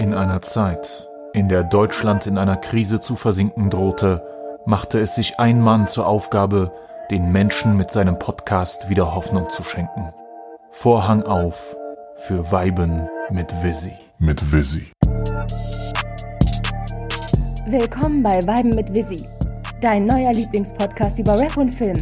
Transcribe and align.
In 0.00 0.14
einer 0.14 0.40
Zeit, 0.40 1.10
in 1.34 1.50
der 1.50 1.62
Deutschland 1.62 2.26
in 2.26 2.38
einer 2.38 2.56
Krise 2.56 3.00
zu 3.00 3.16
versinken 3.16 3.68
drohte, 3.68 4.24
machte 4.64 4.98
es 4.98 5.14
sich 5.14 5.38
ein 5.38 5.60
Mann 5.60 5.88
zur 5.88 6.06
Aufgabe, 6.06 6.72
den 7.10 7.30
Menschen 7.30 7.76
mit 7.76 7.90
seinem 7.90 8.18
Podcast 8.18 8.88
wieder 8.88 9.14
Hoffnung 9.14 9.50
zu 9.50 9.62
schenken. 9.62 10.14
Vorhang 10.70 11.24
auf 11.24 11.76
für 12.16 12.50
Weiben 12.50 13.10
mit 13.28 13.52
Visi. 13.62 13.92
Mit 14.18 14.40
Visi. 14.50 14.90
Willkommen 17.66 18.22
bei 18.22 18.38
Weiben 18.46 18.70
mit 18.70 18.96
Visi, 18.96 19.22
dein 19.82 20.06
neuer 20.06 20.32
Lieblingspodcast 20.32 21.18
über 21.18 21.38
Rap 21.38 21.58
und 21.58 21.74
Film. 21.74 22.00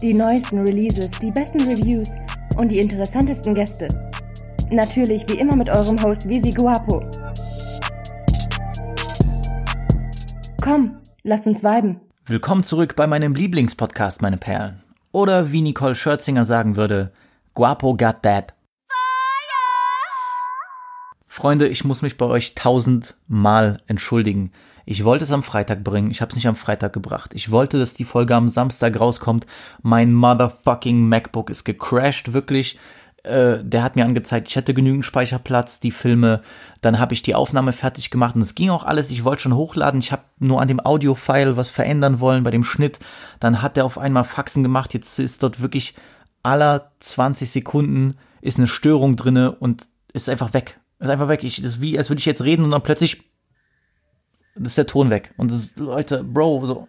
Die 0.00 0.14
neuesten 0.14 0.60
Releases, 0.60 1.10
die 1.18 1.32
besten 1.32 1.62
Reviews 1.62 2.10
und 2.56 2.68
die 2.68 2.78
interessantesten 2.78 3.56
Gäste. 3.56 4.09
Natürlich 4.72 5.28
wie 5.28 5.38
immer 5.40 5.56
mit 5.56 5.68
eurem 5.68 6.00
Host 6.00 6.28
Visi 6.28 6.52
Guapo. 6.52 7.02
Komm, 10.62 10.96
lasst 11.24 11.48
uns 11.48 11.64
viben. 11.64 12.00
Willkommen 12.26 12.62
zurück 12.62 12.94
bei 12.94 13.08
meinem 13.08 13.34
Lieblingspodcast, 13.34 14.22
meine 14.22 14.36
Perlen. 14.36 14.80
Oder 15.10 15.50
wie 15.50 15.62
Nicole 15.62 15.96
Scherzinger 15.96 16.44
sagen 16.44 16.76
würde, 16.76 17.10
Guapo 17.54 17.96
got 17.96 18.22
that. 18.22 18.54
Freunde, 21.26 21.66
ich 21.66 21.84
muss 21.84 22.02
mich 22.02 22.16
bei 22.16 22.26
euch 22.26 22.54
tausendmal 22.54 23.78
entschuldigen. 23.88 24.52
Ich 24.86 25.04
wollte 25.04 25.24
es 25.24 25.32
am 25.32 25.42
Freitag 25.42 25.82
bringen, 25.82 26.10
ich 26.12 26.20
habe 26.20 26.30
es 26.30 26.36
nicht 26.36 26.46
am 26.46 26.56
Freitag 26.56 26.92
gebracht. 26.92 27.32
Ich 27.34 27.50
wollte, 27.50 27.78
dass 27.78 27.94
die 27.94 28.04
Folge 28.04 28.36
am 28.36 28.48
Samstag 28.48 28.98
rauskommt. 29.00 29.46
Mein 29.82 30.12
motherfucking 30.12 31.08
MacBook 31.08 31.50
ist 31.50 31.64
gecrashed, 31.64 32.32
wirklich. 32.32 32.78
Äh, 33.22 33.62
der 33.62 33.82
hat 33.82 33.96
mir 33.96 34.04
angezeigt, 34.04 34.48
ich 34.48 34.56
hätte 34.56 34.72
genügend 34.72 35.04
Speicherplatz, 35.04 35.80
die 35.80 35.90
Filme. 35.90 36.40
Dann 36.80 36.98
habe 36.98 37.14
ich 37.14 37.22
die 37.22 37.34
Aufnahme 37.34 37.72
fertig 37.72 38.10
gemacht 38.10 38.34
und 38.34 38.40
es 38.40 38.54
ging 38.54 38.70
auch 38.70 38.84
alles. 38.84 39.10
Ich 39.10 39.24
wollte 39.24 39.42
schon 39.42 39.54
hochladen. 39.54 40.00
Ich 40.00 40.12
habe 40.12 40.22
nur 40.38 40.60
an 40.60 40.68
dem 40.68 40.84
Audio-File 40.84 41.56
was 41.56 41.70
verändern 41.70 42.20
wollen 42.20 42.42
bei 42.42 42.50
dem 42.50 42.64
Schnitt. 42.64 42.98
Dann 43.38 43.62
hat 43.62 43.76
er 43.76 43.84
auf 43.84 43.98
einmal 43.98 44.24
Faxen 44.24 44.62
gemacht. 44.62 44.94
Jetzt 44.94 45.18
ist 45.18 45.42
dort 45.42 45.60
wirklich 45.60 45.94
aller 46.42 46.92
20 47.00 47.50
Sekunden 47.50 48.16
ist 48.40 48.58
eine 48.58 48.66
Störung 48.66 49.16
drinne 49.16 49.52
und 49.52 49.88
ist 50.12 50.30
einfach 50.30 50.54
weg. 50.54 50.80
Ist 50.98 51.10
einfach 51.10 51.28
weg. 51.28 51.44
Ich, 51.44 51.56
das 51.56 51.72
ist 51.72 51.80
wie, 51.80 51.98
als 51.98 52.10
würde 52.10 52.20
ich 52.20 52.26
jetzt 52.26 52.42
reden 52.42 52.64
und 52.64 52.70
dann 52.70 52.82
plötzlich 52.82 53.22
ist 54.54 54.78
der 54.78 54.86
Ton 54.86 55.10
weg. 55.10 55.32
Und 55.36 55.50
das, 55.50 55.70
Leute, 55.76 56.24
Bro, 56.24 56.66
so. 56.66 56.88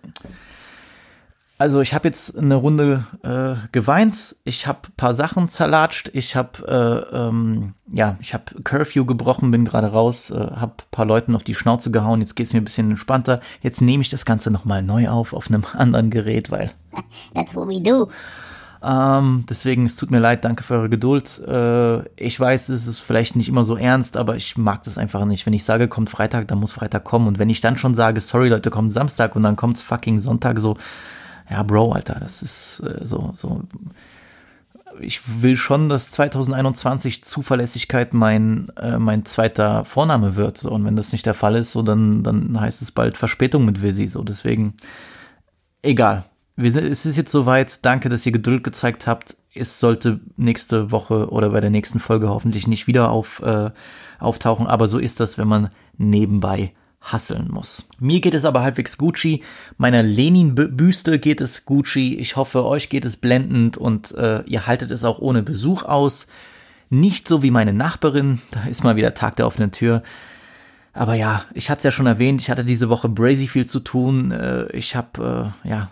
Also 1.62 1.80
ich 1.80 1.94
habe 1.94 2.08
jetzt 2.08 2.36
eine 2.36 2.56
Runde 2.56 3.06
äh, 3.22 3.54
geweint, 3.72 4.36
ich 4.46 4.66
habe 4.66 4.80
paar 4.98 5.14
Sachen 5.14 5.48
zerlatscht, 5.48 6.10
ich 6.14 6.36
habe 6.36 7.06
äh, 7.14 7.16
ähm, 7.16 7.76
ja, 7.88 8.18
ich 8.20 8.34
habe 8.34 8.46
Curfew 8.64 9.06
gebrochen, 9.06 9.52
bin 9.52 9.64
gerade 9.64 9.86
raus, 9.86 10.32
äh, 10.32 10.40
habe 10.40 10.74
paar 10.90 11.06
Leuten 11.06 11.36
auf 11.36 11.44
die 11.44 11.54
Schnauze 11.54 11.92
gehauen. 11.92 12.20
Jetzt 12.20 12.36
geht's 12.36 12.54
mir 12.54 12.62
ein 12.62 12.64
bisschen 12.64 12.90
entspannter. 12.90 13.40
Jetzt 13.62 13.80
nehme 13.80 14.02
ich 14.02 14.10
das 14.10 14.26
Ganze 14.26 14.50
noch 14.50 14.66
mal 14.66 14.82
neu 14.82 15.10
auf 15.10 15.34
auf 15.34 15.50
einem 15.50 15.64
anderen 15.74 16.10
Gerät, 16.10 16.50
weil 16.50 16.72
That's 17.36 17.56
what 17.56 17.68
we 17.68 17.80
do. 17.80 18.10
ähm, 18.82 19.46
deswegen, 19.48 19.86
es 19.86 19.96
tut 19.98 20.10
mir 20.10 20.18
leid, 20.18 20.44
danke 20.44 20.64
für 20.64 20.74
eure 20.74 20.90
Geduld. 20.90 21.38
Äh, 21.48 22.00
ich 22.16 22.40
weiß, 22.40 22.70
es 22.70 22.88
ist 22.88 23.02
vielleicht 23.02 23.36
nicht 23.36 23.50
immer 23.50 23.64
so 23.64 23.76
ernst, 23.76 24.18
aber 24.18 24.36
ich 24.36 24.58
mag 24.58 24.84
das 24.86 24.98
einfach 24.98 25.26
nicht. 25.26 25.46
Wenn 25.46 25.54
ich 25.54 25.64
sage, 25.64 25.88
kommt 25.88 26.10
Freitag, 26.10 26.48
dann 26.48 26.60
muss 26.60 26.72
Freitag 26.72 27.04
kommen. 27.04 27.28
Und 27.28 27.38
wenn 27.38 27.52
ich 27.52 27.62
dann 27.62 27.78
schon 27.78 27.94
sage, 27.94 28.20
sorry 28.20 28.50
Leute, 28.50 28.72
kommt 28.72 28.92
Samstag 28.92 29.36
und 29.36 29.44
dann 29.44 29.58
kommt's 29.58 29.84
fucking 29.84 30.18
Sonntag, 30.18 30.58
so, 30.58 30.76
ja, 31.52 31.64
Bro, 31.64 31.92
Alter, 31.92 32.18
das 32.20 32.42
ist 32.42 32.80
äh, 32.80 33.04
so, 33.04 33.34
so. 33.36 33.62
Ich 35.00 35.42
will 35.42 35.58
schon, 35.58 35.90
dass 35.90 36.12
2021 36.12 37.24
Zuverlässigkeit 37.24 38.14
mein, 38.14 38.70
äh, 38.78 38.98
mein 38.98 39.26
zweiter 39.26 39.84
Vorname 39.86 40.36
wird. 40.36 40.58
So. 40.58 40.72
Und 40.72 40.86
wenn 40.86 40.96
das 40.96 41.12
nicht 41.12 41.26
der 41.26 41.34
Fall 41.34 41.56
ist, 41.56 41.74
so, 41.74 41.82
dann, 41.82 42.24
dann 42.24 42.60
heißt 42.60 42.82
es 42.82 42.92
bald 42.92 43.18
Verspätung 43.18 43.66
mit 43.66 43.82
Visi. 43.82 44.08
So, 44.08 44.24
deswegen, 44.24 44.76
egal. 45.82 46.26
Wir 46.56 46.72
sind, 46.72 46.86
es 46.86 47.06
ist 47.06 47.18
jetzt 47.18 47.32
soweit. 47.32 47.86
Danke, 47.86 48.10
dass 48.10 48.26
ihr 48.26 48.32
Geduld 48.32 48.64
gezeigt 48.64 49.08
habt. 49.08 49.36
Es 49.54 49.80
sollte 49.80 50.22
nächste 50.38 50.92
Woche 50.92 51.30
oder 51.30 51.50
bei 51.50 51.60
der 51.60 51.70
nächsten 51.70 52.00
Folge 52.00 52.30
hoffentlich 52.30 52.68
nicht 52.68 52.88
wieder 52.88 53.12
auf, 53.12 53.42
äh, 53.42 53.72
auftauchen. 54.20 54.68
Aber 54.68 54.88
so 54.88 55.00
ist 55.00 55.20
das, 55.20 55.38
wenn 55.38 55.48
man 55.48 55.70
nebenbei 55.98 56.74
hasseln 57.02 57.50
muss. 57.50 57.86
Mir 58.00 58.22
geht 58.22 58.36
es 58.36 58.46
aber 58.46 58.62
halbwegs 58.62 58.98
Gucci. 58.98 59.44
Meiner 59.78 60.04
Lenin-Büste 60.04 61.20
geht 61.20 61.42
es 61.42 61.66
Gucci. 61.66 62.16
Ich 62.16 62.36
hoffe, 62.36 62.66
euch 62.66 62.90
geht 62.90 63.06
es 63.06 63.18
blendend 63.18 63.78
und 63.78 64.12
äh, 64.12 64.44
ihr 64.44 64.68
haltet 64.68 64.92
es 64.92 65.04
auch 65.04 65.20
ohne 65.20 65.42
Besuch 65.44 65.84
aus. 65.84 66.28
Nicht 66.90 67.28
so 67.28 67.42
wie 67.42 67.52
meine 67.52 67.74
Nachbarin. 67.74 68.42
Da 68.52 68.64
ist 68.66 68.84
mal 68.84 68.96
wieder 68.96 69.14
Tag 69.14 69.36
der 69.38 69.48
offenen 69.48 69.72
Tür. 69.72 70.04
Aber 70.94 71.16
ja, 71.16 71.46
ich 71.54 71.70
hatte 71.70 71.80
es 71.80 71.84
ja 71.86 71.92
schon 71.92 72.06
erwähnt, 72.06 72.42
ich 72.42 72.50
hatte 72.50 72.66
diese 72.66 72.90
Woche 72.90 73.10
Brazy 73.10 73.48
viel 73.48 73.66
zu 73.66 73.80
tun. 73.80 74.32
Äh, 74.32 74.68
Ich 74.76 74.96
habe 74.96 75.54
äh, 75.66 75.70
ja 75.70 75.90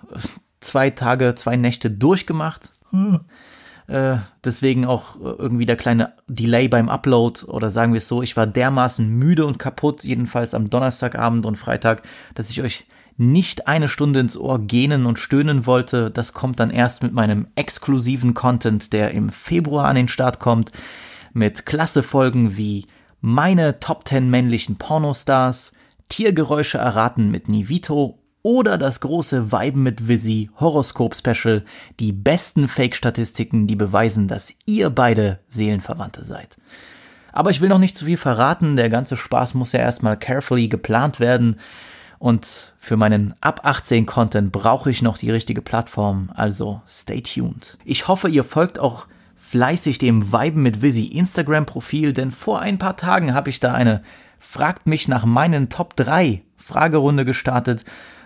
zwei 0.59 0.89
Tage, 0.89 1.35
zwei 1.35 1.55
Nächte 1.55 1.89
durchgemacht. 1.89 2.71
Äh, 3.89 4.17
deswegen 4.43 4.85
auch 4.85 5.15
äh, 5.15 5.33
irgendwie 5.39 5.65
der 5.65 5.75
kleine 5.75 6.13
Delay 6.27 6.67
beim 6.67 6.89
Upload 6.89 7.45
oder 7.45 7.71
sagen 7.71 7.93
wir 7.93 7.97
es 7.97 8.07
so, 8.07 8.21
ich 8.21 8.37
war 8.37 8.45
dermaßen 8.45 9.09
müde 9.09 9.47
und 9.47 9.57
kaputt, 9.57 10.03
jedenfalls 10.03 10.53
am 10.53 10.69
Donnerstagabend 10.69 11.47
und 11.47 11.55
Freitag, 11.55 12.03
dass 12.35 12.51
ich 12.51 12.61
euch 12.61 12.85
nicht 13.17 13.67
eine 13.67 13.87
Stunde 13.87 14.19
ins 14.19 14.37
Ohr 14.37 14.59
gähnen 14.59 15.07
und 15.07 15.17
stöhnen 15.17 15.65
wollte. 15.65 16.11
Das 16.11 16.33
kommt 16.33 16.59
dann 16.59 16.69
erst 16.69 17.01
mit 17.01 17.13
meinem 17.13 17.47
exklusiven 17.55 18.35
Content, 18.35 18.93
der 18.93 19.11
im 19.11 19.29
Februar 19.29 19.85
an 19.85 19.95
den 19.95 20.07
Start 20.07 20.39
kommt, 20.39 20.71
mit 21.33 21.65
klasse 21.65 22.03
Folgen 22.03 22.57
wie 22.57 22.85
meine 23.21 23.79
Top 23.79 24.07
10 24.07 24.29
männlichen 24.29 24.77
Pornostars, 24.77 25.73
Tiergeräusche 26.09 26.77
erraten 26.77 27.31
mit 27.31 27.49
Nivito 27.49 28.18
oder 28.41 28.77
das 28.77 28.99
große 29.01 29.51
Weiben 29.51 29.83
mit 29.83 30.07
Visi 30.07 30.49
Horoskop 30.59 31.15
Special, 31.15 31.63
die 31.99 32.11
besten 32.11 32.67
Fake-Statistiken, 32.67 33.67
die 33.67 33.75
beweisen, 33.75 34.27
dass 34.27 34.53
ihr 34.65 34.89
beide 34.89 35.39
Seelenverwandte 35.47 36.23
seid. 36.23 36.57
Aber 37.31 37.51
ich 37.51 37.61
will 37.61 37.69
noch 37.69 37.79
nicht 37.79 37.97
zu 37.97 38.05
viel 38.05 38.17
verraten, 38.17 38.75
der 38.75 38.89
ganze 38.89 39.17
Spaß 39.17 39.53
muss 39.53 39.71
ja 39.71 39.79
erstmal 39.79 40.17
carefully 40.17 40.67
geplant 40.67 41.19
werden. 41.19 41.57
Und 42.17 42.73
für 42.79 42.97
meinen 42.97 43.33
ab 43.39 43.61
18 43.63 44.05
Content 44.05 44.51
brauche 44.51 44.91
ich 44.91 45.01
noch 45.01 45.17
die 45.17 45.31
richtige 45.31 45.61
Plattform, 45.61 46.31
also 46.35 46.81
stay 46.87 47.21
tuned. 47.21 47.77
Ich 47.85 48.07
hoffe, 48.07 48.27
ihr 48.29 48.43
folgt 48.43 48.77
auch 48.77 49.07
fleißig 49.37 49.99
dem 49.99 50.31
Weiben 50.31 50.61
mit 50.61 50.81
Visi 50.81 51.05
Instagram 51.05 51.65
Profil, 51.65 52.13
denn 52.13 52.31
vor 52.31 52.59
ein 52.59 52.77
paar 52.77 52.97
Tagen 52.97 53.33
habe 53.33 53.49
ich 53.49 53.59
da 53.59 53.73
eine 53.73 54.01
Fragt 54.39 54.87
mich 54.87 55.07
nach 55.07 55.25
meinen 55.25 55.69
Top 55.69 55.95
3 55.97 56.43
Fragerunde 56.55 57.25
gestartet. 57.25 57.83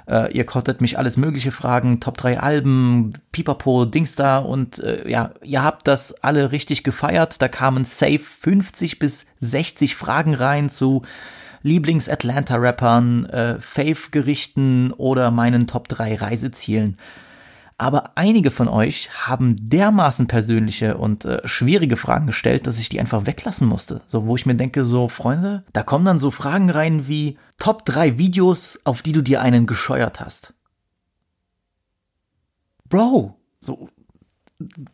Äh, 0.08 0.34
ihr 0.34 0.46
konntet 0.46 0.81
mich 0.81 0.97
alles 0.97 1.18
mögliche 1.18 1.52
fragen, 1.52 2.00
Top 2.00 2.18
3 2.18 2.40
Alben, 2.40 3.14
Pipapo, 3.31 3.86
Dings 3.86 4.16
da 4.16 4.40
und 4.40 4.80
äh, 4.80 5.09
ja, 5.09 5.31
ihr 5.44 5.64
habt 5.64 5.88
das 5.88 6.24
alle 6.24 6.52
richtig 6.52 6.84
gefeiert. 6.84 7.41
Da 7.41 7.47
kamen 7.47 7.86
safe 7.86 8.19
50 8.19 9.00
bis 9.00 9.25
60 9.40 9.96
Fragen 9.96 10.34
rein 10.34 10.69
zu 10.69 11.03
Lieblings-Atlanta-Rappern, 11.63 13.25
äh, 13.28 13.59
Fave-Gerichten 13.59 14.92
oder 14.92 15.31
meinen 15.31 15.68
Top 15.68 15.88
3 15.88 16.16
Reisezielen. 16.16 16.97
Aber 17.78 18.12
einige 18.16 18.52
von 18.52 18.68
euch 18.68 19.10
haben 19.28 19.56
dermaßen 19.60 20.28
persönliche 20.28 20.98
und 20.98 21.26
äh, 21.26 21.42
schwierige 21.48 21.98
Fragen 21.98 22.28
gestellt, 22.28 22.68
dass 22.68 22.80
ich 22.80 22.90
die 22.90 23.00
einfach 23.00 23.26
weglassen 23.26 23.68
musste. 23.68 24.02
So, 24.06 24.26
wo 24.28 24.36
ich 24.36 24.46
mir 24.46 24.56
denke, 24.56 24.84
so, 24.84 25.08
Freunde, 25.08 25.64
da 25.74 25.84
kommen 25.84 26.06
dann 26.06 26.20
so 26.20 26.32
Fragen 26.32 26.70
rein 26.70 27.08
wie 27.08 27.38
Top 27.58 27.86
3 27.86 28.18
Videos, 28.18 28.80
auf 28.84 29.02
die 29.02 29.12
du 29.12 29.22
dir 29.22 29.42
einen 29.42 29.66
gescheuert 29.66 30.20
hast. 30.20 30.54
Bro, 32.90 33.36
so, 33.60 33.90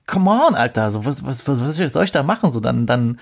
come 0.08 0.30
on, 0.30 0.56
Alter, 0.56 0.90
so, 0.92 1.06
was, 1.06 1.26
was, 1.26 1.48
was, 1.48 1.62
was 1.62 1.94
soll 1.94 2.04
ich 2.04 2.12
da 2.12 2.24
machen? 2.24 2.52
So, 2.52 2.60
dann, 2.60 2.86
dann, 2.86 3.20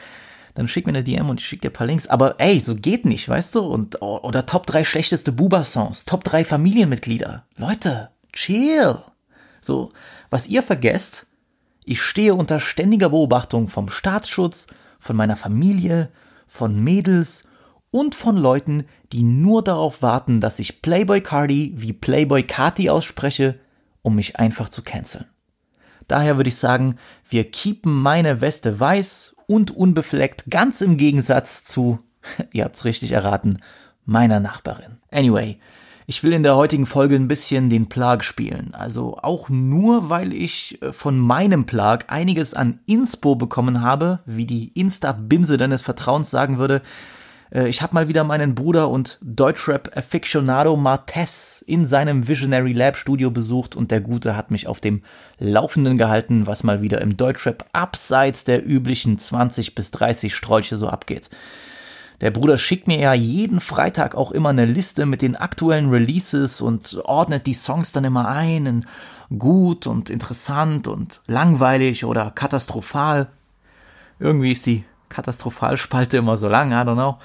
dann 0.54 0.68
schick 0.68 0.86
mir 0.86 0.92
eine 0.92 1.04
DM 1.04 1.30
und 1.30 1.40
ich 1.40 1.48
schick 1.48 1.62
dir 1.62 1.70
ein 1.70 1.74
paar 1.74 1.88
Links. 1.88 2.08
Aber 2.08 2.40
ey, 2.40 2.60
so 2.60 2.76
geht 2.76 3.06
nicht, 3.06 3.28
weißt 3.28 3.56
du? 3.56 3.62
Und, 3.62 4.02
oder 4.02 4.46
Top 4.46 4.68
3 4.68 4.84
schlechteste 4.84 5.32
Buba-Songs, 5.32 6.06
Top 6.06 6.24
3 6.24 6.46
Familienmitglieder. 6.46 7.46
Leute, 7.58 8.12
chill. 8.34 9.02
So, 9.68 9.92
was 10.30 10.48
ihr 10.48 10.64
vergesst, 10.64 11.28
ich 11.84 12.02
stehe 12.02 12.34
unter 12.34 12.60
ständiger 12.60 13.10
Beobachtung 13.10 13.68
vom 13.68 13.90
Staatsschutz, 13.90 14.68
von 14.98 15.16
meiner 15.16 15.36
Familie, 15.36 16.10
von 16.48 16.84
Mädels 16.84 17.44
und 17.92 18.16
von 18.16 18.38
Leuten, 18.38 18.86
die 19.12 19.24
nur 19.24 19.64
darauf 19.64 20.02
warten, 20.02 20.40
dass 20.40 20.60
ich 20.60 20.82
Playboy 20.82 21.22
Cardi 21.22 21.74
wie 21.76 21.94
Playboy 21.94 22.44
Kati 22.44 22.90
ausspreche, 22.90 23.60
um 24.02 24.16
mich 24.16 24.38
einfach 24.38 24.70
zu 24.70 24.82
canceln. 24.82 25.26
Daher 26.08 26.38
würde 26.38 26.48
ich 26.48 26.56
sagen, 26.56 26.96
wir 27.30 27.52
keepen 27.52 27.94
meine 27.94 28.40
Weste 28.40 28.80
weiß 28.80 29.36
und 29.48 29.72
unbefleckt, 29.72 30.46
ganz 30.50 30.80
im 30.80 30.96
Gegensatz 30.96 31.66
zu, 31.66 32.00
ihr 32.54 32.64
habt's 32.64 32.86
richtig 32.86 33.12
erraten, 33.12 33.62
meiner 34.06 34.40
Nachbarin. 34.40 35.00
Anyway, 35.12 35.60
ich 36.10 36.24
will 36.24 36.32
in 36.32 36.42
der 36.42 36.56
heutigen 36.56 36.86
Folge 36.86 37.16
ein 37.16 37.28
bisschen 37.28 37.70
den 37.70 37.90
Plag 37.90 38.24
spielen. 38.24 38.74
Also 38.74 39.18
auch 39.22 39.50
nur, 39.50 40.10
weil 40.10 40.32
ich 40.34 40.82
äh, 40.82 40.94
von 40.94 41.20
meinem 41.20 41.66
Plag 41.66 42.06
einiges 42.08 42.54
an 42.54 42.80
Inspo 42.86 43.36
bekommen 43.36 43.82
habe, 43.82 44.20
wie 44.26 44.46
die 44.46 44.72
Insta-Bimse 44.74 45.58
deines 45.58 45.82
Vertrauens 45.82 46.30
sagen 46.30 46.60
würde. 46.60 46.82
Äh, 47.54 47.68
ich 47.68 47.82
habe 47.82 47.94
mal 47.94 48.08
wieder 48.08 48.24
meinen 48.24 48.56
Bruder 48.56 48.90
und 48.90 49.18
Deutschrap-Aficionado 49.22 50.78
Martes 50.78 51.62
in 51.68 51.84
seinem 51.84 52.30
Visionary 52.30 52.72
Lab 52.72 52.96
Studio 52.96 53.30
besucht 53.30 53.76
und 53.76 53.92
der 53.92 54.00
Gute 54.00 54.38
hat 54.38 54.50
mich 54.50 54.66
auf 54.66 54.80
dem 54.80 55.04
Laufenden 55.40 55.98
gehalten, 55.98 56.48
was 56.48 56.64
mal 56.64 56.82
wieder 56.82 57.02
im 57.02 57.18
Deutschrap 57.18 57.66
abseits 57.74 58.46
der 58.46 58.66
üblichen 58.66 59.20
20 59.20 59.76
bis 59.76 59.92
30 59.92 60.34
Strolche 60.34 60.78
so 60.78 60.88
abgeht. 60.88 61.30
Der 62.22 62.32
Bruder 62.32 62.58
schickt 62.58 62.88
mir 62.88 63.00
ja 63.00 63.14
jeden 63.14 63.60
Freitag 63.60 64.16
auch 64.16 64.32
immer 64.32 64.50
eine 64.50 64.66
Liste 64.66 65.06
mit 65.06 65.22
den 65.22 65.36
aktuellen 65.36 65.90
Releases 65.90 66.62
und 66.62 67.00
ordnet 67.06 67.46
die 67.46 67.54
Songs 67.54 67.92
dann 67.92 68.06
immer 68.06 68.28
ein 68.28 68.66
in 68.66 68.86
gut 69.38 69.86
und 69.86 70.10
interessant 70.10 70.88
und 70.88 71.22
langweilig 71.28 72.06
oder 72.06 72.32
katastrophal. 72.32 73.28
Irgendwie 74.20 74.52
ist 74.52 74.66
die 74.66 74.84
Katastrophalspalte 75.10 76.18
immer 76.18 76.38
so 76.38 76.48
lang, 76.48 76.72
I 76.72 76.76
don't 76.76 76.94
know. 76.94 77.18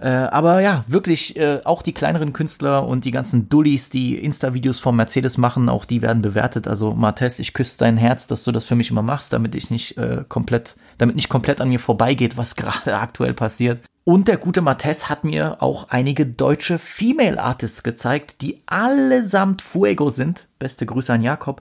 Äh, 0.00 0.10
aber 0.10 0.60
ja, 0.60 0.84
wirklich, 0.86 1.36
äh, 1.36 1.60
auch 1.64 1.82
die 1.82 1.92
kleineren 1.92 2.32
Künstler 2.32 2.86
und 2.86 3.04
die 3.04 3.10
ganzen 3.10 3.48
Dullis, 3.48 3.90
die 3.90 4.16
Insta-Videos 4.16 4.78
vom 4.78 4.94
Mercedes 4.94 5.38
machen, 5.38 5.68
auch 5.68 5.84
die 5.84 6.02
werden 6.02 6.22
bewertet. 6.22 6.68
Also 6.68 6.94
Martes, 6.94 7.40
ich 7.40 7.52
küsse 7.52 7.78
dein 7.78 7.96
Herz, 7.96 8.28
dass 8.28 8.44
du 8.44 8.52
das 8.52 8.64
für 8.64 8.76
mich 8.76 8.90
immer 8.90 9.02
machst, 9.02 9.32
damit 9.32 9.56
ich 9.56 9.70
nicht 9.70 9.96
äh, 9.96 10.24
komplett, 10.28 10.76
damit 10.98 11.16
nicht 11.16 11.28
komplett 11.28 11.60
an 11.60 11.68
mir 11.68 11.80
vorbeigeht, 11.80 12.36
was 12.36 12.54
gerade 12.56 12.96
aktuell 12.96 13.34
passiert. 13.34 13.80
Und 14.08 14.26
der 14.26 14.38
gute 14.38 14.62
Martes 14.62 15.10
hat 15.10 15.24
mir 15.24 15.62
auch 15.62 15.90
einige 15.90 16.24
deutsche 16.24 16.78
Female 16.78 17.38
Artists 17.38 17.82
gezeigt, 17.82 18.40
die 18.40 18.62
allesamt 18.64 19.60
Fuego 19.60 20.08
sind. 20.08 20.48
Beste 20.58 20.86
Grüße 20.86 21.12
an 21.12 21.20
Jakob. 21.20 21.60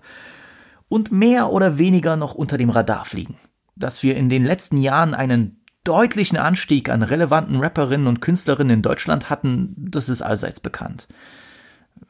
Und 0.87 1.11
mehr 1.11 1.51
oder 1.51 1.77
weniger 1.77 2.15
noch 2.15 2.35
unter 2.35 2.57
dem 2.57 2.69
Radar 2.69 3.03
fliegen. 3.03 3.35
Dass 3.75 4.01
wir 4.01 4.15
in 4.15 4.29
den 4.29 4.45
letzten 4.45 4.77
Jahren 4.77 5.13
einen 5.13 5.59
deutlichen 5.83 6.37
Anstieg 6.37 6.87
an 6.87 7.03
relevanten 7.03 7.59
Rapperinnen 7.59 8.07
und 8.07 8.21
Künstlerinnen 8.21 8.75
in 8.75 8.81
Deutschland 8.81 9.29
hatten, 9.29 9.75
das 9.77 10.07
ist 10.07 10.21
allseits 10.21 10.61
bekannt. 10.61 11.09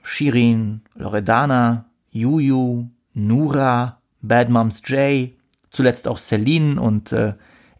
Shirin, 0.04 0.82
Loredana, 0.94 1.86
Juju, 2.12 2.92
Nura, 3.16 4.04
Bad 4.22 4.52
Moms 4.52 4.84
J, 4.86 5.32
zuletzt 5.72 6.08
auch 6.08 6.20
Celine 6.20 6.80
und 6.80 7.12
äh, 7.12 7.34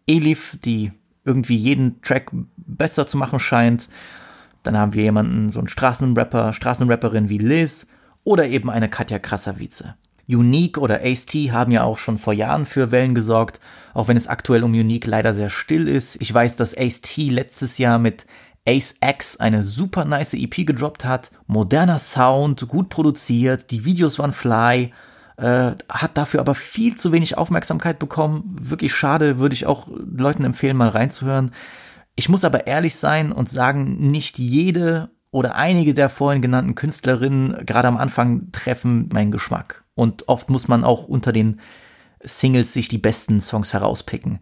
Elif, 0.08 0.58
die 0.64 0.90
irgendwie 1.28 1.56
jeden 1.56 2.02
Track 2.02 2.32
besser 2.56 3.06
zu 3.06 3.18
machen 3.18 3.38
scheint. 3.38 3.88
Dann 4.62 4.76
haben 4.76 4.94
wir 4.94 5.04
jemanden, 5.04 5.50
so 5.50 5.60
einen 5.60 5.68
Straßenrapper, 5.68 6.52
Straßenrapperin 6.52 7.28
wie 7.28 7.38
Liz 7.38 7.86
oder 8.24 8.48
eben 8.48 8.70
eine 8.70 8.88
Katja 8.88 9.18
Krassavice. 9.18 9.84
Unique 10.28 10.78
oder 10.78 11.00
Ace-T 11.02 11.52
haben 11.52 11.72
ja 11.72 11.84
auch 11.84 11.98
schon 11.98 12.18
vor 12.18 12.32
Jahren 12.32 12.66
für 12.66 12.90
Wellen 12.90 13.14
gesorgt, 13.14 13.60
auch 13.94 14.08
wenn 14.08 14.16
es 14.16 14.26
aktuell 14.26 14.64
um 14.64 14.72
Unique 14.72 15.06
leider 15.06 15.32
sehr 15.32 15.48
still 15.48 15.88
ist. 15.88 16.20
Ich 16.20 16.32
weiß, 16.32 16.56
dass 16.56 16.76
Ace-T 16.76 17.30
letztes 17.30 17.78
Jahr 17.78 17.98
mit 17.98 18.26
Ace 18.66 18.96
X 19.02 19.38
eine 19.38 19.62
super 19.62 20.04
nice 20.04 20.34
EP 20.34 20.66
gedroppt 20.66 21.06
hat. 21.06 21.30
Moderner 21.46 21.98
Sound, 21.98 22.68
gut 22.68 22.90
produziert, 22.90 23.70
die 23.70 23.86
Videos 23.86 24.18
waren 24.18 24.32
fly, 24.32 24.92
äh, 25.38 25.76
hat 25.88 26.16
dafür 26.18 26.40
aber 26.40 26.54
viel 26.54 26.96
zu 26.96 27.12
wenig 27.12 27.38
Aufmerksamkeit 27.38 27.98
bekommen. 27.98 28.56
Wirklich 28.60 28.92
schade, 28.92 29.38
würde 29.38 29.54
ich 29.54 29.66
auch 29.66 29.88
Leuten 29.88 30.44
empfehlen, 30.44 30.76
mal 30.76 30.88
reinzuhören. 30.88 31.52
Ich 32.16 32.28
muss 32.28 32.44
aber 32.44 32.66
ehrlich 32.66 32.96
sein 32.96 33.30
und 33.30 33.48
sagen, 33.48 34.10
nicht 34.10 34.38
jede 34.38 35.10
oder 35.30 35.54
einige 35.54 35.94
der 35.94 36.08
vorhin 36.08 36.42
genannten 36.42 36.74
Künstlerinnen 36.74 37.64
gerade 37.64 37.86
am 37.86 37.96
Anfang 37.96 38.50
treffen 38.50 39.08
meinen 39.12 39.30
Geschmack. 39.30 39.84
Und 39.94 40.28
oft 40.28 40.50
muss 40.50 40.66
man 40.66 40.82
auch 40.82 41.06
unter 41.06 41.32
den 41.32 41.60
Singles 42.20 42.72
sich 42.72 42.88
die 42.88 42.98
besten 42.98 43.40
Songs 43.40 43.72
herauspicken. 43.72 44.40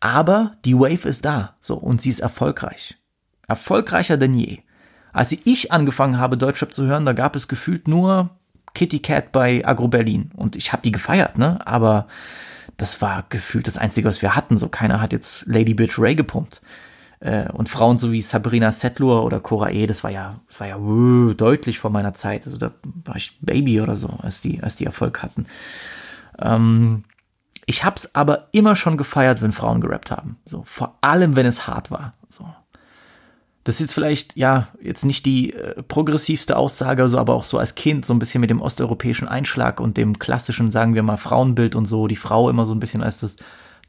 Aber 0.00 0.56
die 0.64 0.74
Wave 0.74 1.06
ist 1.06 1.26
da, 1.26 1.56
so, 1.60 1.76
und 1.76 2.00
sie 2.00 2.08
ist 2.08 2.20
erfolgreich. 2.20 2.96
Erfolgreicher 3.46 4.16
denn 4.16 4.32
je. 4.32 4.60
Als 5.12 5.32
ich 5.32 5.72
angefangen 5.72 6.18
habe, 6.18 6.38
Deutschrap 6.38 6.72
zu 6.72 6.86
hören, 6.86 7.04
da 7.04 7.12
gab 7.12 7.36
es 7.36 7.48
gefühlt 7.48 7.88
nur 7.88 8.30
Kitty 8.74 9.00
Cat 9.00 9.32
bei 9.32 9.66
Agro 9.66 9.88
Berlin. 9.88 10.30
Und 10.36 10.56
ich 10.56 10.72
habe 10.72 10.82
die 10.82 10.92
gefeiert, 10.92 11.38
ne? 11.38 11.58
Aber 11.66 12.06
das 12.76 13.02
war 13.02 13.24
gefühlt 13.28 13.66
das 13.66 13.78
Einzige, 13.78 14.08
was 14.08 14.22
wir 14.22 14.36
hatten. 14.36 14.58
So, 14.58 14.68
keiner 14.68 15.00
hat 15.00 15.12
jetzt 15.12 15.46
Lady 15.46 15.74
Bitch 15.74 15.98
Ray 15.98 16.14
gepumpt. 16.14 16.62
Äh, 17.20 17.50
und 17.52 17.68
Frauen 17.68 17.98
so 17.98 18.12
wie 18.12 18.22
Sabrina 18.22 18.72
Settler 18.72 19.22
oder 19.24 19.40
Cora 19.40 19.70
E, 19.70 19.86
das 19.86 20.02
war 20.02 20.10
ja, 20.10 20.40
das 20.48 20.58
war 20.58 20.66
ja 20.66 20.78
uh, 20.78 21.34
deutlich 21.34 21.78
vor 21.78 21.90
meiner 21.90 22.14
Zeit. 22.14 22.46
Also 22.46 22.56
da 22.56 22.72
war 23.04 23.16
ich 23.16 23.38
Baby 23.42 23.80
oder 23.80 23.96
so, 23.96 24.08
als 24.22 24.40
die, 24.40 24.62
als 24.62 24.76
die 24.76 24.86
Erfolg 24.86 25.22
hatten. 25.22 25.46
Ähm, 26.38 27.04
ich 27.66 27.84
hab's 27.84 28.14
aber 28.14 28.48
immer 28.52 28.74
schon 28.74 28.96
gefeiert, 28.96 29.42
wenn 29.42 29.52
Frauen 29.52 29.80
gerappt 29.80 30.10
haben. 30.10 30.38
So, 30.44 30.62
vor 30.64 30.96
allem, 31.02 31.36
wenn 31.36 31.46
es 31.46 31.66
hart 31.66 31.90
war. 31.90 32.14
So. 32.28 32.46
Das 33.64 33.74
ist 33.74 33.80
jetzt 33.80 33.92
vielleicht, 33.92 34.36
ja, 34.36 34.68
jetzt 34.82 35.04
nicht 35.04 35.26
die 35.26 35.52
äh, 35.52 35.82
progressivste 35.82 36.56
Aussage, 36.56 37.08
so, 37.08 37.18
aber 37.18 37.34
auch 37.34 37.44
so 37.44 37.58
als 37.58 37.74
Kind 37.74 38.06
so 38.06 38.14
ein 38.14 38.18
bisschen 38.18 38.40
mit 38.40 38.50
dem 38.50 38.62
osteuropäischen 38.62 39.28
Einschlag 39.28 39.80
und 39.80 39.96
dem 39.96 40.18
klassischen, 40.18 40.70
sagen 40.70 40.94
wir 40.94 41.02
mal, 41.02 41.18
Frauenbild 41.18 41.74
und 41.74 41.84
so, 41.84 42.06
die 42.06 42.16
Frau 42.16 42.48
immer 42.48 42.64
so 42.64 42.74
ein 42.74 42.80
bisschen 42.80 43.02
als 43.02 43.20
das 43.20 43.36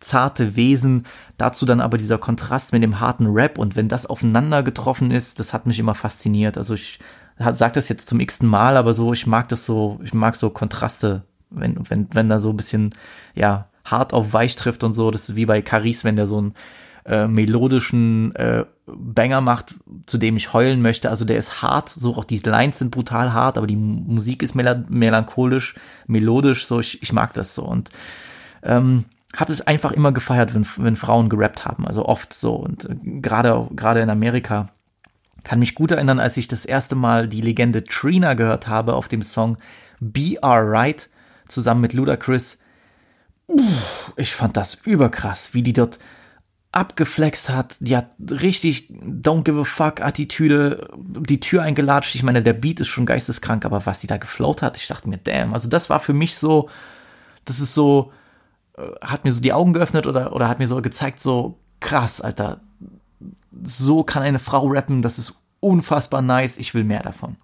zarte 0.01 0.55
Wesen, 0.55 1.05
dazu 1.37 1.65
dann 1.65 1.79
aber 1.79 1.97
dieser 1.97 2.17
Kontrast 2.17 2.73
mit 2.73 2.83
dem 2.83 2.99
harten 2.99 3.27
Rap 3.27 3.57
und 3.57 3.75
wenn 3.75 3.87
das 3.87 4.05
aufeinander 4.05 4.63
getroffen 4.63 5.11
ist, 5.11 5.39
das 5.39 5.53
hat 5.53 5.67
mich 5.67 5.79
immer 5.79 5.95
fasziniert. 5.95 6.57
Also 6.57 6.73
ich 6.73 6.99
sage 7.37 7.73
das 7.73 7.87
jetzt 7.87 8.09
zum 8.09 8.19
x-ten 8.19 8.49
Mal, 8.49 8.77
aber 8.77 8.93
so, 8.93 9.13
ich 9.13 9.25
mag 9.25 9.47
das 9.49 9.65
so, 9.65 9.99
ich 10.03 10.13
mag 10.13 10.35
so 10.35 10.49
Kontraste, 10.49 11.23
wenn, 11.49 11.77
wenn, 11.89 12.07
wenn 12.11 12.29
da 12.29 12.39
so 12.39 12.49
ein 12.49 12.57
bisschen, 12.57 12.89
ja, 13.35 13.67
hart 13.85 14.13
auf 14.13 14.33
weich 14.33 14.55
trifft 14.55 14.83
und 14.83 14.93
so, 14.93 15.11
das 15.11 15.29
ist 15.29 15.35
wie 15.35 15.45
bei 15.45 15.61
Caris, 15.61 16.03
wenn 16.03 16.15
der 16.15 16.27
so 16.27 16.37
einen 16.37 16.53
äh, 17.05 17.27
melodischen 17.27 18.35
äh, 18.35 18.65
Banger 18.85 19.41
macht, 19.41 19.75
zu 20.05 20.17
dem 20.17 20.37
ich 20.37 20.53
heulen 20.53 20.81
möchte. 20.81 21.09
Also 21.09 21.25
der 21.25 21.37
ist 21.37 21.61
hart, 21.61 21.89
so 21.89 22.15
auch 22.15 22.23
die 22.23 22.37
Lines 22.37 22.79
sind 22.79 22.91
brutal 22.91 23.33
hart, 23.33 23.57
aber 23.57 23.67
die 23.67 23.75
Musik 23.75 24.43
ist 24.43 24.55
melancholisch, 24.55 25.75
melodisch, 26.07 26.65
so 26.65 26.79
ich, 26.79 27.01
ich 27.01 27.13
mag 27.13 27.33
das 27.33 27.55
so 27.55 27.63
und 27.63 27.89
ähm, 28.63 29.05
habe 29.35 29.53
es 29.53 29.65
einfach 29.65 29.91
immer 29.91 30.11
gefeiert, 30.11 30.53
wenn, 30.53 30.65
wenn 30.77 30.95
Frauen 30.95 31.29
gerappt 31.29 31.65
haben, 31.65 31.87
also 31.87 32.05
oft 32.05 32.33
so 32.33 32.55
und 32.55 32.85
äh, 32.85 32.95
gerade 33.21 33.67
gerade 33.75 34.01
in 34.01 34.09
Amerika 34.09 34.69
kann 35.43 35.59
mich 35.59 35.73
gut 35.73 35.91
erinnern, 35.91 36.19
als 36.19 36.37
ich 36.37 36.47
das 36.47 36.65
erste 36.65 36.95
Mal 36.95 37.27
die 37.27 37.41
Legende 37.41 37.83
Trina 37.83 38.35
gehört 38.35 38.67
habe 38.67 38.93
auf 38.93 39.07
dem 39.07 39.21
Song 39.21 39.57
Be 39.99 40.37
Alright 40.41 41.09
zusammen 41.47 41.81
mit 41.81 41.93
Ludacris. 41.93 42.59
Ich 44.15 44.33
fand 44.33 44.55
das 44.55 44.75
überkrass, 44.85 45.53
wie 45.53 45.63
die 45.63 45.73
dort 45.73 45.99
abgeflext 46.71 47.49
hat. 47.49 47.75
Die 47.79 47.97
hat 47.97 48.11
richtig 48.29 48.89
Don't 48.89 49.43
give 49.43 49.59
a 49.59 49.63
fuck 49.63 50.01
Attitüde, 50.01 50.89
die 50.97 51.39
Tür 51.39 51.63
eingelatscht. 51.63 52.15
Ich 52.15 52.23
meine, 52.23 52.41
der 52.41 52.53
Beat 52.53 52.79
ist 52.79 52.87
schon 52.87 53.05
geisteskrank, 53.05 53.65
aber 53.65 53.85
was 53.85 53.99
die 53.99 54.07
da 54.07 54.17
geflowt 54.17 54.61
hat, 54.61 54.77
ich 54.77 54.87
dachte 54.87 55.09
mir, 55.09 55.17
damn. 55.17 55.53
Also 55.53 55.67
das 55.67 55.89
war 55.89 55.99
für 55.99 56.13
mich 56.13 56.35
so, 56.35 56.69
das 57.45 57.59
ist 57.59 57.73
so, 57.73 58.11
äh, 58.77 58.83
hat 59.01 59.25
mir 59.25 59.33
so 59.33 59.41
die 59.41 59.53
Augen 59.53 59.73
geöffnet 59.73 60.07
oder, 60.07 60.33
oder 60.33 60.47
hat 60.47 60.59
mir 60.59 60.67
so 60.67 60.81
gezeigt, 60.81 61.19
so 61.19 61.57
krass, 61.79 62.21
Alter. 62.21 62.61
So 63.63 64.03
kann 64.03 64.23
eine 64.23 64.39
Frau 64.39 64.67
rappen, 64.67 65.01
das 65.01 65.19
ist 65.19 65.35
unfassbar 65.59 66.21
nice. 66.21 66.57
Ich 66.57 66.73
will 66.73 66.85
mehr 66.85 67.03
davon. 67.03 67.35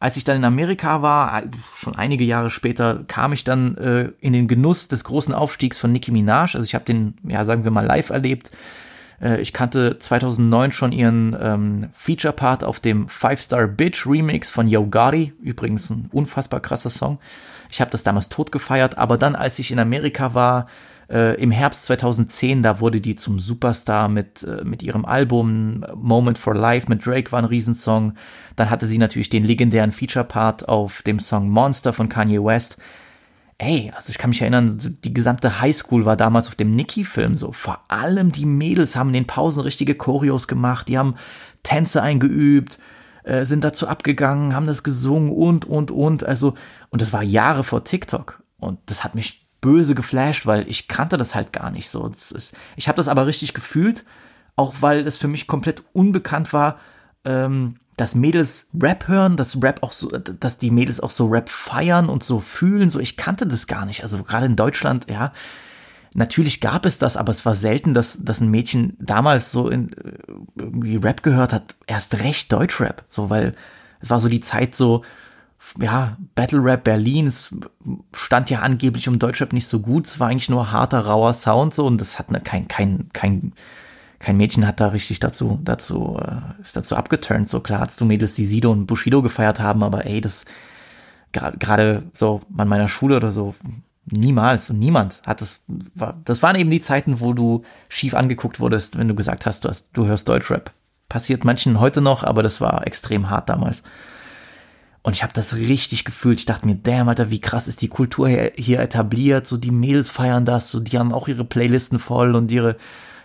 Als 0.00 0.16
ich 0.16 0.24
dann 0.24 0.38
in 0.38 0.44
Amerika 0.44 1.02
war, 1.02 1.42
schon 1.76 1.94
einige 1.94 2.24
Jahre 2.24 2.50
später, 2.50 3.04
kam 3.06 3.32
ich 3.32 3.44
dann 3.44 3.76
äh, 3.76 4.12
in 4.20 4.32
den 4.32 4.48
Genuss 4.48 4.88
des 4.88 5.04
großen 5.04 5.34
Aufstiegs 5.34 5.78
von 5.78 5.92
Nicki 5.92 6.10
Minaj. 6.10 6.56
Also 6.56 6.64
ich 6.64 6.74
habe 6.74 6.84
den, 6.84 7.14
ja, 7.22 7.44
sagen 7.44 7.64
wir 7.64 7.70
mal, 7.70 7.86
live 7.86 8.10
erlebt. 8.10 8.50
Äh, 9.20 9.40
ich 9.40 9.52
kannte 9.52 9.98
2009 9.98 10.72
schon 10.72 10.92
ihren 10.92 11.36
ähm, 11.40 11.88
Feature-Part 11.92 12.64
auf 12.64 12.80
dem 12.80 13.08
Five 13.08 13.40
Star 13.40 13.66
Bitch 13.66 14.06
Remix 14.06 14.50
von 14.50 14.66
Yo 14.66 14.86
Gotti. 14.86 15.32
Übrigens 15.42 15.90
ein 15.90 16.08
unfassbar 16.12 16.60
krasser 16.60 16.90
Song. 16.90 17.18
Ich 17.70 17.80
habe 17.80 17.90
das 17.90 18.02
damals 18.02 18.30
tot 18.30 18.50
gefeiert, 18.50 18.98
aber 18.98 19.18
dann, 19.18 19.36
als 19.36 19.58
ich 19.58 19.70
in 19.70 19.78
Amerika 19.78 20.34
war, 20.34 20.66
äh, 21.10 21.34
Im 21.42 21.50
Herbst 21.50 21.86
2010, 21.86 22.62
da 22.62 22.78
wurde 22.78 23.00
die 23.00 23.16
zum 23.16 23.40
Superstar 23.40 24.08
mit, 24.08 24.44
äh, 24.44 24.62
mit 24.64 24.82
ihrem 24.82 25.04
Album 25.04 25.84
Moment 25.94 26.38
for 26.38 26.54
Life 26.54 26.88
mit 26.88 27.04
Drake 27.04 27.32
war 27.32 27.40
ein 27.40 27.46
Riesensong. 27.46 28.14
Dann 28.54 28.70
hatte 28.70 28.86
sie 28.86 28.98
natürlich 28.98 29.28
den 29.28 29.44
legendären 29.44 29.90
Feature-Part 29.90 30.68
auf 30.68 31.02
dem 31.02 31.18
Song 31.18 31.50
Monster 31.50 31.92
von 31.92 32.08
Kanye 32.08 32.42
West. 32.42 32.76
Ey, 33.58 33.92
also 33.94 34.10
ich 34.10 34.18
kann 34.18 34.30
mich 34.30 34.40
erinnern, 34.40 34.78
die 35.04 35.12
gesamte 35.12 35.60
Highschool 35.60 36.04
war 36.04 36.16
damals 36.16 36.46
auf 36.46 36.54
dem 36.54 36.76
Nicki-Film 36.76 37.36
so. 37.36 37.50
Vor 37.50 37.80
allem 37.88 38.30
die 38.30 38.46
Mädels 38.46 38.94
haben 38.94 39.08
in 39.08 39.14
den 39.14 39.26
Pausen 39.26 39.62
richtige 39.62 39.96
Choreos 39.96 40.46
gemacht, 40.46 40.88
die 40.88 40.96
haben 40.96 41.16
Tänze 41.64 42.02
eingeübt, 42.02 42.78
äh, 43.24 43.44
sind 43.44 43.64
dazu 43.64 43.88
abgegangen, 43.88 44.54
haben 44.54 44.66
das 44.66 44.84
gesungen 44.84 45.30
und, 45.30 45.64
und, 45.64 45.90
und. 45.90 46.24
Also, 46.24 46.54
und 46.90 47.02
das 47.02 47.12
war 47.12 47.22
Jahre 47.22 47.64
vor 47.64 47.84
TikTok. 47.84 48.42
Und 48.58 48.78
das 48.86 49.02
hat 49.04 49.14
mich 49.14 49.39
böse 49.60 49.94
geflasht, 49.94 50.46
weil 50.46 50.68
ich 50.68 50.88
kannte 50.88 51.16
das 51.16 51.34
halt 51.34 51.52
gar 51.52 51.70
nicht 51.70 51.88
so. 51.90 52.06
Ist, 52.06 52.56
ich 52.76 52.88
habe 52.88 52.96
das 52.96 53.08
aber 53.08 53.26
richtig 53.26 53.54
gefühlt, 53.54 54.04
auch 54.56 54.74
weil 54.80 55.06
es 55.06 55.16
für 55.16 55.28
mich 55.28 55.46
komplett 55.46 55.82
unbekannt 55.92 56.52
war, 56.52 56.78
ähm, 57.24 57.76
dass 57.96 58.14
Mädels 58.14 58.68
Rap 58.80 59.08
hören, 59.08 59.36
dass 59.36 59.62
Rap 59.62 59.82
auch 59.82 59.92
so, 59.92 60.08
dass 60.08 60.56
die 60.58 60.70
Mädels 60.70 61.00
auch 61.00 61.10
so 61.10 61.26
Rap 61.26 61.50
feiern 61.50 62.08
und 62.08 62.24
so 62.24 62.40
fühlen. 62.40 62.88
So, 62.88 62.98
ich 62.98 63.16
kannte 63.16 63.46
das 63.46 63.66
gar 63.66 63.84
nicht. 63.84 64.02
Also 64.02 64.22
gerade 64.22 64.46
in 64.46 64.56
Deutschland, 64.56 65.10
ja. 65.10 65.32
Natürlich 66.14 66.60
gab 66.60 66.86
es 66.86 66.98
das, 66.98 67.16
aber 67.16 67.30
es 67.30 67.46
war 67.46 67.54
selten, 67.54 67.94
dass, 67.94 68.24
dass 68.24 68.40
ein 68.40 68.50
Mädchen 68.50 68.96
damals 68.98 69.52
so 69.52 69.68
in, 69.68 69.90
irgendwie 70.56 70.96
Rap 70.96 71.22
gehört 71.22 71.52
hat, 71.52 71.76
erst 71.86 72.18
recht 72.18 72.50
Deutschrap. 72.50 73.04
So, 73.08 73.30
weil 73.30 73.54
es 74.00 74.10
war 74.10 74.18
so 74.18 74.28
die 74.28 74.40
Zeit 74.40 74.74
so, 74.74 75.04
ja, 75.78 76.16
Battle 76.34 76.62
Rap 76.62 76.84
Berlin, 76.84 77.26
es 77.26 77.54
stand 78.12 78.50
ja 78.50 78.60
angeblich 78.60 79.08
um 79.08 79.18
Deutschrap 79.18 79.52
nicht 79.52 79.68
so 79.68 79.80
gut, 79.80 80.06
es 80.06 80.18
war 80.18 80.28
eigentlich 80.28 80.48
nur 80.48 80.72
harter, 80.72 81.00
rauer 81.00 81.32
Sound 81.32 81.74
so 81.74 81.86
und 81.86 82.00
das 82.00 82.18
hat 82.18 82.30
ne, 82.30 82.40
kein, 82.40 82.68
kein, 82.68 83.08
kein, 83.12 83.52
kein 84.18 84.36
Mädchen 84.36 84.66
hat 84.66 84.80
da 84.80 84.88
richtig 84.88 85.20
dazu, 85.20 85.60
dazu, 85.62 86.18
äh, 86.20 86.60
ist 86.60 86.76
dazu 86.76 86.96
abgeturnt. 86.96 87.48
So 87.48 87.60
klar 87.60 87.80
hast 87.80 88.00
du 88.00 88.04
Mädels, 88.04 88.34
die 88.34 88.46
Sido 88.46 88.70
und 88.70 88.86
Bushido 88.86 89.22
gefeiert 89.22 89.60
haben, 89.60 89.82
aber 89.82 90.06
ey, 90.06 90.20
das 90.20 90.44
gerade 91.32 92.02
so 92.12 92.42
an 92.56 92.68
meiner 92.68 92.88
Schule 92.88 93.16
oder 93.16 93.30
so, 93.30 93.54
niemals 94.06 94.70
und 94.70 94.78
niemand 94.78 95.22
hat 95.26 95.40
das, 95.40 95.62
war, 95.94 96.18
das 96.24 96.42
waren 96.42 96.56
eben 96.56 96.70
die 96.70 96.80
Zeiten, 96.80 97.20
wo 97.20 97.32
du 97.32 97.62
schief 97.88 98.14
angeguckt 98.14 98.60
wurdest, 98.60 98.98
wenn 98.98 99.08
du 99.08 99.14
gesagt 99.14 99.46
hast, 99.46 99.64
du 99.64 99.68
hast, 99.68 99.96
du 99.96 100.06
hörst 100.06 100.28
Deutschrap. 100.28 100.72
Passiert 101.08 101.44
manchen 101.44 101.80
heute 101.80 102.00
noch, 102.00 102.24
aber 102.24 102.42
das 102.42 102.60
war 102.60 102.86
extrem 102.86 103.30
hart 103.30 103.48
damals. 103.48 103.82
Und 105.02 105.16
ich 105.16 105.22
habe 105.22 105.32
das 105.32 105.56
richtig 105.56 106.04
gefühlt. 106.04 106.40
Ich 106.40 106.46
dachte 106.46 106.66
mir, 106.66 106.76
damn, 106.76 107.08
Alter, 107.08 107.30
wie 107.30 107.40
krass 107.40 107.68
ist 107.68 107.80
die 107.80 107.88
Kultur 107.88 108.28
hier, 108.28 108.80
etabliert. 108.80 109.46
So 109.46 109.56
die 109.56 109.70
Mädels 109.70 110.10
feiern 110.10 110.44
das, 110.44 110.70
so 110.70 110.80
die 110.80 110.98
haben 110.98 111.12
auch 111.12 111.26
ihre 111.28 111.44
Playlisten 111.44 111.98
voll 111.98 112.34
und 112.34 112.52
ihre 112.52 112.76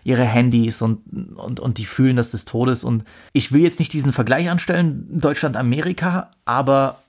ihre 0.05 0.23
Handys 0.23 0.83
und, 0.83 1.01
und, 1.35 1.59
und 1.59 1.79
die 1.79 1.85
fühlen 1.85 2.15
das 2.15 2.29
des 2.29 2.45
Todes. 2.45 2.83
Und 2.83 3.03
ich 3.33 3.51
will 3.51 3.63
jetzt 3.63 3.79
nicht 3.79 3.91
diesen 3.91 4.13
Vergleich 4.13 4.51
anstellen, 4.51 5.07
Deutschland-Amerika, 5.09 6.29
aber 6.45 6.99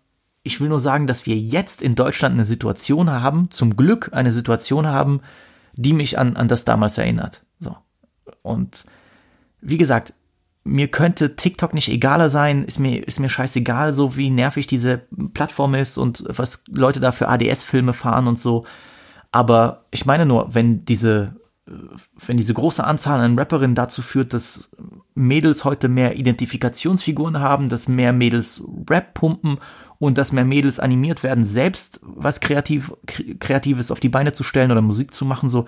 ich 0.42 0.62
will 0.62 0.70
nur 0.70 0.80
sagen, 0.80 1.06
dass 1.06 1.26
wir 1.26 1.36
jetzt 1.36 1.82
in 1.82 1.94
Deutschland 1.94 2.32
eine 2.34 2.46
Situation 2.46 3.10
haben, 3.10 3.50
zum 3.50 3.76
Glück 3.76 4.10
eine 4.12 4.32
Situation 4.32 4.86
haben, 4.86 5.20
die 5.74 5.92
mich 5.92 6.18
an, 6.18 6.36
an 6.36 6.48
das 6.48 6.64
damals 6.64 6.96
erinnert. 6.96 7.42
So. 7.60 7.76
Und 8.40 8.86
wie 9.60 9.76
gesagt, 9.76 10.14
mir 10.66 10.88
könnte 10.88 11.36
TikTok 11.36 11.74
nicht 11.74 11.88
egaler 11.88 12.28
sein, 12.28 12.64
ist 12.64 12.80
mir, 12.80 13.06
ist 13.06 13.20
mir 13.20 13.28
scheißegal, 13.28 13.92
so 13.92 14.16
wie 14.16 14.30
nervig 14.30 14.66
diese 14.66 15.02
Plattform 15.32 15.74
ist 15.74 15.96
und 15.96 16.24
was 16.28 16.64
Leute 16.68 16.98
da 16.98 17.12
für 17.12 17.28
ADS-Filme 17.28 17.92
fahren 17.92 18.26
und 18.26 18.38
so. 18.38 18.66
Aber 19.30 19.84
ich 19.92 20.06
meine 20.06 20.26
nur, 20.26 20.54
wenn 20.54 20.84
diese, 20.84 21.36
wenn 22.26 22.36
diese 22.36 22.52
große 22.52 22.82
Anzahl 22.82 23.20
an 23.20 23.38
Rapperinnen 23.38 23.76
dazu 23.76 24.02
führt, 24.02 24.34
dass 24.34 24.70
Mädels 25.14 25.64
heute 25.64 25.88
mehr 25.88 26.16
Identifikationsfiguren 26.16 27.38
haben, 27.38 27.68
dass 27.68 27.86
mehr 27.86 28.12
Mädels 28.12 28.62
Rap 28.90 29.14
pumpen 29.14 29.58
und 29.98 30.18
dass 30.18 30.32
mehr 30.32 30.44
Mädels 30.44 30.80
animiert 30.80 31.22
werden, 31.22 31.44
selbst 31.44 32.00
was 32.02 32.40
kreativ, 32.40 32.92
Kreatives 33.38 33.92
auf 33.92 34.00
die 34.00 34.08
Beine 34.08 34.32
zu 34.32 34.42
stellen 34.42 34.72
oder 34.72 34.82
Musik 34.82 35.14
zu 35.14 35.24
machen, 35.24 35.48
so, 35.48 35.66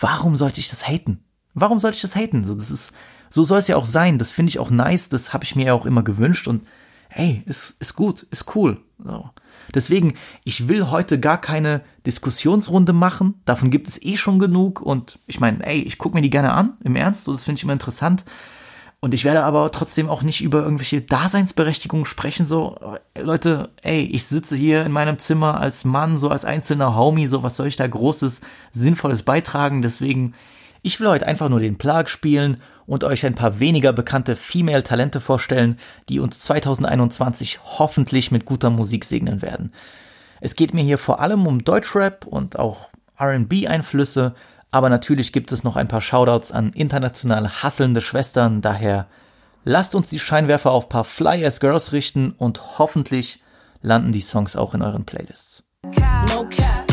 warum 0.00 0.34
sollte 0.34 0.60
ich 0.60 0.68
das 0.68 0.88
haten? 0.88 1.20
Warum 1.52 1.78
sollte 1.78 1.96
ich 1.96 2.02
das 2.02 2.16
haten? 2.16 2.42
So, 2.42 2.54
das 2.54 2.70
ist, 2.70 2.94
so 3.30 3.44
soll 3.44 3.58
es 3.58 3.68
ja 3.68 3.76
auch 3.76 3.86
sein. 3.86 4.18
Das 4.18 4.32
finde 4.32 4.50
ich 4.50 4.58
auch 4.58 4.70
nice. 4.70 5.08
Das 5.08 5.32
habe 5.32 5.44
ich 5.44 5.56
mir 5.56 5.66
ja 5.66 5.74
auch 5.74 5.86
immer 5.86 6.02
gewünscht. 6.02 6.48
Und 6.48 6.66
hey, 7.08 7.42
ist, 7.46 7.76
ist 7.78 7.94
gut, 7.94 8.26
ist 8.30 8.54
cool. 8.54 8.78
So. 9.02 9.30
Deswegen, 9.74 10.14
ich 10.44 10.68
will 10.68 10.90
heute 10.90 11.20
gar 11.20 11.40
keine 11.40 11.82
Diskussionsrunde 12.04 12.92
machen. 12.92 13.40
Davon 13.44 13.70
gibt 13.70 13.88
es 13.88 14.02
eh 14.02 14.16
schon 14.16 14.38
genug. 14.38 14.80
Und 14.80 15.18
ich 15.26 15.38
meine, 15.38 15.64
ey, 15.64 15.80
ich 15.80 15.96
gucke 15.96 16.16
mir 16.16 16.22
die 16.22 16.30
gerne 16.30 16.52
an, 16.52 16.74
im 16.82 16.96
Ernst. 16.96 17.24
So, 17.24 17.32
das 17.32 17.44
finde 17.44 17.58
ich 17.58 17.62
immer 17.62 17.72
interessant. 17.72 18.24
Und 19.02 19.14
ich 19.14 19.24
werde 19.24 19.44
aber 19.44 19.70
trotzdem 19.70 20.10
auch 20.10 20.22
nicht 20.22 20.42
über 20.42 20.62
irgendwelche 20.62 21.00
Daseinsberechtigungen 21.00 22.04
sprechen. 22.04 22.46
So, 22.46 22.78
Leute, 23.18 23.70
ey, 23.82 24.02
ich 24.02 24.26
sitze 24.26 24.56
hier 24.56 24.84
in 24.84 24.92
meinem 24.92 25.18
Zimmer 25.18 25.58
als 25.58 25.84
Mann, 25.84 26.18
so 26.18 26.28
als 26.28 26.44
einzelner 26.44 26.96
Homie. 26.96 27.26
So, 27.26 27.42
was 27.42 27.56
soll 27.56 27.68
ich 27.68 27.76
da 27.76 27.86
Großes, 27.86 28.42
Sinnvolles 28.72 29.22
beitragen? 29.22 29.82
Deswegen, 29.82 30.34
ich 30.82 31.00
will 31.00 31.08
heute 31.08 31.26
einfach 31.26 31.48
nur 31.48 31.60
den 31.60 31.78
Plag 31.78 32.10
spielen 32.10 32.60
und 32.90 33.04
euch 33.04 33.24
ein 33.24 33.36
paar 33.36 33.60
weniger 33.60 33.92
bekannte 33.92 34.34
Female-Talente 34.34 35.20
vorstellen, 35.20 35.78
die 36.08 36.18
uns 36.18 36.40
2021 36.40 37.60
hoffentlich 37.78 38.32
mit 38.32 38.44
guter 38.44 38.68
Musik 38.68 39.04
segnen 39.04 39.42
werden. 39.42 39.72
Es 40.40 40.56
geht 40.56 40.74
mir 40.74 40.82
hier 40.82 40.98
vor 40.98 41.20
allem 41.20 41.46
um 41.46 41.62
Deutschrap 41.62 42.26
und 42.26 42.58
auch 42.58 42.90
RB-Einflüsse, 43.16 44.34
aber 44.72 44.88
natürlich 44.88 45.32
gibt 45.32 45.52
es 45.52 45.62
noch 45.62 45.76
ein 45.76 45.86
paar 45.86 46.00
Shoutouts 46.00 46.50
an 46.50 46.70
international 46.70 47.62
hasselnde 47.62 48.00
Schwestern, 48.00 48.60
daher 48.60 49.06
lasst 49.64 49.94
uns 49.94 50.10
die 50.10 50.18
Scheinwerfer 50.18 50.72
auf 50.72 50.88
paar 50.88 51.04
Fly-Ass 51.04 51.60
Girls 51.60 51.92
richten 51.92 52.32
und 52.32 52.80
hoffentlich 52.80 53.40
landen 53.82 54.10
die 54.10 54.20
Songs 54.20 54.56
auch 54.56 54.74
in 54.74 54.82
euren 54.82 55.04
Playlists. 55.04 55.62
No 55.84 56.44
cap. 56.48 56.90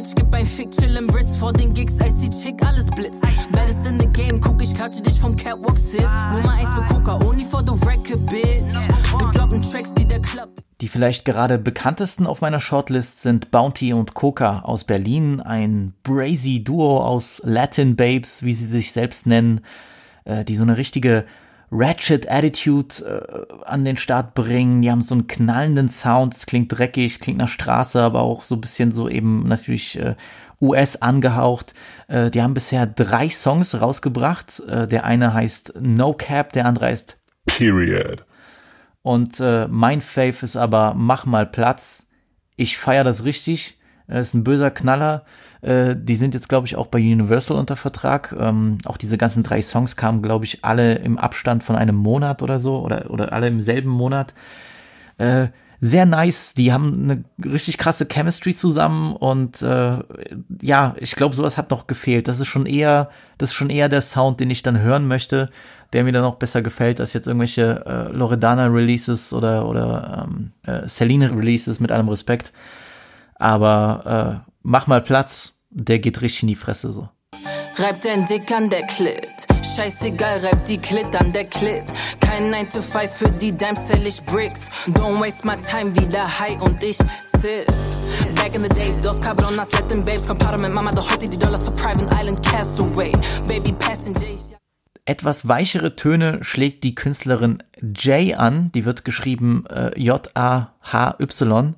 Bitch, 0.00 0.14
gib 0.14 0.34
ein 0.34 0.46
Fick, 0.46 0.70
chill 0.70 0.96
im 0.96 0.99
Ritz 0.99 0.99
vor 1.40 1.54
den 1.54 1.72
Gigs, 1.72 1.94
icy 1.94 2.28
Chick, 2.28 2.62
alles 2.62 2.84
Blitz. 2.90 3.18
Baddest 3.50 3.86
in 3.86 3.98
the 3.98 4.06
game, 4.06 4.38
guck, 4.40 4.62
ich 4.62 4.74
katsche 4.74 5.00
dich 5.00 5.18
vom 5.18 5.34
Catwalk 5.34 5.76
Sis. 5.76 6.04
Nummer 6.34 6.52
1 6.52 6.74
mit 6.76 6.86
Coca, 6.86 7.14
only 7.24 7.46
for 7.46 7.62
the 7.62 7.72
record, 7.86 8.24
bitch. 8.26 8.74
Wir 9.18 9.30
droppen 9.30 9.62
Tracks, 9.62 9.92
die 9.94 10.04
der 10.04 10.20
Club. 10.20 10.50
Die 10.82 10.88
vielleicht 10.88 11.24
gerade 11.24 11.58
bekanntesten 11.58 12.26
auf 12.26 12.42
meiner 12.42 12.60
Shortlist 12.60 13.22
sind 13.22 13.50
Bounty 13.50 13.94
und 13.94 14.12
Coca 14.12 14.60
aus 14.60 14.84
Berlin, 14.84 15.40
ein 15.40 15.94
brazy 16.02 16.62
Duo 16.62 16.98
aus 16.98 17.40
Latin 17.42 17.96
Babes, 17.96 18.42
wie 18.42 18.52
sie 18.52 18.66
sich 18.66 18.92
selbst 18.92 19.26
nennen, 19.26 19.62
äh, 20.24 20.44
die 20.44 20.56
so 20.56 20.62
eine 20.62 20.76
richtige 20.76 21.24
Ratchet 21.72 22.30
Attitude 22.30 22.94
äh, 23.04 23.64
an 23.64 23.84
den 23.84 23.96
Start 23.96 24.34
bringen. 24.34 24.82
Die 24.82 24.90
haben 24.90 25.02
so 25.02 25.14
einen 25.14 25.26
knallenden 25.26 25.88
Sound, 25.88 26.34
es 26.34 26.44
klingt 26.44 26.76
dreckig, 26.76 27.20
klingt 27.20 27.38
nach 27.38 27.48
Straße, 27.48 28.02
aber 28.02 28.22
auch 28.22 28.42
so 28.42 28.56
ein 28.56 28.60
bisschen 28.60 28.92
so 28.92 29.08
eben 29.08 29.44
natürlich 29.44 29.98
äh, 29.98 30.16
US 30.60 30.96
angehaucht. 30.96 31.74
Äh, 32.08 32.30
die 32.30 32.42
haben 32.42 32.54
bisher 32.54 32.86
drei 32.86 33.28
Songs 33.28 33.80
rausgebracht. 33.80 34.60
Äh, 34.60 34.86
der 34.86 35.04
eine 35.04 35.32
heißt 35.34 35.74
No 35.80 36.12
Cap, 36.12 36.52
der 36.52 36.66
andere 36.66 36.86
heißt 36.86 37.18
Period. 37.46 38.26
Und 39.02 39.40
äh, 39.40 39.66
mein 39.68 40.00
Fave 40.00 40.36
ist 40.42 40.56
aber 40.56 40.94
Mach 40.94 41.26
mal 41.26 41.46
Platz. 41.46 42.06
Ich 42.56 42.78
feiere 42.78 43.04
das 43.04 43.24
richtig. 43.24 43.78
Das 44.06 44.28
ist 44.28 44.34
ein 44.34 44.44
böser 44.44 44.70
Knaller. 44.70 45.24
Äh, 45.62 45.94
die 45.96 46.16
sind 46.16 46.34
jetzt, 46.34 46.48
glaube 46.48 46.66
ich, 46.66 46.76
auch 46.76 46.88
bei 46.88 46.98
Universal 46.98 47.56
unter 47.56 47.76
Vertrag. 47.76 48.34
Ähm, 48.38 48.78
auch 48.84 48.96
diese 48.96 49.16
ganzen 49.16 49.42
drei 49.42 49.62
Songs 49.62 49.96
kamen, 49.96 50.20
glaube 50.20 50.44
ich, 50.44 50.64
alle 50.64 50.94
im 50.96 51.16
Abstand 51.16 51.62
von 51.62 51.76
einem 51.76 51.96
Monat 51.96 52.42
oder 52.42 52.58
so 52.58 52.80
oder, 52.80 53.10
oder 53.10 53.32
alle 53.32 53.48
im 53.48 53.62
selben 53.62 53.88
Monat. 53.90 54.34
Äh, 55.16 55.48
sehr 55.80 56.04
nice. 56.04 56.52
Die 56.54 56.72
haben 56.72 57.04
eine 57.04 57.50
richtig 57.50 57.78
krasse 57.78 58.06
Chemistry 58.06 58.54
zusammen 58.54 59.16
und 59.16 59.62
äh, 59.62 59.98
ja, 60.60 60.94
ich 60.98 61.16
glaube, 61.16 61.34
sowas 61.34 61.56
hat 61.56 61.70
noch 61.70 61.86
gefehlt. 61.86 62.28
Das 62.28 62.38
ist 62.38 62.48
schon 62.48 62.66
eher, 62.66 63.10
das 63.38 63.50
ist 63.50 63.54
schon 63.54 63.70
eher 63.70 63.88
der 63.88 64.02
Sound, 64.02 64.40
den 64.40 64.50
ich 64.50 64.62
dann 64.62 64.80
hören 64.80 65.08
möchte, 65.08 65.48
der 65.92 66.04
mir 66.04 66.12
dann 66.12 66.24
auch 66.24 66.36
besser 66.36 66.60
gefällt 66.60 67.00
als 67.00 67.14
jetzt 67.14 67.26
irgendwelche 67.26 67.84
äh, 67.86 68.12
Loredana 68.12 68.66
Releases 68.66 69.32
oder 69.32 69.66
oder 69.66 70.28
ähm, 70.28 70.52
äh, 70.64 70.86
Celine 70.86 71.30
Releases 71.30 71.80
mit 71.80 71.90
allem 71.92 72.08
Respekt. 72.08 72.52
Aber 73.36 74.44
äh, 74.44 74.50
mach 74.62 74.86
mal 74.86 75.00
Platz, 75.00 75.60
der 75.70 75.98
geht 75.98 76.20
richtig 76.20 76.42
in 76.42 76.48
die 76.48 76.56
Fresse 76.56 76.90
so. 76.90 77.08
Reib 77.80 78.02
dein 78.02 78.26
Dick 78.26 78.52
an 78.52 78.68
der 78.68 78.82
Klit. 78.82 79.46
Scheißegal, 79.74 80.40
reib 80.44 80.64
die 80.64 80.76
Klit 80.76 81.16
an 81.18 81.32
der 81.32 81.44
Klit. 81.44 81.84
Kein 82.20 82.50
9 82.50 82.68
to 82.68 82.82
5 82.82 83.10
für 83.10 83.30
die 83.30 83.56
Dimes 83.56 83.88
sell 83.88 84.06
ich 84.06 84.22
Bricks. 84.26 84.68
Don't 84.88 85.18
waste 85.18 85.46
my 85.46 85.56
time, 85.56 85.96
wieder 85.96 86.22
high 86.38 86.60
und 86.60 86.82
ich 86.82 86.98
sit. 87.38 87.66
Back 88.34 88.54
in 88.54 88.62
the 88.64 88.68
days, 88.68 89.00
those 89.00 89.18
cabronas 89.18 89.72
let 89.72 89.88
them 89.88 90.04
babes. 90.04 90.28
Compare 90.28 90.58
mit 90.58 90.74
Mama, 90.74 90.90
doch 90.90 91.10
heute 91.10 91.26
die 91.26 91.38
Dollars 91.38 91.64
für 91.64 91.72
Private 91.72 92.14
Island 92.14 92.44
Castaway. 92.44 93.12
Baby 93.48 93.72
Passenger. 93.72 94.36
Etwas 95.06 95.48
weichere 95.48 95.96
Töne 95.96 96.44
schlägt 96.44 96.84
die 96.84 96.94
Künstlerin 96.94 97.62
Jay 97.80 98.34
an. 98.34 98.70
Die 98.72 98.84
wird 98.84 99.06
geschrieben 99.06 99.64
äh, 99.70 99.98
J-A-H-Y. 99.98 101.76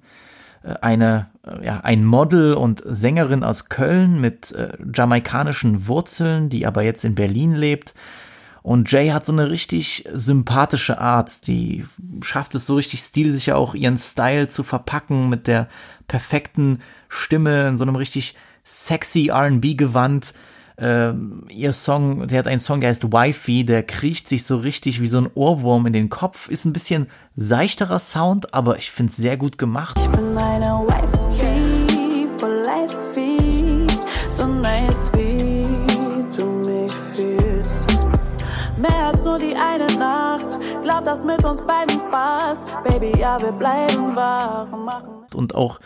Äh, 0.62 0.74
eine 0.80 1.30
äh, 1.46 1.66
ja, 1.66 1.80
ein 1.80 2.04
Model 2.04 2.54
und 2.54 2.82
Sängerin 2.84 3.44
aus 3.44 3.68
Köln 3.68 4.20
mit 4.20 4.52
äh, 4.52 4.76
jamaikanischen 4.94 5.86
Wurzeln, 5.86 6.48
die 6.48 6.66
aber 6.66 6.82
jetzt 6.82 7.04
in 7.04 7.14
Berlin 7.14 7.54
lebt. 7.54 7.94
Und 8.62 8.90
Jay 8.92 9.08
hat 9.08 9.26
so 9.26 9.32
eine 9.32 9.50
richtig 9.50 10.08
sympathische 10.12 11.00
Art. 11.00 11.48
Die 11.48 11.84
schafft 12.22 12.54
es 12.54 12.66
so 12.66 12.76
richtig 12.76 13.00
stilsicher 13.00 13.56
auch 13.56 13.74
ihren 13.74 13.98
Style 13.98 14.46
zu 14.46 14.62
verpacken 14.62 15.28
mit 15.28 15.48
der 15.48 15.68
perfekten 16.06 16.78
Stimme 17.08 17.66
in 17.68 17.76
so 17.76 17.84
einem 17.84 17.96
richtig 17.96 18.36
sexy 18.62 19.30
R&B-Gewand. 19.30 20.34
Ähm, 20.78 21.46
ihr 21.48 21.72
Song, 21.72 22.28
sie 22.28 22.38
hat 22.38 22.46
einen 22.46 22.60
Song, 22.60 22.80
der 22.80 22.90
heißt 22.90 23.12
Wifi, 23.12 23.64
der 23.64 23.82
kriecht 23.82 24.28
sich 24.28 24.44
so 24.44 24.56
richtig 24.56 25.00
wie 25.00 25.08
so 25.08 25.18
ein 25.18 25.30
Ohrwurm 25.34 25.86
in 25.86 25.92
den 25.92 26.08
Kopf. 26.08 26.48
Ist 26.48 26.64
ein 26.64 26.72
bisschen 26.72 27.08
seichterer 27.36 27.98
Sound, 27.98 28.54
aber 28.54 28.78
ich 28.78 28.90
finde 28.90 29.10
es 29.10 29.16
sehr 29.16 29.36
gut 29.36 29.58
gemacht. 29.58 29.98
Ich 30.00 30.08
bin 30.08 30.34
meine 30.34 30.66
Wifey, 30.86 32.26
for 32.38 32.48
life, 32.48 32.96
so 34.36 34.46
nice 34.46 35.12
wie 35.14 35.66
du 36.36 36.46
mich 36.68 36.92
fühlst. 36.92 38.08
Mehr 38.78 39.06
als 39.12 39.22
nur 39.22 39.38
die 39.38 39.54
eine 39.54 39.86
Nacht, 39.98 40.58
glaub, 40.82 41.04
dass 41.04 41.22
mit 41.24 41.44
uns 41.44 41.62
beiden 41.62 42.00
passt. 42.10 42.66
Baby, 42.84 43.18
ja, 43.18 43.40
wir 43.40 43.52
bleiben 43.52 44.16
wach 44.16 44.72
und 44.72 44.84
machen. 44.84 45.10
Und 45.34 45.54
auch 45.54 45.78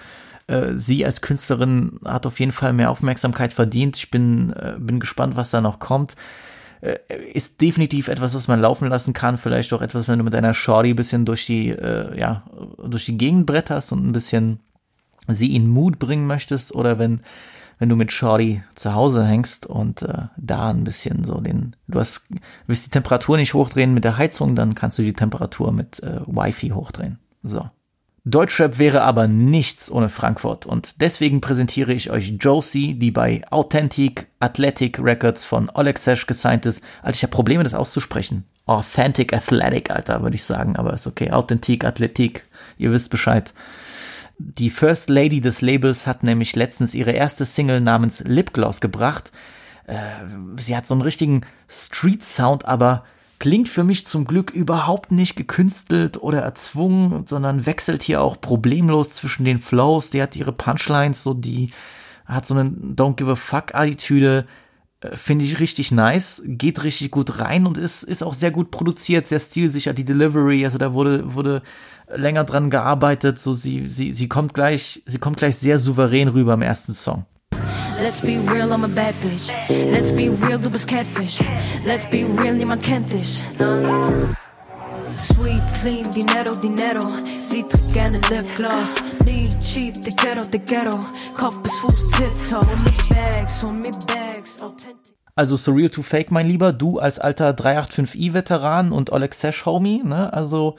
äh, 0.47 0.75
sie 0.75 1.05
als 1.05 1.21
Künstlerin 1.21 1.99
hat 2.05 2.27
auf 2.27 2.41
jeden 2.41 2.53
Fall 2.53 2.73
mehr 2.73 2.91
Aufmerksamkeit 2.91 3.53
verdient. 3.53 3.97
Ich 3.97 4.11
bin, 4.11 4.53
äh, 4.53 4.75
bin 4.79 5.01
gespannt, 5.01 5.37
was 5.37 5.51
da 5.51 5.61
noch 5.61 5.79
kommt. 5.79 6.17
Äh, 6.81 6.99
ist 7.33 7.61
definitiv 7.61 8.09
etwas, 8.09 8.35
was 8.35 8.49
man 8.49 8.61
laufen 8.61 8.89
lassen 8.89 9.13
kann. 9.13 9.39
Vielleicht 9.39 9.73
auch 9.73 9.83
etwas, 9.83 10.09
wenn 10.09 10.19
du 10.19 10.25
mit 10.25 10.35
deiner 10.35 10.55
Shorty 10.55 10.91
ein 10.91 10.97
bisschen 10.97 11.25
durch 11.25 11.47
die, 11.47 11.71
äh, 11.71 12.19
ja, 12.19 12.45
durch 12.85 13.05
die 13.07 13.19
Gegend 13.19 13.47
bretterst 13.47 13.93
und 13.93 14.07
ein 14.07 14.13
bisschen 14.13 14.61
sie 15.29 15.57
in 15.57 15.69
Mut 15.69 15.99
bringen 15.99 16.27
möchtest 16.27 16.75
oder 16.75 16.99
wenn 16.99 17.21
wenn 17.79 17.89
du 17.89 17.97
mit 17.97 18.13
Shorty 18.13 18.63
zu 18.75 18.95
Hause 18.95 19.25
hängst 19.25 19.67
und 19.67 20.03
äh, 20.03 20.29
da 20.37 20.71
ein 20.71 20.85
bisschen 20.85 21.25
so 21.25 21.41
den, 21.41 21.77
du 21.89 21.99
hast, 21.99 22.23
willst 22.67 22.87
die 22.87 22.91
Temperatur 22.91 23.37
nicht 23.37 23.55
hochdrehen 23.55 23.93
mit 23.93 24.05
der 24.05 24.17
Heizung, 24.17 24.55
dann 24.55 24.75
kannst 24.75 24.99
du 24.99 25.03
die 25.03 25.13
Temperatur 25.13 25.73
mit 25.73 26.03
äh, 26.03 26.21
Wi-Fi 26.27 26.71
hochdrehen. 26.71 27.19
So. 27.43 27.69
Deutschrap 28.29 28.79
wäre 28.81 29.03
aber 29.03 29.29
nichts 29.29 29.89
ohne 29.89 30.09
Frankfurt 30.09 30.67
und 30.67 31.01
deswegen 31.01 31.41
präsentiere 31.41 31.93
ich 31.93 32.11
euch 32.11 32.35
Josie, 32.41 32.95
die 32.95 33.13
bei 33.13 33.43
Authentic 33.53 34.27
Athletic 34.41 34.99
Records 34.99 35.45
von 35.45 35.71
Oleg 35.73 35.97
Sesh 35.97 36.27
gesigned 36.27 36.67
ist. 36.67 36.83
Also 37.03 37.19
ich 37.19 37.23
habe 37.23 37.31
Probleme, 37.31 37.63
das 37.63 37.73
auszusprechen. 37.73 38.45
Authentic 38.65 39.33
Athletic, 39.33 39.93
Alter, 39.93 40.25
würde 40.25 40.35
ich 40.35 40.43
sagen, 40.43 40.75
aber 40.75 40.93
ist 40.93 41.07
okay. 41.07 41.31
Authentic 41.31 41.85
Athletic, 41.85 42.47
ihr 42.79 42.91
wisst 42.91 43.11
Bescheid. 43.11 43.55
Die 44.39 44.71
First 44.71 45.09
Lady 45.09 45.41
des 45.41 45.63
Labels 45.63 46.09
hat 46.09 46.25
nämlich 46.25 46.57
letztens 46.57 46.97
ihre 46.97 47.13
erste 47.13 47.45
Single 47.45 47.81
namens 47.81 48.25
Lipgloss 48.27 48.81
gebracht. 48.81 49.31
Äh, 49.87 49.95
sie 50.57 50.77
hat 50.77 50.89
so 50.89 50.95
einen 50.95 51.03
richtigen 51.03 51.43
Street-Sound, 51.69 52.65
aber 52.65 53.05
klingt 53.39 53.69
für 53.69 53.85
mich 53.85 54.07
zum 54.07 54.25
Glück 54.25 54.51
überhaupt 54.51 55.13
nicht 55.13 55.37
gekünstelt 55.37 56.23
oder 56.23 56.41
erzwungen, 56.41 57.27
sondern 57.27 57.67
wechselt 57.67 58.03
hier 58.03 58.23
auch 58.23 58.41
problemlos 58.41 59.11
zwischen 59.11 59.45
den 59.45 59.61
Flows. 59.61 60.11
Die 60.11 60.23
hat 60.23 60.37
ihre 60.37 60.53
Punchlines, 60.53 61.23
so 61.23 61.35
die 61.35 61.71
hat 62.25 62.47
so 62.47 62.55
eine 62.55 62.71
Don't 62.71 63.17
give 63.17 63.31
a 63.31 63.35
fuck 63.35 63.75
Attitüde. 63.75 64.47
Äh, 65.01 65.17
finde 65.17 65.45
ich 65.45 65.61
richtig 65.61 65.93
nice, 65.93 66.43
geht 66.47 66.83
richtig 66.83 67.11
gut 67.11 67.39
rein 67.39 67.67
und 67.67 67.79
ist, 67.79 68.03
ist 68.03 68.23
auch 68.23 68.35
sehr 68.35 68.51
gut 68.51 68.71
produziert, 68.71 69.27
sehr 69.27 69.41
stilsicher, 69.41 69.93
die 69.93 70.05
Delivery, 70.05 70.65
also 70.65 70.79
da 70.79 70.95
wurde, 70.95 71.35
wurde 71.35 71.63
länger 72.09 72.45
dran 72.45 72.71
gearbeitet. 72.71 73.41
So 73.41 73.55
sie, 73.55 73.87
sie, 73.89 74.13
sie 74.13 74.29
kommt 74.29 74.55
gleich, 74.55 75.03
sie 75.07 75.19
kommt 75.19 75.37
gleich 75.37 75.57
sehr 75.57 75.79
souverän 75.79 76.29
rüber 76.29 76.55
im 76.55 76.63
ersten 76.63 76.95
Song. 76.95 77.27
Let's 77.99 78.21
be 78.21 78.39
real, 78.39 78.73
I'm 78.73 78.85
a 78.85 78.89
bad 78.89 79.15
bitch. 79.23 79.51
Let's 79.91 80.11
be 80.11 80.29
real, 80.29 80.59
du 80.59 80.69
bist 80.69 80.87
Catfish. 80.87 81.41
Let's 81.85 82.07
be 82.07 82.25
real, 82.25 82.55
niemand 82.55 82.83
kennt 82.83 83.11
dich. 83.11 83.43
Sweet, 85.17 85.63
clean, 85.81 86.11
dinero, 86.11 86.55
dinero. 86.55 87.01
Sie 87.41 87.63
trägt 87.63 87.93
gerne 87.95 88.21
Lipgloss. 88.31 88.97
Nie 89.25 89.49
cheap, 89.63 89.95
the 90.05 90.11
ghetto, 90.11 90.43
the 90.43 90.59
ghetto. 90.59 90.99
Kopf 91.37 91.63
bis 91.63 91.75
Fuß, 91.77 92.11
tiptoe. 92.13 92.67
Mit 92.85 93.09
Bags, 93.09 93.65
und 93.65 93.81
mit 93.81 94.07
Bags, 94.07 94.61
authentic. 94.61 95.15
Also 95.35 95.57
Surreal 95.57 95.91
to 95.91 96.03
Fake, 96.03 96.31
mein 96.31 96.47
Lieber, 96.47 96.73
du 96.73 96.99
als 96.99 97.19
alter 97.19 97.51
385i-Veteran 97.51 98.93
und 98.93 99.11
Oleg 99.13 99.35
Sesh-Homie, 99.35 100.03
ne? 100.05 100.33
Also 100.33 100.77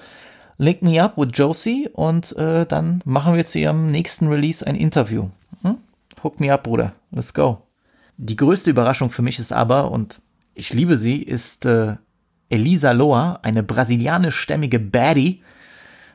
Link 0.57 0.81
Me 0.81 1.01
Up 1.01 1.17
with 1.17 1.29
Josie 1.33 1.89
und 1.93 2.35
äh, 2.37 2.65
dann 2.65 3.01
machen 3.05 3.35
wir 3.35 3.45
zu 3.45 3.59
ihrem 3.59 3.91
nächsten 3.91 4.27
Release 4.27 4.65
ein 4.65 4.75
Interview. 4.75 5.29
Hm? 5.61 5.77
Hook 6.23 6.39
me 6.39 6.53
up, 6.53 6.63
Bruder. 6.63 6.93
Let's 7.11 7.33
go. 7.33 7.63
Die 8.17 8.35
größte 8.35 8.69
Überraschung 8.69 9.09
für 9.09 9.21
mich 9.21 9.39
ist 9.39 9.53
aber, 9.53 9.91
und 9.91 10.21
ich 10.55 10.73
liebe 10.73 10.97
sie, 10.97 11.21
ist 11.21 11.65
äh, 11.65 11.97
Elisa 12.49 12.91
Loa, 12.91 13.39
eine 13.43 13.63
brasilianischstämmige 13.63 14.79
Baddie, 14.79 15.43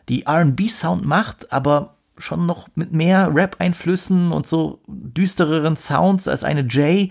die 0.08 0.26
R&B-Sound 0.26 1.04
macht, 1.04 1.52
aber 1.52 1.96
schon 2.18 2.46
noch 2.46 2.68
mit 2.74 2.92
mehr 2.92 3.30
Rap-Einflüssen 3.32 4.32
und 4.32 4.46
so 4.46 4.80
düstereren 4.86 5.76
Sounds 5.76 6.28
als 6.28 6.44
eine 6.44 6.66
Jay. 6.68 7.10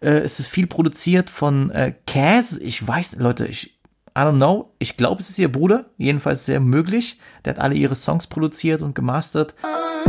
Äh, 0.00 0.20
es 0.20 0.40
ist 0.40 0.48
viel 0.48 0.66
produziert 0.66 1.30
von 1.30 1.70
äh, 1.70 1.94
Kaz. 2.06 2.58
Ich 2.58 2.86
weiß, 2.86 3.16
Leute, 3.16 3.46
ich, 3.46 3.78
I 4.16 4.20
don't 4.20 4.36
know. 4.36 4.74
Ich 4.78 4.96
glaube, 4.96 5.22
es 5.22 5.30
ist 5.30 5.38
ihr 5.38 5.50
Bruder. 5.50 5.86
Jedenfalls 5.96 6.44
sehr 6.44 6.60
möglich. 6.60 7.18
Der 7.44 7.54
hat 7.54 7.60
alle 7.60 7.74
ihre 7.74 7.94
Songs 7.94 8.26
produziert 8.26 8.82
und 8.82 8.94
gemastert. 8.94 9.54
Ich 9.60 10.01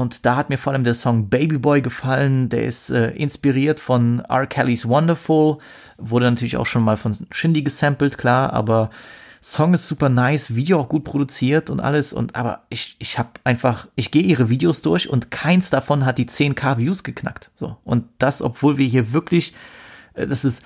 Und 0.00 0.26
da 0.26 0.36
hat 0.36 0.48
mir 0.48 0.58
vor 0.58 0.72
allem 0.72 0.84
der 0.84 0.94
Song 0.94 1.28
Baby 1.28 1.58
Boy 1.58 1.82
gefallen. 1.82 2.48
Der 2.48 2.64
ist 2.64 2.90
äh, 2.90 3.10
inspiriert 3.10 3.80
von 3.80 4.20
R. 4.20 4.46
Kelly's 4.46 4.88
Wonderful 4.88 5.58
Wurde 6.00 6.30
natürlich 6.30 6.56
auch 6.56 6.66
schon 6.66 6.82
mal 6.82 6.96
von 6.96 7.14
Shindy 7.30 7.62
gesampelt, 7.62 8.16
klar, 8.16 8.52
aber 8.52 8.90
Song 9.42 9.74
ist 9.74 9.88
super 9.88 10.08
nice, 10.08 10.54
Video 10.54 10.80
auch 10.80 10.88
gut 10.88 11.04
produziert 11.04 11.70
und 11.70 11.80
alles 11.80 12.12
und 12.12 12.36
aber 12.36 12.64
ich 12.68 12.96
ich 12.98 13.18
habe 13.18 13.30
einfach 13.44 13.86
ich 13.96 14.10
gehe 14.10 14.22
ihre 14.22 14.48
Videos 14.50 14.82
durch 14.82 15.08
und 15.08 15.30
keins 15.30 15.70
davon 15.70 16.04
hat 16.04 16.18
die 16.18 16.26
10k 16.26 16.78
Views 16.78 17.04
geknackt, 17.04 17.50
so. 17.54 17.76
Und 17.84 18.04
das 18.18 18.42
obwohl 18.42 18.76
wir 18.78 18.86
hier 18.86 19.12
wirklich 19.12 19.54
äh, 20.14 20.26
das 20.26 20.44
ist 20.44 20.64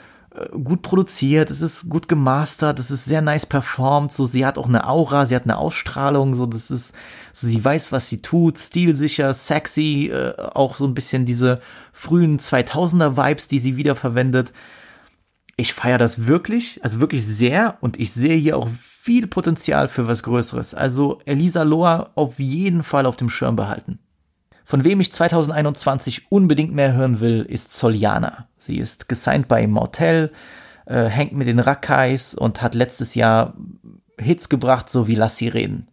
gut 0.62 0.82
produziert, 0.82 1.50
es 1.50 1.62
ist 1.62 1.88
gut 1.88 2.08
gemastert, 2.08 2.78
es 2.78 2.90
ist 2.90 3.04
sehr 3.04 3.22
nice 3.22 3.46
performt, 3.46 4.12
so 4.12 4.26
sie 4.26 4.44
hat 4.44 4.58
auch 4.58 4.68
eine 4.68 4.88
Aura, 4.88 5.26
sie 5.26 5.36
hat 5.36 5.44
eine 5.44 5.58
Ausstrahlung, 5.58 6.34
so 6.34 6.46
das 6.46 6.70
ist 6.70 6.94
so 7.32 7.46
sie 7.46 7.64
weiß, 7.64 7.92
was 7.92 8.08
sie 8.08 8.22
tut, 8.22 8.58
stilsicher, 8.58 9.32
sexy, 9.32 10.10
äh, 10.12 10.34
auch 10.36 10.76
so 10.76 10.86
ein 10.86 10.94
bisschen 10.94 11.24
diese 11.24 11.60
frühen 11.92 12.38
2000er 12.38 13.16
Vibes, 13.16 13.48
die 13.48 13.58
sie 13.58 13.76
wiederverwendet 13.76 14.52
ich 15.56 15.72
feiere 15.72 15.98
das 15.98 16.26
wirklich, 16.26 16.82
also 16.82 17.00
wirklich 17.00 17.24
sehr 17.24 17.78
und 17.80 17.98
ich 17.98 18.12
sehe 18.12 18.36
hier 18.36 18.56
auch 18.56 18.68
viel 18.68 19.26
Potenzial 19.26 19.88
für 19.88 20.08
was 20.08 20.22
Größeres. 20.22 20.74
Also 20.74 21.20
Elisa 21.26 21.62
Loa 21.62 22.10
auf 22.14 22.38
jeden 22.38 22.82
Fall 22.82 23.06
auf 23.06 23.16
dem 23.16 23.30
Schirm 23.30 23.56
behalten. 23.56 23.98
Von 24.64 24.82
wem 24.82 25.00
ich 25.00 25.12
2021 25.12 26.32
unbedingt 26.32 26.74
mehr 26.74 26.94
hören 26.94 27.20
will, 27.20 27.46
ist 27.48 27.72
Soliana. 27.72 28.48
Sie 28.56 28.78
ist 28.78 29.08
gesigned 29.08 29.46
bei 29.46 29.66
Mortel, 29.66 30.32
äh, 30.86 31.04
hängt 31.04 31.32
mit 31.32 31.46
den 31.46 31.58
Rackais 31.58 32.34
und 32.34 32.62
hat 32.62 32.74
letztes 32.74 33.14
Jahr 33.14 33.54
Hits 34.18 34.48
gebracht, 34.48 34.88
so 34.88 35.06
wie 35.06 35.16
Lass 35.16 35.36
sie 35.36 35.48
reden. 35.48 35.88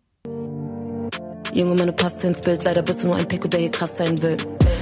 Junge, 1.54 1.76
meine 1.76 1.92
passt 1.92 2.24
ins 2.24 2.40
Bild, 2.40 2.64
leider 2.64 2.82
bist 2.82 3.04
du 3.04 3.08
nur 3.08 3.18
ein 3.18 3.28
Pico, 3.28 3.46
der 3.50 3.60
hier 3.60 3.72
krass 3.72 3.98
sein 3.98 4.22
will. 4.22 4.38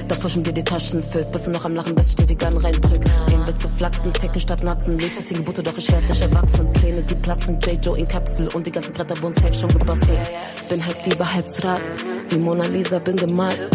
Da 0.06 0.14
pushen 0.14 0.44
dir 0.44 0.52
die 0.52 0.62
Taschen 0.62 1.02
füllt, 1.02 1.32
bist 1.32 1.48
du 1.48 1.50
noch 1.50 1.64
am 1.64 1.74
Lachen, 1.74 1.96
bis 1.96 2.10
ich 2.10 2.16
dir 2.16 2.26
die 2.26 2.36
Gun 2.36 2.56
reindrück. 2.56 3.00
Gehen 3.26 3.44
wir 3.44 3.54
zu 3.56 3.66
flachsen, 3.66 4.12
ticken 4.12 4.40
statt 4.40 4.62
Natzen, 4.62 4.96
lest 4.96 5.28
die 5.28 5.34
Gebote, 5.34 5.64
doch 5.64 5.76
ich 5.76 5.90
werd 5.90 6.08
nicht 6.08 6.20
erwachsen. 6.20 6.72
Pläne, 6.74 7.02
die 7.02 7.14
platzen, 7.16 7.58
J. 7.60 7.84
Joe 7.84 7.98
in 7.98 8.06
Kapsel 8.06 8.46
und 8.54 8.64
die 8.64 8.70
ganzen 8.70 8.92
Bretter 8.92 9.20
wurden 9.20 9.34
safe 9.34 9.54
schon 9.54 9.68
gebastelt. 9.70 10.30
Bin 10.68 10.84
halb 10.84 11.02
Diebe, 11.02 11.34
halb 11.34 11.48
Strat, 11.48 11.82
wie 12.32 12.38
Mona 12.38 12.66
Lisa, 12.66 12.98
bin 12.98 13.16
gemalt. 13.16 13.68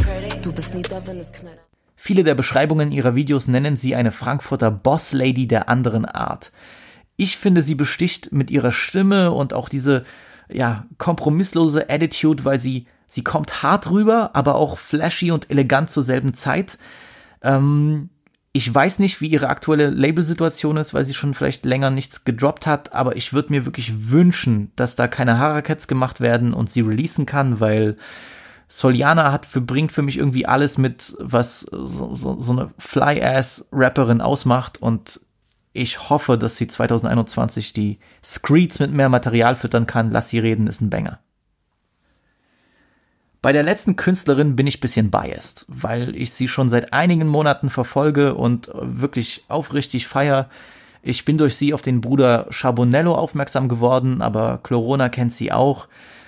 Du 0.44 0.52
bist 0.52 0.74
nie 0.74 0.82
da, 0.82 1.06
wenn 1.06 1.20
es 1.20 1.32
knallt. 1.32 1.60
Viele 1.96 2.24
der 2.24 2.36
Beschreibungen 2.36 2.92
ihrer 2.92 3.16
Videos 3.16 3.48
nennen 3.48 3.78
sie 3.78 3.96
eine 3.96 4.12
Frankfurter 4.12 4.72
Boss-Lady 4.72 5.48
der 5.48 5.70
anderen 5.70 6.06
Art. 6.06 6.52
Ich 7.18 7.38
finde, 7.38 7.62
sie 7.62 7.76
besticht 7.76 8.32
mit 8.32 8.52
ihrer 8.52 8.72
Stimme 8.72 9.32
und 9.32 9.54
auch 9.54 9.70
diese 9.70 10.04
ja, 10.50 10.86
kompromisslose 10.98 11.90
Attitude, 11.90 12.46
weil 12.46 12.60
sie, 12.60 12.88
sie 13.08 13.24
kommt 13.24 13.64
hart 13.64 13.90
rüber, 13.90 14.32
aber 14.34 14.56
auch 14.56 14.78
flashy 14.78 15.32
und 15.32 15.50
elegant 15.50 15.90
zur 15.90 16.04
selben 16.04 16.34
Zeit. 16.34 16.78
Ähm, 17.42 18.10
ich 18.52 18.74
weiß 18.74 19.00
nicht, 19.00 19.20
wie 19.20 19.28
ihre 19.28 19.50
aktuelle 19.50 19.90
Labelsituation 19.90 20.78
ist, 20.78 20.94
weil 20.94 21.04
sie 21.04 21.14
schon 21.14 21.34
vielleicht 21.34 21.66
länger 21.66 21.90
nichts 21.90 22.24
gedroppt 22.24 22.68
hat, 22.68 22.94
aber 22.94 23.16
ich 23.16 23.34
würde 23.34 23.52
mir 23.52 23.66
wirklich 23.66 24.12
wünschen, 24.12 24.72
dass 24.76 24.96
da 24.96 25.08
keine 25.08 25.40
Harakets 25.40 25.88
gemacht 25.88 26.22
werden 26.22 26.54
und 26.54 26.70
sie 26.70 26.82
releasen 26.82 27.26
kann, 27.26 27.60
weil 27.60 27.96
Soliana 28.68 29.32
hat 29.32 29.46
für, 29.46 29.62
bringt 29.62 29.92
für 29.92 30.02
mich 30.02 30.18
irgendwie 30.18 30.46
alles 30.46 30.78
mit, 30.78 31.16
was 31.20 31.62
so, 31.62 32.16
so, 32.16 32.42
so 32.42 32.52
eine 32.52 32.72
Fly-Ass-Rapperin 32.78 34.22
ausmacht 34.22 34.82
und 34.82 35.20
ich 35.74 36.10
hoffe, 36.10 36.38
dass 36.38 36.58
sie 36.58 36.68
2021 36.68 37.74
die 37.74 38.00
Screeds 38.24 38.80
mit 38.80 38.92
mehr 38.92 39.10
Material 39.10 39.56
füttern 39.56 39.86
kann. 39.86 40.10
Lass 40.10 40.30
sie 40.30 40.40
reden, 40.40 40.68
ist 40.68 40.80
ein 40.80 40.90
Banger. 40.90 41.20
Bei 43.42 43.52
der 43.52 43.62
letzten 43.62 43.98
Künstlerin 43.98 44.56
bin 44.56 44.68
ich 44.68 44.80
bisschen 44.80 45.12
biased, 45.12 45.66
weil 45.68 46.16
ich 46.16 46.32
sie 46.32 46.48
schon 46.48 46.70
seit 46.70 46.94
einigen 46.94 47.28
Monaten 47.28 47.70
verfolge 47.70 48.36
und 48.36 48.72
wirklich 48.74 49.44
aufrichtig 49.50 50.08
feier. 50.08 50.50
Ich 51.04 51.26
bin 51.26 51.38
durch 51.38 51.56
sie 51.56 51.74
auf 51.74 51.84
den 51.84 52.02
Bruder 52.02 52.48
Charbonello 52.50 53.14
aufmerksam 53.14 53.68
geworden, 53.70 54.24
aber 54.24 54.62
Chlorona 54.64 55.10
kennt 55.10 55.34
sie 55.34 55.52
auch. 55.52 55.88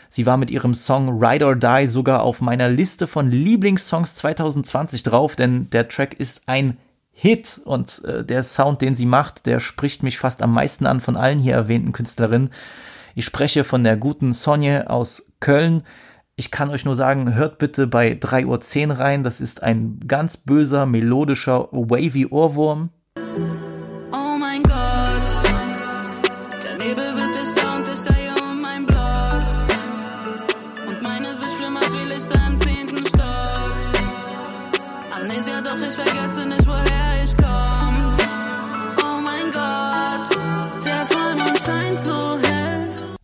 Sie 0.09 0.25
war 0.25 0.37
mit 0.37 0.51
ihrem 0.51 0.73
Song 0.73 1.21
Ride 1.23 1.45
or 1.45 1.55
Die 1.55 1.87
sogar 1.87 2.23
auf 2.23 2.41
meiner 2.41 2.69
Liste 2.69 3.07
von 3.07 3.31
Lieblingssongs 3.31 4.15
2020 4.15 5.03
drauf, 5.03 5.35
denn 5.35 5.69
der 5.69 5.87
Track 5.87 6.13
ist 6.15 6.43
ein 6.45 6.77
Hit 7.11 7.59
und 7.65 8.03
äh, 8.05 8.23
der 8.23 8.43
Sound, 8.43 8.81
den 8.81 8.95
sie 8.95 9.07
macht, 9.07 9.47
der 9.47 9.59
spricht 9.59 10.03
mich 10.03 10.19
fast 10.19 10.43
am 10.43 10.53
meisten 10.53 10.85
an 10.85 10.99
von 10.99 11.15
allen 11.15 11.39
hier 11.39 11.55
erwähnten 11.55 11.91
Künstlerinnen. 11.91 12.51
Ich 13.15 13.25
spreche 13.25 13.63
von 13.63 13.83
der 13.83 13.97
guten 13.97 14.33
Sonje 14.33 14.87
aus 14.89 15.31
Köln. 15.39 15.81
Ich 16.35 16.51
kann 16.51 16.69
euch 16.69 16.85
nur 16.85 16.95
sagen, 16.95 17.33
hört 17.33 17.57
bitte 17.57 17.87
bei 17.87 18.11
3.10 18.11 18.89
Uhr 18.89 18.99
rein. 18.99 19.23
Das 19.23 19.41
ist 19.41 19.63
ein 19.63 19.99
ganz 20.07 20.37
böser, 20.37 20.85
melodischer, 20.85 21.69
wavy 21.71 22.27
Ohrwurm. 22.27 22.91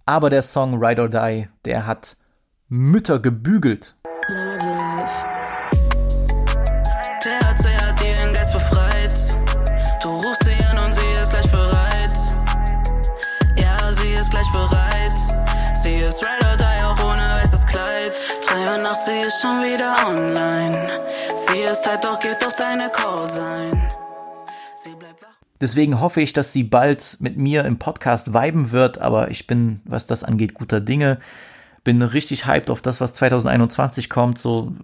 Aber 0.05 0.29
der 0.29 0.41
Song 0.41 0.83
Ride 0.83 1.01
or 1.01 1.09
Die, 1.09 1.47
der 1.65 1.85
hat 1.85 2.17
Mütter 2.67 3.19
gebügelt. 3.19 3.95
Sie 19.05 19.21
ist 19.21 19.41
schon 19.41 19.61
wieder 19.63 19.95
online. 20.07 20.87
Sie 21.35 21.59
ist 21.59 21.85
halt 21.85 22.05
Deswegen 25.63 26.01
hoffe 26.01 26.19
ich, 26.19 26.33
dass 26.33 26.51
sie 26.51 26.65
bald 26.65 27.15
mit 27.21 27.37
mir 27.37 27.63
im 27.63 27.79
Podcast 27.79 28.33
viben 28.33 28.71
wird, 28.71 28.99
aber 28.99 29.31
ich 29.31 29.47
bin, 29.47 29.79
was 29.85 30.05
das 30.05 30.25
angeht, 30.25 30.53
guter 30.53 30.81
Dinge. 30.81 31.19
Bin 31.85 32.01
richtig 32.01 32.45
hyped 32.45 32.69
auf 32.69 32.81
das, 32.81 32.99
was 32.99 33.13
2021 33.13 34.09
kommt. 34.09 34.37
So 34.37 34.75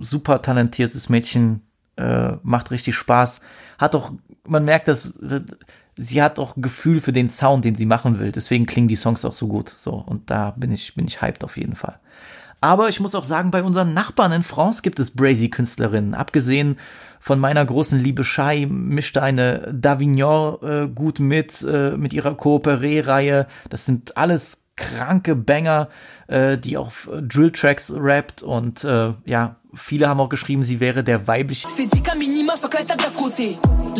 super 0.00 0.42
talentiertes 0.42 1.08
Mädchen, 1.08 1.62
äh, 1.96 2.32
macht 2.42 2.72
richtig 2.72 2.96
Spaß. 2.96 3.42
Hat 3.78 3.94
auch, 3.94 4.10
man 4.44 4.64
merkt, 4.64 4.88
dass 4.88 5.14
sie 5.96 6.20
hat 6.20 6.40
auch 6.40 6.54
Gefühl 6.56 7.00
für 7.00 7.12
den 7.12 7.28
Sound, 7.28 7.64
den 7.64 7.76
sie 7.76 7.86
machen 7.86 8.18
will. 8.18 8.32
Deswegen 8.32 8.66
klingen 8.66 8.88
die 8.88 8.96
Songs 8.96 9.24
auch 9.24 9.34
so 9.34 9.46
gut. 9.46 9.68
So 9.68 9.92
und 9.92 10.30
da 10.30 10.50
bin 10.50 10.72
ich, 10.72 10.96
bin 10.96 11.06
ich 11.06 11.22
hyped 11.22 11.44
auf 11.44 11.56
jeden 11.56 11.76
Fall. 11.76 12.00
Aber 12.64 12.88
ich 12.88 12.98
muss 12.98 13.14
auch 13.14 13.24
sagen, 13.24 13.50
bei 13.50 13.62
unseren 13.62 13.92
Nachbarn 13.92 14.32
in 14.32 14.42
France 14.42 14.80
gibt 14.80 14.98
es 14.98 15.10
Brazy-Künstlerinnen. 15.10 16.14
Abgesehen 16.14 16.78
von 17.20 17.38
meiner 17.38 17.62
großen 17.62 18.00
Liebe 18.00 18.24
Shai 18.24 18.64
mischte 18.66 19.22
eine 19.22 19.70
Davignon 19.70 20.56
äh, 20.62 20.88
gut 20.88 21.20
mit, 21.20 21.60
äh, 21.60 21.90
mit 21.98 22.14
ihrer 22.14 22.34
Coopere-Reihe. 22.34 23.48
Das 23.68 23.84
sind 23.84 24.16
alles 24.16 24.63
kranke 24.76 25.34
Banger, 25.36 25.88
äh, 26.28 26.58
die 26.58 26.76
auf 26.76 27.08
äh, 27.12 27.22
Drill-Tracks 27.22 27.92
rappt 27.96 28.42
und 28.42 28.84
äh, 28.84 29.12
ja, 29.24 29.56
viele 29.74 30.08
haben 30.08 30.20
auch 30.20 30.28
geschrieben, 30.28 30.62
sie 30.62 30.80
wäre 30.80 31.04
der 31.04 31.26
weibliche. 31.26 31.68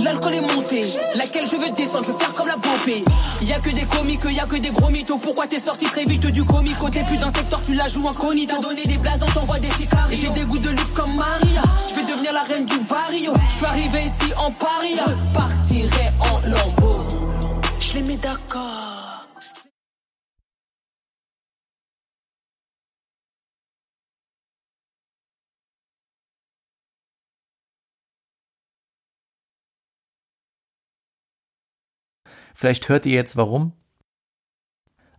L'alcool 0.02 0.34
est 0.34 0.40
monté, 0.40 0.82
laquelle 1.14 1.46
je 1.46 1.56
veux 1.56 1.72
descendre, 1.76 2.04
je 2.04 2.12
veux 2.12 2.18
faire 2.18 2.34
comme 2.34 2.48
la 2.48 2.56
popée. 2.56 3.04
Y 3.42 3.52
a 3.52 3.60
que 3.60 3.70
des 3.70 3.84
comiques, 3.84 4.24
y 4.24 4.40
a 4.40 4.46
que 4.46 4.56
des 4.56 4.70
gros 4.70 4.90
mythos. 4.90 5.18
Pourquoi 5.18 5.46
t'es 5.46 5.60
sorti 5.60 5.86
très 5.86 6.04
vite 6.04 6.26
du 6.32 6.44
comico? 6.44 6.90
T'es 6.90 7.04
plus 7.04 7.16
le 7.16 7.30
secteur, 7.30 7.62
tu 7.62 7.74
la 7.74 7.86
joues 7.86 8.08
incognito. 8.08 8.56
T'as 8.56 8.62
donné 8.62 8.82
des 8.84 8.98
blazes, 8.98 9.22
on 9.22 9.30
t'envoie 9.30 9.60
des 9.60 9.70
sicarios. 9.70 10.16
J'ai 10.20 10.30
des 10.30 10.44
goûts 10.46 10.58
de 10.58 10.70
luxe 10.70 10.92
comme 10.92 11.14
Maria. 11.14 11.62
Je 11.88 11.94
vais 11.94 12.06
devenir 12.10 12.32
la 12.32 12.42
reine 12.42 12.66
du 12.66 12.78
barrio. 12.80 13.32
Je 13.48 13.54
suis 13.54 13.66
arrivé 13.66 13.98
ici 14.04 14.32
en 14.36 14.50
paria. 14.50 15.04
Partirai 15.32 16.10
en 16.18 16.40
lambeau. 16.48 17.04
Je 17.78 17.94
les 17.94 18.02
mets 18.02 18.16
d'accord. 18.16 18.93
Vielleicht 32.54 32.88
hört 32.88 33.04
ihr 33.04 33.14
jetzt 33.14 33.36
warum. 33.36 33.72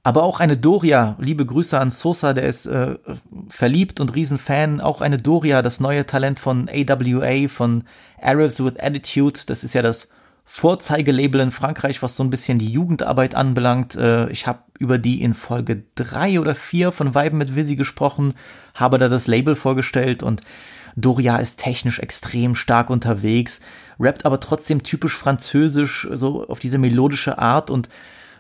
Aber 0.06 0.24
auch 0.24 0.40
eine 0.40 0.56
Doria, 0.56 1.18
liebe 1.20 1.46
Grüße 1.46 1.80
an 1.80 1.90
Sosa, 1.90 2.34
der 2.34 2.46
ist 2.48 2.68
äh, 2.68 2.96
verliebt 3.50 4.00
und 4.00 4.14
Riesenfan. 4.14 4.80
Auch 4.80 5.02
eine 5.02 5.18
Doria, 5.18 5.64
das 5.64 5.80
neue 5.80 6.06
Talent 6.06 6.40
von 6.40 6.70
AWA, 6.70 7.48
von 7.48 7.84
Arabs 8.22 8.64
with 8.64 8.80
Attitude. 8.80 9.40
Das 9.48 9.64
ist 9.64 9.74
ja 9.74 9.82
das 9.82 10.10
Vorzeigelabel 10.44 11.42
in 11.42 11.50
Frankreich, 11.50 12.04
was 12.04 12.16
so 12.16 12.24
ein 12.24 12.30
bisschen 12.30 12.60
die 12.60 12.72
Jugendarbeit 12.72 13.34
anbelangt. 13.34 13.96
Äh, 13.96 14.30
ich 14.30 14.46
habe 14.46 14.60
über 14.78 15.00
die 15.00 15.24
in 15.24 15.34
Folge 15.34 15.86
drei 15.96 16.40
oder 16.40 16.54
vier 16.54 16.92
von 16.92 17.16
Weiben 17.16 17.40
mit 17.40 17.56
Visi 17.56 17.76
gesprochen, 17.76 18.36
habe 18.76 19.00
da 19.00 19.10
das 19.10 19.26
Label 19.26 19.56
vorgestellt 19.56 20.22
und 20.22 20.42
Doria 20.96 21.38
ist 21.38 21.60
technisch 21.60 22.00
extrem 22.00 22.56
stark 22.56 22.90
unterwegs, 22.90 23.62
rappt 24.00 24.26
aber 24.26 24.40
trotzdem 24.40 24.84
typisch 24.84 25.16
französisch, 25.16 26.08
so 26.12 26.48
auf 26.48 26.60
diese 26.60 26.78
melodische 26.78 27.38
Art 27.38 27.70
und 27.70 27.90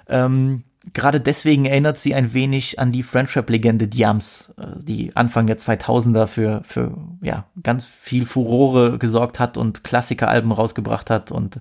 ähm, 0.07 0.63
gerade 0.93 1.19
deswegen 1.19 1.65
erinnert 1.65 1.97
sie 1.97 2.13
ein 2.13 2.33
wenig 2.33 2.79
an 2.79 2.91
die 2.91 3.03
French-Rap-Legende 3.03 3.87
Diams, 3.87 4.53
äh, 4.57 4.67
die 4.77 5.15
Anfang 5.15 5.47
der 5.47 5.57
2000er 5.57 6.27
für, 6.27 6.61
für 6.63 6.95
ja, 7.21 7.45
ganz 7.63 7.85
viel 7.85 8.25
Furore 8.25 8.97
gesorgt 8.97 9.39
hat 9.39 9.57
und 9.57 9.83
Klassikeralben 9.83 10.51
rausgebracht 10.51 11.09
hat. 11.09 11.31
Und 11.31 11.59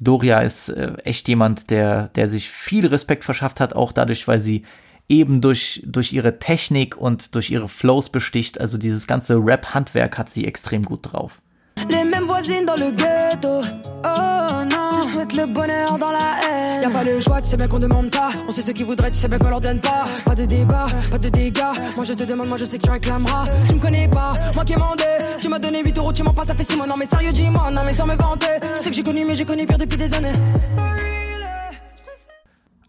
Doria 0.00 0.40
ist 0.40 0.68
äh, 0.68 0.94
echt 1.04 1.28
jemand, 1.28 1.70
der, 1.70 2.08
der 2.08 2.28
sich 2.28 2.50
viel 2.50 2.86
Respekt 2.86 3.24
verschafft 3.24 3.60
hat, 3.60 3.74
auch 3.74 3.92
dadurch, 3.92 4.28
weil 4.28 4.38
sie 4.38 4.62
eben 5.08 5.40
durch, 5.40 5.82
durch 5.86 6.12
ihre 6.12 6.38
Technik 6.38 6.96
und 6.96 7.34
durch 7.34 7.50
ihre 7.50 7.68
Flows 7.68 8.10
besticht. 8.10 8.60
Also 8.60 8.78
dieses 8.78 9.06
ganze 9.06 9.36
Rap-Handwerk 9.38 10.18
hat 10.18 10.28
sie 10.28 10.46
extrem 10.46 10.82
gut 10.82 11.00
drauf. 11.02 11.40
Les 11.88 12.04
mêmes 12.04 12.26
voisines 12.26 12.66
dans 12.66 12.74
le 12.74 12.90
ghetto. 12.90 13.60
Oh 14.04 14.64
non, 14.64 14.90
tu 14.90 15.08
souhaites 15.10 15.32
le 15.34 15.46
bonheur 15.46 15.96
dans 15.96 16.10
la 16.10 16.36
haine. 16.42 16.82
Y'a 16.82 16.90
pas 16.90 17.04
le 17.04 17.20
choix, 17.20 17.40
tu 17.40 17.48
sais 17.48 17.56
bien 17.56 17.68
qu'on 17.68 17.78
demande 17.78 18.10
pas. 18.10 18.30
On 18.48 18.52
sait 18.52 18.62
ce 18.62 18.72
qu'ils 18.72 18.84
voudraient, 18.84 19.12
tu 19.12 19.18
sais 19.18 19.28
bien 19.28 19.38
qu'on 19.38 19.48
leur 19.48 19.60
donne 19.60 19.80
pas. 19.80 20.06
Pas 20.24 20.34
de 20.34 20.44
débat, 20.44 20.88
pas 21.08 21.18
de 21.18 21.28
dégâts. 21.28 21.62
Moi 21.94 22.04
je 22.04 22.14
te 22.14 22.24
demande, 22.24 22.48
moi 22.48 22.56
je 22.56 22.64
sais 22.64 22.78
que 22.78 22.82
tu 22.82 22.90
réclameras. 22.90 23.46
Tu 23.68 23.76
me 23.76 23.80
connais 23.80 24.08
pas, 24.08 24.34
moi 24.54 24.64
qui 24.64 24.72
ai 24.72 24.76
mandé. 24.76 25.04
Tu 25.40 25.48
m'as 25.48 25.60
donné 25.60 25.82
8 25.84 25.98
euros, 25.98 26.12
tu 26.12 26.24
m'en 26.24 26.34
passes, 26.34 26.48
ça 26.48 26.54
fait 26.54 26.68
6 26.68 26.76
mois. 26.76 26.86
Non 26.88 26.96
mais 26.96 27.06
sérieux, 27.06 27.30
dis-moi, 27.30 27.70
non 27.70 27.82
mais 27.84 27.92
sans 27.92 28.06
me 28.06 28.16
vanter. 28.16 28.46
Tu 28.60 28.82
sais 28.82 28.90
que 28.90 28.96
j'ai 28.96 29.04
connu, 29.04 29.24
mais 29.24 29.36
j'ai 29.36 29.44
connu 29.44 29.64
pire 29.64 29.78
depuis 29.78 29.98
des 29.98 30.12
années. 30.14 30.34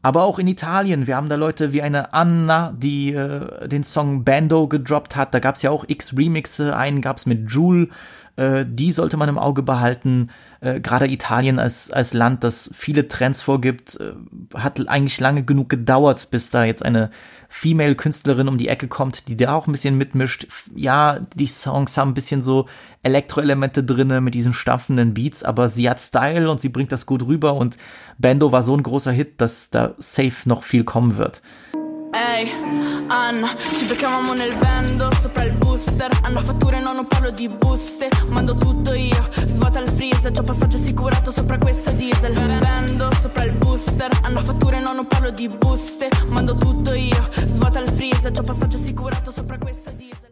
Aber 0.01 0.23
auch 0.23 0.39
in 0.39 0.47
Italien, 0.47 1.07
wir 1.07 1.17
haben 1.17 1.27
da 1.27 1.35
Leute 1.35 1.73
wie 1.73 1.81
eine 1.81 2.13
Anna, 2.13 2.73
die 2.77 3.13
äh, 3.13 3.67
den 3.67 3.83
Song 3.83 4.23
Bando 4.23 4.67
gedroppt 4.67 5.17
hat. 5.17 5.33
Da 5.33 5.39
gab's 5.39 5.62
ja 5.62 5.71
auch 5.71 5.83
x 5.88 6.15
Remixe, 6.17 6.75
einen 6.75 7.01
gab's 7.01 7.25
mit 7.25 7.51
Jule, 7.51 7.89
äh, 8.39 8.65
die 8.65 8.93
sollte 8.93 9.17
man 9.17 9.28
im 9.28 9.38
Auge 9.38 9.63
behalten. 9.63 10.30
Äh, 10.62 10.80
Gerade 10.80 11.12
Italien 11.12 11.60
als, 11.60 11.91
als 11.91 12.13
Land, 12.13 12.45
das 12.45 12.71
viele 12.73 13.10
Trends 13.10 13.41
vorgibt, 13.41 13.99
äh, 13.99 14.13
hat 14.58 14.88
eigentlich 14.88 15.19
lange 15.19 15.43
genug 15.43 15.67
gedauert, 15.67 16.32
bis 16.32 16.49
da 16.49 16.63
jetzt 16.63 16.84
eine 16.86 17.10
Female-Künstlerin 17.49 18.47
um 18.47 18.58
die 18.58 18.69
Ecke 18.69 18.88
kommt, 18.88 19.28
die 19.28 19.36
da 19.36 19.54
auch 19.54 19.67
ein 19.67 19.73
bisschen 19.73 19.97
mitmischt. 19.97 20.47
Ja, 20.73 21.19
die 21.36 21.47
Songs 21.47 21.97
haben 21.97 22.12
ein 22.12 22.13
bisschen 22.13 22.41
so 22.41 22.67
Elektroelemente 23.04 23.84
drinne 23.84 24.21
mit 24.21 24.36
diesen 24.36 24.54
stampfenden 24.54 25.13
Beats, 25.13 25.43
aber 25.43 25.67
sie 25.67 25.89
hat 25.89 25.99
Style 25.99 26.49
und 26.49 26.62
sie 26.62 26.69
bringt 26.69 26.93
das 26.93 27.06
gut 27.06 27.23
rüber 27.23 27.56
und 27.56 27.75
Bando 28.17 28.54
war 28.54 28.63
so 28.63 28.75
ein 28.75 28.84
großer 28.84 29.12
Hit, 29.12 29.41
dass 29.41 29.69
da 29.69 29.95
safe 29.97 30.47
noch 30.47 30.63
viel 30.63 30.86
kommen 30.86 31.17
wird. 31.17 31.41
Ehi, 32.11 32.49
Anna, 33.07 33.55
ci 33.77 33.85
beccavamo 33.85 34.33
nel 34.33 34.55
bando, 34.57 35.09
sopra 35.21 35.43
il 35.43 35.51
booster. 35.51 36.09
Hanno 36.23 36.41
fatture, 36.41 36.79
no, 36.79 36.91
non 36.91 37.05
parlo 37.05 37.29
di 37.29 37.47
buste. 37.47 38.07
Mando 38.29 38.55
tutto 38.55 38.95
io, 38.95 39.29
svuota 39.45 39.79
il 39.79 39.87
freezer. 39.87 40.31
Già 40.31 40.41
passaggio 40.41 40.77
assicurato 40.77 41.29
sopra 41.29 41.59
questa 41.59 41.91
diesel. 41.91 42.33
Bando, 42.33 43.09
sopra 43.21 43.43
il 43.43 43.51
booster. 43.51 44.09
Hanno 44.23 44.41
fatture, 44.41 44.79
no, 44.79 44.91
non 44.93 45.05
parlo 45.05 45.29
di 45.29 45.47
buste. 45.49 46.07
Mando 46.27 46.55
tutto 46.55 46.95
io, 46.95 47.29
svuota 47.45 47.79
il 47.79 47.89
freezer. 47.89 48.31
Già 48.31 48.41
passaggio 48.41 48.77
assicurato 48.77 49.29
sopra 49.29 49.59
questa 49.59 49.91
diesel. 49.91 50.31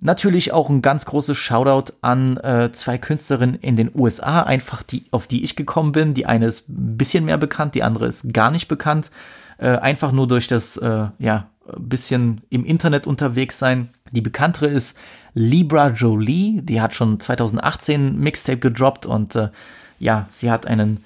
Natürlich 0.00 0.52
auch 0.52 0.70
ein 0.70 0.80
ganz 0.80 1.04
großes 1.04 1.36
Shoutout 1.36 1.92
an 2.00 2.38
äh, 2.38 2.70
zwei 2.72 2.96
Künstlerinnen 2.96 3.56
in 3.56 3.76
den 3.76 3.90
USA, 3.94 4.44
einfach 4.44 4.82
die, 4.82 5.04
auf 5.10 5.26
die 5.26 5.42
ich 5.42 5.56
gekommen 5.56 5.92
bin. 5.92 6.14
Die 6.14 6.24
eine 6.24 6.46
ist 6.46 6.68
ein 6.68 6.96
bisschen 6.96 7.24
mehr 7.26 7.36
bekannt, 7.36 7.74
die 7.74 7.82
andere 7.82 8.06
ist 8.06 8.32
gar 8.32 8.50
nicht 8.50 8.68
bekannt. 8.68 9.10
Äh, 9.58 9.76
einfach 9.76 10.12
nur 10.12 10.26
durch 10.26 10.46
das, 10.46 10.76
äh, 10.76 11.08
ja, 11.18 11.50
bisschen 11.76 12.40
im 12.48 12.64
Internet 12.64 13.06
unterwegs 13.06 13.58
sein. 13.58 13.90
Die 14.12 14.20
bekanntere 14.20 14.66
ist 14.68 14.96
Libra 15.34 15.88
Jolie, 15.88 16.62
die 16.62 16.80
hat 16.80 16.94
schon 16.94 17.20
2018 17.20 18.06
ein 18.06 18.18
Mixtape 18.18 18.58
gedroppt 18.58 19.04
und 19.04 19.36
äh, 19.36 19.50
ja, 19.98 20.26
sie 20.30 20.50
hat 20.50 20.66
einen 20.66 21.04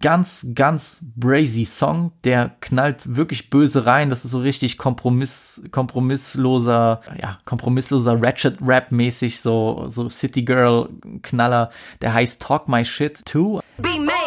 ganz, 0.00 0.48
ganz 0.54 1.04
brazy 1.14 1.64
Song, 1.64 2.12
der 2.24 2.56
knallt 2.60 3.16
wirklich 3.16 3.50
böse 3.50 3.86
rein. 3.86 4.10
Das 4.10 4.24
ist 4.24 4.32
so 4.32 4.40
richtig 4.40 4.78
Kompromiss, 4.78 5.62
kompromissloser, 5.70 7.00
ja, 7.20 7.38
kompromissloser 7.44 8.20
Ratchet-Rap-mäßig, 8.20 9.40
so, 9.40 9.84
so 9.86 10.08
City 10.08 10.42
Girl-Knaller. 10.42 11.70
Der 12.00 12.14
heißt 12.14 12.42
Talk 12.42 12.68
My 12.68 12.84
Shit 12.84 13.22
2. 13.28 13.60
Be 13.78 13.90
made. 14.00 14.25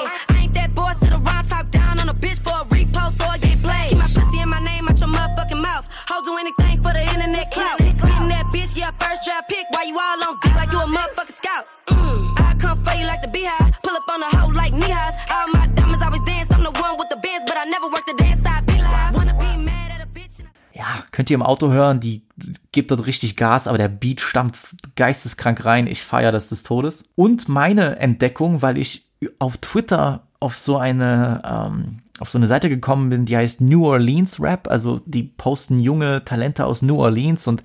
why 9.80 9.86
you 9.88 9.98
all 9.98 10.24
on 10.28 10.40
geek 10.42 10.56
like 10.56 10.72
you 10.74 10.80
a 10.80 10.86
motherfucking 10.86 11.38
scout. 11.42 11.66
Mm. 11.88 12.40
I 12.48 12.54
come 12.56 12.84
for 12.84 12.96
you 12.98 13.06
like 13.06 13.22
the 13.22 13.30
beehive. 13.30 13.74
Pull 13.84 13.96
up 13.96 14.10
on 14.10 14.20
the 14.20 14.38
hoe 14.38 14.52
like 14.62 14.74
knee 14.74 14.92
highs. 14.92 15.16
All 15.32 15.48
my 15.54 15.68
diamonds 15.76 16.04
always 16.06 16.24
dance. 16.24 16.52
I'm 16.54 16.64
the 16.64 16.72
one 16.72 16.98
with 17.00 17.10
the 17.10 17.20
bands, 17.26 17.44
but 17.48 17.58
I 17.58 17.66
never 17.66 17.88
work 17.88 18.06
the 18.06 18.16
dance 18.18 18.42
side. 18.44 18.66
Be 18.66 18.74
live. 18.74 19.16
Wanna 19.16 19.34
be 19.34 19.58
mad 19.58 19.92
at 19.92 20.02
a 20.02 20.08
bitch. 20.14 20.44
Ja, 20.74 21.04
könnt 21.12 21.30
ihr 21.30 21.36
im 21.36 21.44
Auto 21.44 21.72
hören, 21.72 22.00
die 22.00 22.24
gibt 22.72 22.92
dort 22.92 23.06
richtig 23.06 23.36
Gas, 23.36 23.68
aber 23.68 23.78
der 23.78 23.90
Beat 23.90 24.22
stammt 24.22 24.58
geisteskrank 24.96 25.66
rein. 25.66 25.88
Ich 25.88 26.02
feiere 26.04 26.32
das 26.32 26.50
des 26.50 26.64
Todes. 26.64 27.04
Und 27.16 27.50
meine 27.50 28.00
Entdeckung, 28.00 28.62
weil 28.62 28.78
ich 28.78 29.08
auf 29.40 29.58
Twitter 29.58 30.24
auf 30.40 30.56
so 30.56 30.78
eine 30.78 31.42
ähm, 31.46 32.00
auf 32.20 32.30
so 32.30 32.38
eine 32.38 32.48
Seite 32.48 32.68
gekommen 32.68 33.10
bin, 33.10 33.24
die 33.24 33.38
heißt 33.38 33.62
New 33.62 33.86
Orleans 33.86 34.42
Rap. 34.42 34.68
Also 34.70 35.00
die 35.06 35.24
posten 35.24 35.80
junge 35.80 36.26
Talente 36.26 36.66
aus 36.66 36.82
New 36.82 37.00
Orleans 37.00 37.48
und 37.48 37.64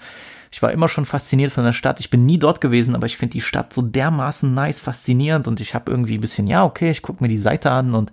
ich 0.55 0.63
war 0.63 0.71
immer 0.71 0.89
schon 0.89 1.05
fasziniert 1.05 1.51
von 1.51 1.65
der 1.65 1.73
Stadt. 1.73 1.99
Ich 1.99 2.11
bin 2.11 2.27
nie 2.27 2.39
dort 2.39 2.61
gewesen, 2.61 2.95
aber 2.95 3.07
ich 3.07 3.17
finde 3.17 3.33
die 3.33 3.41
Stadt 3.41 3.73
so 3.75 3.83
dermaßen 3.83 4.55
nice, 4.55 4.81
faszinierend 4.81 5.49
und 5.49 5.59
ich 5.59 5.75
habe 5.75 5.91
irgendwie 5.91 6.15
ein 6.17 6.21
bisschen, 6.21 6.47
ja, 6.47 6.65
okay, 6.65 6.93
ich 6.93 7.03
gucke 7.03 7.25
mir 7.25 7.29
die 7.29 7.37
Seite 7.37 7.73
an 7.73 7.93
und 7.93 8.13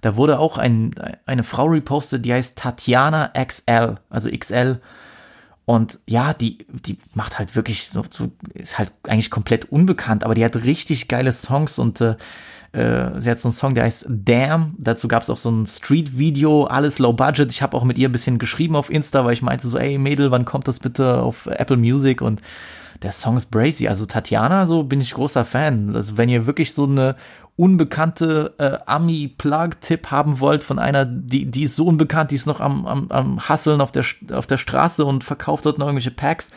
da 0.00 0.14
wurde 0.14 0.38
auch 0.38 0.56
ein, 0.56 0.94
eine 1.26 1.42
Frau 1.42 1.64
repostet, 1.66 2.24
die 2.24 2.32
heißt 2.32 2.56
Tatjana 2.56 3.32
XL, 3.36 3.96
also 4.08 4.30
XL. 4.30 4.80
Und 5.64 5.98
ja, 6.06 6.32
die, 6.32 6.58
die 6.68 6.96
macht 7.14 7.40
halt 7.40 7.56
wirklich 7.56 7.88
so, 7.88 8.04
so, 8.08 8.30
ist 8.54 8.78
halt 8.78 8.92
eigentlich 9.02 9.32
komplett 9.32 9.64
unbekannt, 9.72 10.22
aber 10.22 10.36
die 10.36 10.44
hat 10.44 10.62
richtig 10.62 11.08
geile 11.08 11.32
Songs 11.32 11.80
und 11.80 12.00
äh, 12.00 12.14
äh, 12.72 13.20
sie 13.20 13.30
hat 13.30 13.40
so 13.40 13.48
einen 13.48 13.52
Song, 13.52 13.74
der 13.74 13.84
heißt 13.84 14.06
Damn. 14.08 14.74
Dazu 14.78 15.08
gab 15.08 15.22
es 15.22 15.30
auch 15.30 15.36
so 15.36 15.50
ein 15.50 15.66
Street-Video, 15.66 16.64
alles 16.64 16.98
low 16.98 17.12
budget. 17.12 17.50
Ich 17.50 17.62
habe 17.62 17.76
auch 17.76 17.84
mit 17.84 17.98
ihr 17.98 18.08
ein 18.08 18.12
bisschen 18.12 18.38
geschrieben 18.38 18.76
auf 18.76 18.90
Insta, 18.90 19.24
weil 19.24 19.32
ich 19.32 19.42
meinte 19.42 19.66
so, 19.66 19.76
ey 19.76 19.98
Mädel, 19.98 20.30
wann 20.30 20.44
kommt 20.44 20.68
das 20.68 20.78
bitte 20.78 21.18
auf 21.18 21.46
Apple 21.46 21.76
Music? 21.76 22.22
Und 22.22 22.40
der 23.02 23.12
Song 23.12 23.36
ist 23.36 23.46
brazy. 23.46 23.88
Also 23.88 24.06
Tatjana, 24.06 24.66
so 24.66 24.84
bin 24.84 25.00
ich 25.00 25.14
großer 25.14 25.44
Fan. 25.44 25.96
Also 25.96 26.16
wenn 26.16 26.28
ihr 26.28 26.46
wirklich 26.46 26.72
so 26.72 26.84
eine 26.84 27.16
unbekannte 27.56 28.54
äh, 28.58 28.78
Ami-Plug-Tipp 28.86 30.10
haben 30.10 30.40
wollt 30.40 30.62
von 30.62 30.78
einer, 30.78 31.04
die, 31.04 31.46
die 31.46 31.64
ist 31.64 31.76
so 31.76 31.86
unbekannt, 31.86 32.30
die 32.30 32.36
ist 32.36 32.46
noch 32.46 32.60
am, 32.60 32.86
am, 32.86 33.10
am 33.10 33.48
Hasseln 33.48 33.80
auf 33.80 33.92
der, 33.92 34.04
auf 34.32 34.46
der 34.46 34.58
Straße 34.58 35.04
und 35.04 35.24
verkauft 35.24 35.66
dort 35.66 35.78
noch 35.78 35.86
irgendwelche 35.86 36.10
Packs. 36.10 36.52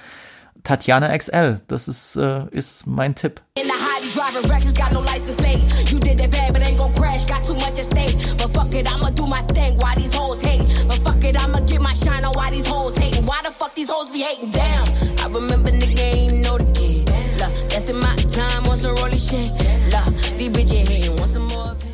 Tatjana 0.63 1.17
XL, 1.17 1.61
das 1.67 1.87
ist, 1.87 2.15
äh, 2.15 2.45
ist 2.51 2.87
mein 2.87 3.15
Tipp. 3.15 3.41
In 3.55 3.63
the 3.63 3.92
hottie 4.03 4.13
driving 4.13 4.49
reckless, 4.49 4.73
got 4.73 4.93
no 4.93 5.01
license 5.01 5.35
plate. 5.35 5.59
You 5.91 5.99
did 5.99 6.17
that 6.19 6.31
bad, 6.31 6.53
but 6.53 6.63
ain't 6.63 6.77
gon' 6.77 6.93
crash. 6.93 7.25
Got 7.25 7.43
too 7.43 7.55
much 7.55 7.79
at 7.79 7.91
stake. 7.91 8.15
But 8.37 8.53
fuck 8.53 8.73
it, 8.73 8.87
I'ma 8.87 9.09
do 9.09 9.25
my 9.27 9.41
thing. 9.53 9.77
Why 9.77 9.95
these 9.95 10.13
hoes 10.13 10.41
hating? 10.41 10.67
But 10.87 10.99
fuck 10.99 11.23
it, 11.23 11.37
I'ma 11.39 11.59
get 11.61 11.81
my 11.81 11.93
shine 11.93 12.23
on 12.25 12.33
why 12.33 12.49
these 12.49 12.67
hoes 12.67 12.97
hating. 12.97 13.25
Why 13.25 13.41
the 13.43 13.51
fuck 13.51 13.75
these 13.75 13.89
hoes 13.89 14.09
be 14.09 14.21
hating? 14.21 14.51
Damn, 14.51 14.87
I 15.19 15.27
remember 15.33 15.71
nigga 15.71 15.99
ain't 15.99 16.43
know 16.43 16.57
the 16.57 16.65
kid. 16.73 17.09
Look, 17.39 17.53
that's 17.69 17.89
in 17.89 17.99
my 17.99 18.15
time 18.31 18.67
on 18.67 18.77
some 18.77 18.95
rolling 18.95 19.17
shit. 19.17 19.51
Look, 19.91 20.15
these 20.37 20.49
bitches 20.49 20.87
hating, 20.87 21.15
want 21.17 21.31
some 21.31 21.47
more 21.47 21.71
of 21.71 21.83
it. 21.83 21.89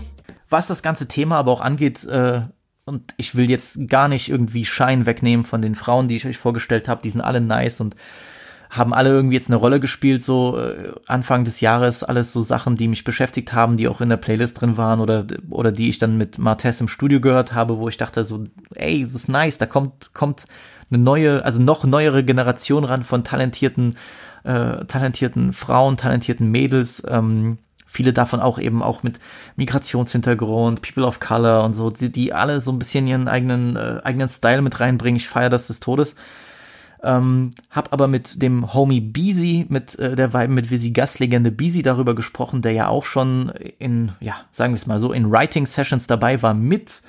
was 0.50 0.67
das 0.67 0.82
ganze 0.82 1.08
Thema 1.08 1.38
aber 1.38 1.52
auch 1.52 1.62
angeht, 1.62 2.06
äh, 2.06 2.41
und 2.86 3.13
ich 3.17 3.36
will 3.36 3.48
jetzt 3.48 3.88
gar 3.88 4.08
nicht 4.08 4.30
irgendwie 4.30 4.65
Schein 4.65 5.06
wegnehmen 5.06 5.45
von 5.45 5.62
den 5.62 5.76
Frauen, 5.76 6.08
die 6.08 6.15
ich 6.15 6.26
euch 6.26 6.39
vorgestellt 6.39 6.88
habe, 6.88 7.04
die 7.04 7.12
sind 7.12 7.22
alle 7.22 7.39
nice 7.39 7.82
und 7.82 7.95
haben 8.69 8.93
alle 8.93 9.10
irgendwie 9.10 9.36
jetzt 9.36 9.49
eine 9.49 9.55
Rolle 9.55 9.79
gespielt, 9.79 10.23
so 10.23 10.58
äh, 10.60 10.93
Anfang 11.08 11.43
des 11.43 11.60
Jahres, 11.60 12.03
alles 12.03 12.32
so 12.32 12.41
Sachen, 12.41 12.75
die 12.75 12.88
mich 12.88 13.03
beschäftigt 13.03 13.51
haben, 13.53 13.77
die 13.77 13.88
auch 13.88 13.99
in 13.99 14.10
der 14.10 14.17
Playlist 14.17 14.62
drin 14.62 14.77
waren 14.77 14.99
oder, 14.99 15.25
oder 15.49 15.71
die 15.71 15.89
ich 15.89 15.97
dann 15.97 16.17
mit 16.17 16.38
Martes 16.38 16.79
im 16.79 16.88
Studio 16.88 17.19
gehört 17.19 17.53
habe, 17.53 17.79
wo 17.79 17.89
ich 17.89 17.97
dachte 17.97 18.23
so, 18.23 18.45
ey, 18.75 19.01
es 19.01 19.15
ist 19.15 19.27
nice, 19.27 19.58
da 19.58 19.65
kommt, 19.65 20.13
kommt 20.13 20.45
eine 20.91 21.01
neue, 21.01 21.43
also 21.43 21.62
noch 21.62 21.84
neuere 21.84 22.23
Generation 22.23 22.84
ran 22.84 23.01
von 23.01 23.23
talentierten, 23.23 23.95
äh, 24.43 24.86
talentierten 24.86 25.51
Frauen, 25.51 25.97
talentierten 25.97 26.49
Mädels, 26.51 27.03
ähm, 27.08 27.58
viele 27.88 28.13
davon 28.13 28.39
auch 28.39 28.60
eben 28.60 28.84
auch 28.84 29.01
mit 29.01 29.19
Migrationshintergrund, 29.55 30.84
People 30.84 31.05
of 31.08 31.19
Color 31.19 31.63
und 31.63 31.73
so, 31.73 31.89
die, 31.89 32.12
die 32.12 32.34
alle 32.34 32.60
so 32.60 32.71
ein 32.71 32.77
bisschen 32.77 33.08
ihren 33.08 33.27
eigenen, 33.27 33.75
äh, 33.75 33.99
eigenen 34.03 34.29
Style 34.29 34.62
mit 34.62 34.79
reinbringen. 34.79 35.17
Ich 35.17 35.27
feiere 35.27 35.49
das 35.49 35.67
des 35.67 35.79
Todes. 35.79 36.15
Ähm, 37.01 37.51
hab 37.69 37.93
aber 37.93 38.07
mit 38.07 38.41
dem 38.41 38.73
Homie 38.73 38.99
Beezy, 38.99 39.65
mit 39.69 39.97
äh, 39.99 40.15
der 40.15 40.33
Vibe 40.33 40.53
mit 40.53 40.69
Visi 40.69 40.91
Gastlegende 40.91 41.51
Beezy 41.51 41.81
darüber 41.81 42.13
gesprochen, 42.13 42.62
der 42.62 42.73
ja 42.73 42.88
auch 42.89 43.05
schon 43.05 43.49
in, 43.79 44.12
ja, 44.19 44.35
sagen 44.51 44.73
wir 44.73 44.77
es 44.77 44.88
mal 44.88 44.99
so, 44.99 45.13
in 45.13 45.31
Writing 45.31 45.65
Sessions 45.65 46.07
dabei 46.07 46.41
war 46.41 46.53
mit 46.53 47.01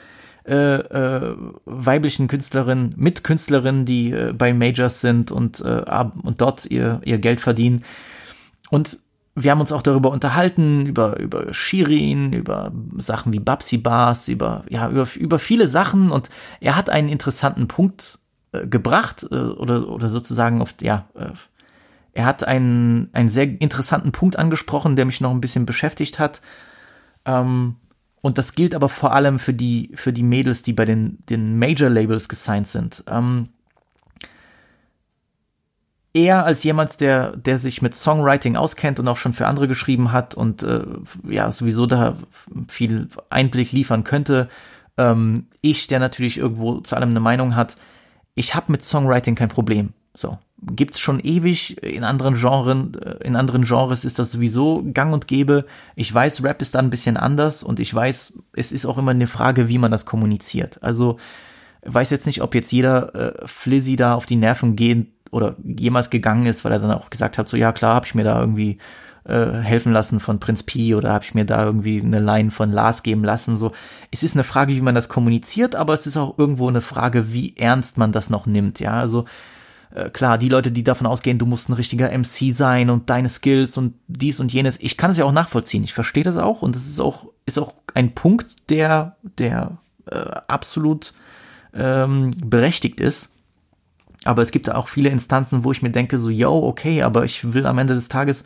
äh, 0.47 0.77
äh, 0.77 1.37
weiblichen 1.65 2.29
Künstlerinnen, 2.29 2.95
mit 2.97 3.25
Künstlerinnen, 3.25 3.85
die 3.85 4.13
äh, 4.13 4.33
bei 4.33 4.55
Majors 4.55 5.01
sind 5.01 5.31
und, 5.31 5.61
äh, 5.61 5.85
und 6.23 6.41
dort 6.41 6.67
ihr, 6.67 7.01
ihr 7.05 7.19
Geld 7.19 7.41
verdienen. 7.41 7.85
Und 8.71 8.99
wir 9.35 9.51
haben 9.51 9.61
uns 9.61 9.73
auch 9.73 9.83
darüber 9.83 10.11
unterhalten, 10.11 10.87
über, 10.87 11.19
über 11.19 11.53
Shirin, 11.53 12.33
über 12.33 12.73
Sachen 12.97 13.33
wie 13.33 13.41
Babsi 13.41 13.79
Bars, 13.79 14.29
über, 14.29 14.65
ja, 14.71 14.89
über, 14.89 15.07
über 15.17 15.39
viele 15.39 15.69
Sachen 15.69 16.11
und 16.11 16.31
er 16.61 16.77
hat 16.77 16.91
einen 16.91 17.09
interessanten 17.09 17.69
Punkt 17.69 18.19
äh, 18.53 18.67
gebracht 18.67 19.27
äh, 19.31 19.35
oder, 19.35 19.89
oder 19.89 20.09
sozusagen 20.09 20.61
auf, 20.61 20.75
ja, 20.83 21.07
äh, 21.15 21.31
er 22.13 22.27
hat 22.27 22.45
einen, 22.45 23.09
einen 23.13 23.29
sehr 23.29 23.61
interessanten 23.61 24.13
Punkt 24.13 24.37
angesprochen, 24.37 24.97
der 24.97 25.05
mich 25.05 25.21
noch 25.21 25.31
ein 25.31 25.41
bisschen 25.41 25.67
beschäftigt 25.67 26.19
hat. 26.19 26.41
Ähm, 27.25 27.77
und 28.23 28.37
das 28.39 28.53
gilt 28.53 28.75
aber 28.75 28.89
vor 28.89 29.15
allem 29.15 29.39
für 29.39 29.55
die, 29.55 29.91
für 29.95 30.13
die 30.13 30.23
Mädels, 30.23 30.63
die 30.63 30.73
bei 30.73 30.85
den, 30.85 31.19
den 31.29 31.59
Major-Labels 31.59 32.29
gesigned 32.29 32.67
sind. 32.67 33.05
Ähm, 33.07 33.49
er 36.13 36.45
als 36.45 36.65
jemand, 36.65 37.01
der, 37.01 37.37
der 37.37 37.59
sich 37.59 37.83
mit 37.83 37.95
Songwriting 37.95 38.57
auskennt 38.57 38.99
und 38.99 39.07
auch 39.07 39.17
schon 39.17 39.33
für 39.33 39.47
andere 39.47 39.69
geschrieben 39.69 40.13
hat 40.13 40.35
und 40.35 40.63
äh, 40.65 40.83
ja, 41.29 41.51
sowieso 41.51 41.87
da 41.87 42.17
viel 42.67 43.09
Einblick 43.31 43.71
liefern 43.71 44.03
könnte. 44.03 44.49
Ähm, 44.99 45.47
ich, 45.61 45.87
der 45.87 46.01
natürlich 46.01 46.39
irgendwo 46.39 46.81
zu 46.81 46.97
allem 46.97 47.11
eine 47.11 47.21
Meinung 47.21 47.55
hat, 47.55 47.77
ich 48.35 48.55
habe 48.55 48.73
mit 48.73 48.83
Songwriting 48.83 49.35
kein 49.35 49.49
Problem. 49.49 49.93
So. 50.15 50.39
Gibt's 50.63 51.01
schon 51.01 51.21
ewig 51.21 51.83
in 51.83 52.05
anderen 52.05 52.35
Genren, 52.35 52.95
äh, 52.95 53.25
in 53.25 53.37
anderen 53.37 53.63
Genres 53.63 54.05
ist 54.05 54.19
das 54.19 54.33
sowieso 54.33 54.85
gang 54.93 55.13
und 55.13 55.27
gäbe. 55.27 55.65
Ich 55.97 56.13
weiß, 56.13 56.43
Rap 56.45 56.61
ist 56.61 56.75
da 56.75 56.81
ein 56.81 56.91
bisschen 56.91 57.17
anders 57.17 57.63
und 57.63 57.81
ich 57.81 57.95
weiß, 57.95 58.35
es 58.53 58.73
ist 58.73 58.85
auch 58.85 58.99
immer 58.99 59.13
eine 59.13 59.27
Frage, 59.27 59.69
wie 59.69 59.79
man 59.79 59.91
das 59.91 60.05
kommuniziert. 60.05 60.83
Also, 60.83 61.17
weiß 61.83 62.11
jetzt 62.11 62.27
nicht, 62.27 62.43
ob 62.43 62.55
jetzt 62.55 62.73
jeder 62.73 63.15
äh, 63.15 63.47
Flizzy 63.47 63.97
da 63.97 64.15
auf 64.15 64.27
die 64.27 64.37
Nerven 64.37 64.77
gehen 64.77 65.15
oder 65.31 65.57
jemals 65.65 66.11
gegangen 66.11 66.47
ist, 66.47 66.65
weil 66.65 66.73
er 66.73 66.79
dann 66.79 66.91
auch 66.91 67.09
gesagt 67.09 67.39
hat, 67.39 67.49
so 67.49 67.57
ja 67.57 67.73
klar, 67.73 67.95
habe 67.95 68.07
ich 68.07 68.15
mir 68.15 68.25
da 68.25 68.39
irgendwie 68.39 68.79
äh, 69.25 69.51
helfen 69.51 69.93
lassen 69.93 70.21
von 70.21 70.41
Prinz 70.41 70.63
Pi 70.63 70.95
oder 70.95 71.13
habe 71.13 71.25
ich 71.25 71.35
mir 71.35 71.45
da 71.45 71.65
irgendwie 71.65 72.01
eine 72.01 72.21
Line 72.21 72.51
von 72.51 72.73
Lars 72.73 73.03
geben 73.03 73.25
lassen. 73.25 73.57
So, 73.57 73.73
es 74.11 74.23
ist 74.23 74.35
eine 74.35 74.45
Frage, 74.45 74.75
wie 74.75 74.81
man 74.81 74.95
das 74.95 75.09
kommuniziert, 75.09 75.75
aber 75.75 75.95
es 75.95 76.07
ist 76.07 76.17
auch 76.17 76.39
irgendwo 76.39 76.69
eine 76.69 76.81
Frage, 76.81 77.33
wie 77.33 77.57
ernst 77.57 77.99
man 77.99 78.13
das 78.13 78.31
noch 78.31 78.47
nimmt. 78.47 78.81
Ja, 78.81 78.95
also 78.95 79.27
äh, 79.95 80.11
klar, 80.11 80.39
die 80.39 80.49
Leute, 80.49 80.71
die 80.71 80.85
davon 80.85 81.07
ausgehen, 81.07 81.39
du 81.39 81.47
musst 81.47 81.69
ein 81.69 81.75
richtiger 81.75 82.17
MC 82.17 82.55
sein 82.55 82.91
und 82.91 83.11
deine 83.11 83.29
Skills 83.29 83.77
und 83.77 83.95
dies 84.09 84.41
und 84.41 84.53
jenes, 84.53 84.79
ich 84.81 84.97
kann 84.97 85.11
es 85.11 85.19
ja 85.19 85.25
auch 85.25 85.33
nachvollziehen. 85.33 85.85
Ich 85.85 85.95
verstehe 85.95 86.25
das 86.25 86.37
auch 86.37 86.63
und 86.63 86.77
es 86.77 86.89
ist 86.89 87.01
auch 87.01 87.29
ist 87.47 87.59
auch 87.59 87.75
ein 87.95 88.15
Punkt, 88.15 88.71
der 88.71 89.17
der 89.39 89.79
äh, 90.07 90.31
absolut 90.47 91.13
ähm, 91.75 92.33
berechtigt 92.45 93.01
ist. 93.01 93.31
Aber 94.25 94.43
es 94.43 94.51
gibt 94.51 94.71
auch 94.71 94.89
viele 94.89 95.09
Instanzen, 95.09 95.65
wo 95.65 95.73
ich 95.73 95.83
mir 95.83 95.91
denke, 95.91 96.19
so, 96.19 96.29
yo, 96.31 96.67
okay, 96.67 97.03
aber 97.03 97.25
ich 97.25 97.55
will 97.55 97.67
am 97.67 97.79
Ende 97.79 97.95
des 97.95 98.09
Tages, 98.09 98.45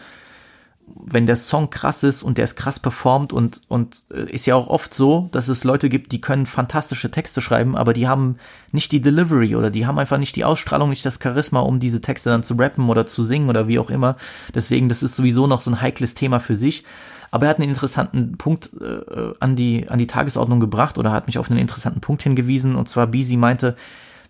wenn 0.87 1.27
der 1.27 1.37
Song 1.37 1.70
krass 1.70 2.03
ist 2.03 2.23
und 2.23 2.38
der 2.38 2.44
ist 2.44 2.57
krass 2.57 2.81
performt 2.81 3.33
und, 3.33 3.61
und 3.68 4.05
äh, 4.12 4.31
ist 4.31 4.47
ja 4.47 4.55
auch 4.55 4.68
oft 4.68 4.94
so, 4.94 5.29
dass 5.33 5.49
es 5.49 5.64
Leute 5.64 5.88
gibt, 5.88 6.12
die 6.12 6.20
können 6.20 6.47
fantastische 6.47 7.11
Texte 7.11 7.40
schreiben, 7.40 7.77
aber 7.77 7.92
die 7.92 8.09
haben 8.09 8.37
nicht 8.73 8.92
die 8.92 9.01
Delivery 9.01 9.57
oder 9.57 9.70
die 9.70 9.87
haben 9.87 9.99
einfach 9.99 10.18
nicht 10.18 10.37
die 10.37 10.44
Ausstrahlung, 10.44 10.90
nicht 10.90 11.05
das 11.05 11.18
Charisma, 11.23 11.61
um 11.61 11.79
diese 11.79 12.01
Texte 12.01 12.31
dann 12.31 12.42
zu 12.42 12.55
rappen 12.55 12.88
oder 12.88 13.07
zu 13.07 13.25
singen 13.25 13.49
oder 13.49 13.68
wie 13.68 13.79
auch 13.79 13.90
immer. 13.90 14.16
Deswegen, 14.55 14.88
das 14.88 15.03
ist 15.03 15.16
sowieso 15.16 15.47
noch 15.47 15.61
so 15.61 15.70
ein 15.70 15.81
heikles 15.81 16.14
Thema 16.14 16.40
für 16.40 16.55
sich. 16.55 16.85
Aber 17.31 17.47
er 17.47 17.51
hat 17.51 17.59
einen 17.59 17.70
interessanten 17.70 18.38
Punkt 18.38 18.70
äh, 18.81 19.33
an, 19.40 19.57
die, 19.57 19.88
an 19.88 19.99
die 19.99 20.07
Tagesordnung 20.07 20.61
gebracht 20.61 20.99
oder 20.99 21.11
hat 21.11 21.27
mich 21.27 21.38
auf 21.38 21.51
einen 21.51 21.59
interessanten 21.59 22.01
Punkt 22.01 22.23
hingewiesen. 22.23 22.77
Und 22.77 22.88
zwar, 22.88 23.09
Beezy 23.09 23.37
meinte, 23.37 23.75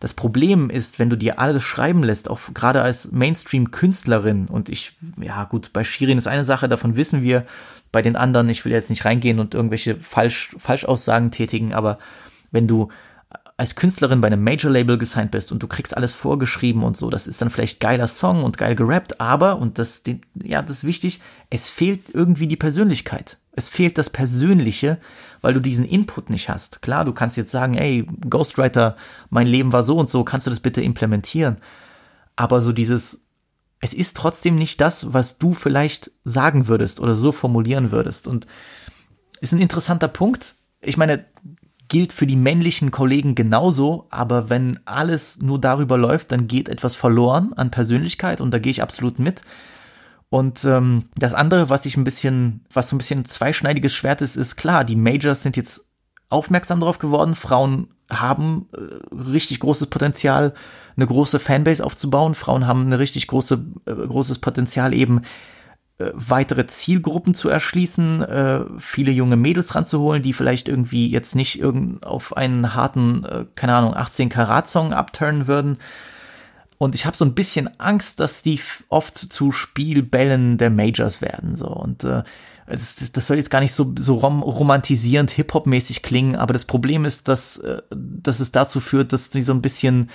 das 0.01 0.15
Problem 0.15 0.71
ist, 0.71 0.99
wenn 0.99 1.11
du 1.11 1.17
dir 1.17 1.39
alles 1.39 1.63
schreiben 1.63 2.03
lässt, 2.03 2.29
auch 2.29 2.41
gerade 2.53 2.83
als 2.83 3.13
Mainstream-Künstlerin, 3.13 4.49
und 4.49 4.69
ich, 4.69 4.93
ja 5.21 5.45
gut, 5.45 5.73
bei 5.73 5.85
Shirin 5.85 6.19
ist 6.19 6.27
eine 6.27 6.45
Sache, 6.45 6.69
davon 6.69 6.97
wissen 6.97 7.23
wir, 7.23 7.45
bei 7.93 8.03
den 8.03 8.17
anderen, 8.17 8.49
ich 8.49 8.65
will 8.65 8.73
jetzt 8.73 8.91
nicht 8.91 9.05
reingehen 9.05 9.39
und 9.39 9.55
irgendwelche 9.55 9.97
Falsch, 9.97 10.57
Falschaussagen 10.59 11.31
tätigen, 11.31 11.73
aber 11.73 11.99
wenn 12.51 12.67
du 12.67 12.89
als 13.57 13.77
Künstlerin 13.77 14.21
bei 14.21 14.27
einem 14.27 14.43
Major-Label 14.43 14.99
gesigned 14.99 15.31
bist 15.31 15.53
und 15.53 15.63
du 15.63 15.69
kriegst 15.69 15.97
alles 15.97 16.13
vorgeschrieben 16.13 16.83
und 16.83 16.97
so, 16.97 17.09
das 17.09 17.29
ist 17.29 17.41
dann 17.41 17.51
vielleicht 17.51 17.79
geiler 17.79 18.09
Song 18.09 18.43
und 18.43 18.59
geil 18.59 18.75
gerappt, 18.75 19.21
aber, 19.21 19.59
und 19.59 19.79
das, 19.79 20.03
ja, 20.43 20.61
das 20.61 20.79
ist 20.79 20.85
wichtig, 20.85 21.21
es 21.51 21.69
fehlt 21.69 22.11
irgendwie 22.13 22.49
die 22.49 22.57
Persönlichkeit. 22.57 23.39
Es 23.57 23.69
fehlt 23.69 23.99
das 23.99 24.11
Persönliche, 24.11 24.99
weil 25.41 25.55
du 25.55 25.61
diesen 25.61 25.85
Input 25.85 26.31
nicht 26.31 26.49
hast. 26.49 26.83
Klar, 26.83 27.05
du 27.05 27.13
kannst 27.13 27.37
jetzt 27.37 27.51
sagen, 27.51 27.75
ey, 27.75 28.07
Ghostwriter, 28.29 28.97
mein 29.31 29.47
Leben 29.47 29.73
war 29.73 29.83
so 29.83 29.97
und 29.97 30.11
so, 30.11 30.25
kannst 30.25 30.47
du 30.47 30.51
das 30.51 30.61
bitte 30.61 30.83
implementieren? 30.83 31.57
Aber 32.37 32.61
so 32.61 32.73
dieses, 32.73 33.23
es 33.81 33.95
ist 33.95 34.17
trotzdem 34.17 34.57
nicht 34.57 34.81
das, 34.81 35.13
was 35.13 35.39
du 35.39 35.55
vielleicht 35.55 36.11
sagen 36.25 36.69
würdest 36.69 37.01
oder 37.01 37.15
so 37.15 37.33
formulieren 37.33 37.93
würdest. 37.93 38.27
Und 38.27 38.47
ist 39.41 39.53
ein 39.53 39.61
interessanter 39.61 40.09
Punkt. 40.09 40.55
Ich 40.81 40.97
meine, 40.97 41.25
gilt 41.89 42.13
für 42.13 42.27
die 42.27 42.37
männlichen 42.37 42.91
Kollegen 42.91 43.35
genauso, 43.35 44.07
aber 44.11 44.49
wenn 44.51 44.81
alles 44.87 45.39
nur 45.41 45.61
darüber 45.61 45.99
läuft, 45.99 46.33
dann 46.33 46.49
geht 46.49 46.69
etwas 46.69 46.97
verloren 46.97 47.53
an 47.53 47.71
Persönlichkeit 47.71 48.41
und 48.41 48.53
da 48.53 48.59
gehe 48.59 48.71
ich 48.71 48.83
absolut 48.83 49.19
mit. 49.19 49.43
Und 50.31 50.65
ähm, 50.65 51.05
das 51.17 51.35
andere, 51.35 51.71
was 51.71 51.87
ich 51.87 51.97
ein 51.97 52.05
bisschen, 52.05 52.65
was 52.73 52.89
so 52.89 52.97
ein 52.97 52.99
bisschen 52.99 53.25
zweischneidiges 53.25 53.95
Schwert 53.95 54.21
ist, 54.21 54.37
ist 54.37 54.57
klar, 54.57 54.85
die 54.85 54.97
Majors 54.97 55.43
sind 55.43 55.57
jetzt 55.57 55.87
aufmerksam 56.29 56.81
darauf 56.81 56.99
geworden. 56.99 57.35
Frauen 57.35 57.89
haben 58.11 58.67
äh, 58.73 59.15
richtig 59.15 59.61
großes 59.61 59.89
Potenzial, 59.89 60.55
eine 60.97 61.07
große 61.07 61.39
Fanbase 61.39 61.85
aufzubauen. 61.85 62.35
Frauen 62.35 62.67
haben 62.67 62.87
eine 62.87 62.99
richtig 62.99 63.27
große, 63.29 63.65
äh, 63.87 63.93
großes 63.93 64.41
Potenzial 64.41 64.93
eben 64.93 65.23
äh, 65.99 66.11
weitere 66.13 66.67
Zielgruppen 66.67 67.35
zu 67.35 67.49
erschließen, 67.49 68.23
äh, 68.23 68.61
viele 68.79 69.13
junge 69.13 69.37
Mädels 69.37 69.77
ranzuholen, 69.77 70.23
die 70.23 70.33
vielleicht 70.33 70.69
irgendwie 70.69 71.09
jetzt 71.09 71.37
nicht 71.37 71.61
irgend 71.61 72.05
auf 72.05 72.37
einen 72.37 72.75
harten, 72.75 73.25
äh, 73.25 73.45
keine 73.55 73.77
Ahnung, 73.77 73.95
18 73.95 74.29
Karat 74.29 74.69
Song 74.69 74.93
abturnen 74.93 75.47
würden. 75.47 75.79
Und 76.79 76.95
ich 76.95 77.07
habe 77.07 77.17
so 77.17 77.25
ein 77.25 77.35
bisschen 77.35 77.79
Angst, 77.79 78.21
dass 78.21 78.43
die 78.43 78.61
oft 78.89 79.19
zu 79.19 79.53
Spielbällen 79.53 80.59
der 80.59 80.71
Majors 80.71 81.21
werden. 81.21 81.57
So 81.57 81.69
und 81.69 82.05
äh, 82.05 82.23
das, 82.67 83.13
das 83.13 83.27
soll 83.27 83.37
jetzt 83.37 83.51
gar 83.51 83.61
nicht 83.61 83.75
so, 83.75 83.95
so 83.99 84.15
rom 84.15 84.43
romantisierend, 84.43 85.31
Hip-Hop-mäßig 85.31 86.03
klingen, 86.03 86.37
aber 86.37 86.53
das 86.53 86.65
Problem 86.65 87.05
ist, 87.05 87.29
dass, 87.29 87.59
äh, 87.59 87.83
dass 87.91 88.41
es 88.41 88.53
dazu 88.53 88.81
führt, 88.81 89.13
dass 89.13 89.31
die 89.31 89.43
so 89.43 89.53
ein 89.53 89.63
bisschen, 89.63 90.11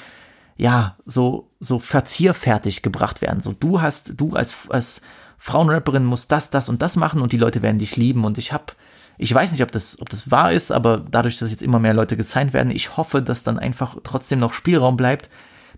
ja, 0.58 0.98
so, 1.06 1.52
so 1.60 1.80
verzierfertig 1.80 2.82
gebracht 2.82 3.22
werden. 3.22 3.40
So, 3.40 3.54
du 3.54 3.82
hast, 3.82 4.14
du 4.18 4.34
als, 4.34 4.56
als 4.70 5.02
Frauenrapperin 5.38 6.06
musst 6.06 6.32
das, 6.32 6.50
das 6.50 6.70
und 6.70 6.82
das 6.82 6.96
machen 6.96 7.22
und 7.22 7.32
die 7.32 7.38
Leute 7.38 7.62
werden 7.62 7.78
dich 7.78 7.96
lieben. 7.96 8.26
Und 8.26 8.38
ich 8.38 8.52
habe, 8.52 8.74
ich 9.18 9.34
weiß 9.34 9.52
nicht, 9.52 9.64
ob 9.64 9.72
das, 9.72 10.02
ob 10.02 10.10
das 10.10 10.32
wahr 10.32 10.52
ist, 10.52 10.72
aber 10.72 10.98
dadurch, 10.98 11.38
dass 11.38 11.52
jetzt 11.52 11.64
immer 11.64 11.80
mehr 11.80 11.94
Leute 11.94 12.18
gesigned 12.18 12.54
werden, 12.54 12.72
ich 12.72 12.98
hoffe, 12.98 13.22
dass 13.22 13.44
dann 13.44 13.60
einfach 13.60 13.96
trotzdem 14.04 14.40
noch 14.40 14.54
Spielraum 14.54 14.98
bleibt, 14.98 15.30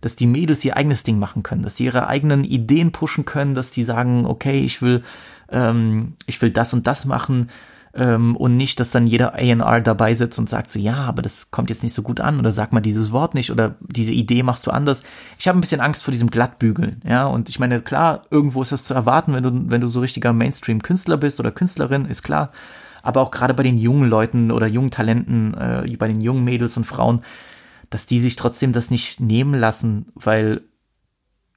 dass 0.01 0.15
die 0.15 0.27
Mädels 0.27 0.65
ihr 0.65 0.75
eigenes 0.77 1.03
Ding 1.03 1.19
machen 1.19 1.43
können, 1.43 1.61
dass 1.61 1.77
sie 1.77 1.85
ihre 1.85 2.07
eigenen 2.07 2.43
Ideen 2.43 2.91
pushen 2.91 3.25
können, 3.25 3.53
dass 3.53 3.71
die 3.71 3.83
sagen, 3.83 4.25
okay, 4.25 4.59
ich 4.61 4.81
will, 4.81 5.03
ähm, 5.49 6.13
ich 6.25 6.41
will 6.41 6.51
das 6.51 6.73
und 6.73 6.87
das 6.87 7.05
machen 7.05 7.47
ähm, 7.93 8.35
und 8.35 8.55
nicht, 8.55 8.79
dass 8.79 8.91
dann 8.91 9.07
jeder 9.07 9.35
A&R 9.35 9.81
dabei 9.81 10.13
sitzt 10.13 10.39
und 10.39 10.49
sagt 10.49 10.69
so, 10.71 10.79
ja, 10.79 10.95
aber 10.95 11.21
das 11.21 11.51
kommt 11.51 11.69
jetzt 11.69 11.83
nicht 11.83 11.93
so 11.93 12.01
gut 12.01 12.19
an 12.19 12.39
oder 12.39 12.51
sag 12.51 12.71
mal 12.71 12.81
dieses 12.81 13.11
Wort 13.11 13.35
nicht 13.35 13.51
oder 13.51 13.75
diese 13.81 14.13
Idee 14.13 14.43
machst 14.43 14.65
du 14.67 14.71
anders. 14.71 15.03
Ich 15.37 15.47
habe 15.47 15.57
ein 15.57 15.61
bisschen 15.61 15.81
Angst 15.81 16.03
vor 16.03 16.11
diesem 16.11 16.29
Glattbügeln, 16.29 17.01
ja, 17.05 17.25
und 17.27 17.49
ich 17.49 17.59
meine, 17.59 17.81
klar, 17.81 18.23
irgendwo 18.29 18.61
ist 18.61 18.71
das 18.71 18.83
zu 18.83 18.93
erwarten, 18.93 19.33
wenn 19.33 19.43
du, 19.43 19.51
wenn 19.69 19.81
du 19.81 19.87
so 19.87 19.99
richtiger 19.99 20.33
Mainstream-Künstler 20.33 21.17
bist 21.17 21.39
oder 21.39 21.51
Künstlerin, 21.51 22.05
ist 22.05 22.23
klar, 22.23 22.51
aber 23.03 23.21
auch 23.21 23.31
gerade 23.31 23.53
bei 23.53 23.63
den 23.63 23.77
jungen 23.77 24.09
Leuten 24.09 24.51
oder 24.51 24.67
jungen 24.67 24.91
Talenten, 24.91 25.53
äh, 25.55 25.95
bei 25.97 26.07
den 26.07 26.21
jungen 26.21 26.43
Mädels 26.43 26.77
und 26.77 26.85
Frauen, 26.85 27.21
dass 27.91 28.07
die 28.07 28.19
sich 28.19 28.37
trotzdem 28.37 28.71
das 28.71 28.89
nicht 28.89 29.19
nehmen 29.19 29.53
lassen, 29.53 30.07
weil 30.15 30.61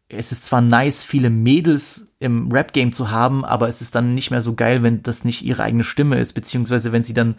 es 0.09 0.33
ist 0.33 0.45
zwar 0.45 0.61
nice, 0.61 1.03
viele 1.03 1.31
Mädels 1.31 2.09
im 2.19 2.53
Rap-Game 2.53 2.93
zu 2.93 3.11
haben, 3.11 3.45
aber 3.45 3.69
es 3.69 3.81
ist 3.81 3.95
dann 3.95 4.13
nicht 4.13 4.31
mehr 4.31 4.43
so 4.43 4.55
geil, 4.55 4.83
wenn 4.83 5.03
das 5.03 5.25
nicht 5.25 5.43
ihre 5.45 5.63
eigene 5.63 5.85
Stimme 5.85 6.19
ist, 6.19 6.35
beziehungsweise 6.35 6.93
wenn 6.93 7.03
sie 7.03 7.15
dann 7.15 7.37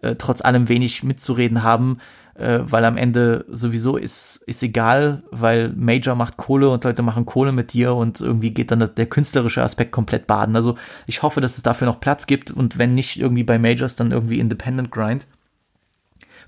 äh, 0.00 0.14
trotz 0.16 0.40
allem 0.40 0.68
wenig 0.68 1.02
mitzureden 1.02 1.62
haben, 1.62 1.98
äh, 2.34 2.60
weil 2.62 2.84
am 2.84 2.96
Ende 2.96 3.44
sowieso 3.48 3.96
ist, 3.96 4.42
ist 4.46 4.62
egal, 4.62 5.24
weil 5.30 5.72
Major 5.76 6.14
macht 6.14 6.36
Kohle 6.36 6.70
und 6.70 6.84
Leute 6.84 7.02
machen 7.02 7.26
Kohle 7.26 7.52
mit 7.52 7.72
dir 7.72 7.94
und 7.94 8.20
irgendwie 8.20 8.50
geht 8.50 8.70
dann 8.70 8.78
das, 8.78 8.94
der 8.94 9.06
künstlerische 9.06 9.62
Aspekt 9.62 9.92
komplett 9.92 10.26
baden. 10.26 10.54
Also 10.54 10.76
ich 11.06 11.22
hoffe, 11.22 11.40
dass 11.40 11.56
es 11.56 11.62
dafür 11.62 11.86
noch 11.86 12.00
Platz 12.00 12.26
gibt 12.26 12.50
und 12.50 12.78
wenn 12.78 12.94
nicht 12.94 13.18
irgendwie 13.18 13.44
bei 13.44 13.58
Majors, 13.58 13.96
dann 13.96 14.12
irgendwie 14.12 14.38
Independent 14.38 14.90
Grind. 14.90 15.26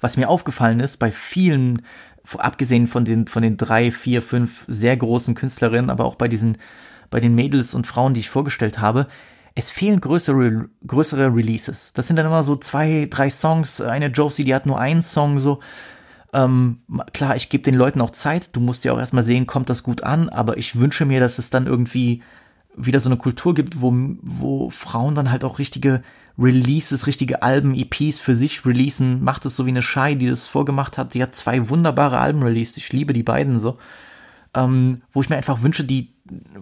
Was 0.00 0.16
mir 0.16 0.28
aufgefallen 0.28 0.80
ist, 0.80 0.98
bei 0.98 1.10
vielen, 1.12 1.82
abgesehen 2.36 2.86
von 2.86 3.04
den, 3.04 3.26
von 3.26 3.42
den 3.42 3.56
drei, 3.56 3.90
vier, 3.90 4.22
fünf 4.22 4.64
sehr 4.68 4.96
großen 4.96 5.34
Künstlerinnen, 5.34 5.90
aber 5.90 6.04
auch 6.04 6.14
bei 6.14 6.28
diesen, 6.28 6.58
bei 7.10 7.20
den 7.20 7.34
Mädels 7.34 7.74
und 7.74 7.86
Frauen, 7.86 8.14
die 8.14 8.20
ich 8.20 8.30
vorgestellt 8.30 8.80
habe, 8.80 9.06
es 9.54 9.72
fehlen 9.72 10.00
größere, 10.00 10.68
größere 10.86 11.34
Releases. 11.34 11.92
Das 11.94 12.06
sind 12.06 12.16
dann 12.16 12.26
immer 12.26 12.44
so 12.44 12.54
zwei, 12.54 13.08
drei 13.10 13.28
Songs. 13.28 13.80
Eine 13.80 14.06
Josie, 14.06 14.44
die 14.44 14.54
hat 14.54 14.66
nur 14.66 14.78
einen 14.78 15.02
Song, 15.02 15.40
so. 15.40 15.58
Ähm, 16.32 16.82
klar, 17.12 17.34
ich 17.34 17.48
gebe 17.48 17.64
den 17.64 17.74
Leuten 17.74 18.00
auch 18.00 18.10
Zeit. 18.10 18.54
Du 18.54 18.60
musst 18.60 18.84
ja 18.84 18.92
auch 18.92 18.98
erstmal 18.98 19.24
sehen, 19.24 19.46
kommt 19.48 19.68
das 19.68 19.82
gut 19.82 20.04
an, 20.04 20.28
aber 20.28 20.58
ich 20.58 20.78
wünsche 20.78 21.06
mir, 21.06 21.18
dass 21.18 21.38
es 21.38 21.50
dann 21.50 21.66
irgendwie 21.66 22.22
wieder 22.76 23.00
so 23.00 23.08
eine 23.08 23.16
Kultur 23.16 23.54
gibt, 23.54 23.80
wo, 23.80 23.92
wo 24.22 24.70
Frauen 24.70 25.14
dann 25.14 25.30
halt 25.30 25.44
auch 25.44 25.58
richtige 25.58 26.02
Releases, 26.38 27.06
richtige 27.06 27.42
Alben, 27.42 27.74
EPs 27.74 28.20
für 28.20 28.36
sich 28.36 28.64
releasen. 28.64 29.24
Macht 29.24 29.44
es 29.44 29.56
so 29.56 29.66
wie 29.66 29.70
eine 29.70 29.82
Shai, 29.82 30.14
die 30.14 30.28
das 30.28 30.46
vorgemacht 30.46 30.96
hat. 30.96 31.14
Die 31.14 31.22
hat 31.22 31.34
zwei 31.34 31.68
wunderbare 31.68 32.18
Alben 32.18 32.42
released. 32.42 32.76
Ich 32.76 32.92
liebe 32.92 33.12
die 33.12 33.24
beiden 33.24 33.58
so. 33.58 33.78
Ähm, 34.54 35.02
wo 35.10 35.20
ich 35.20 35.28
mir 35.28 35.36
einfach 35.36 35.62
wünsche, 35.62 35.84
die, 35.84 36.14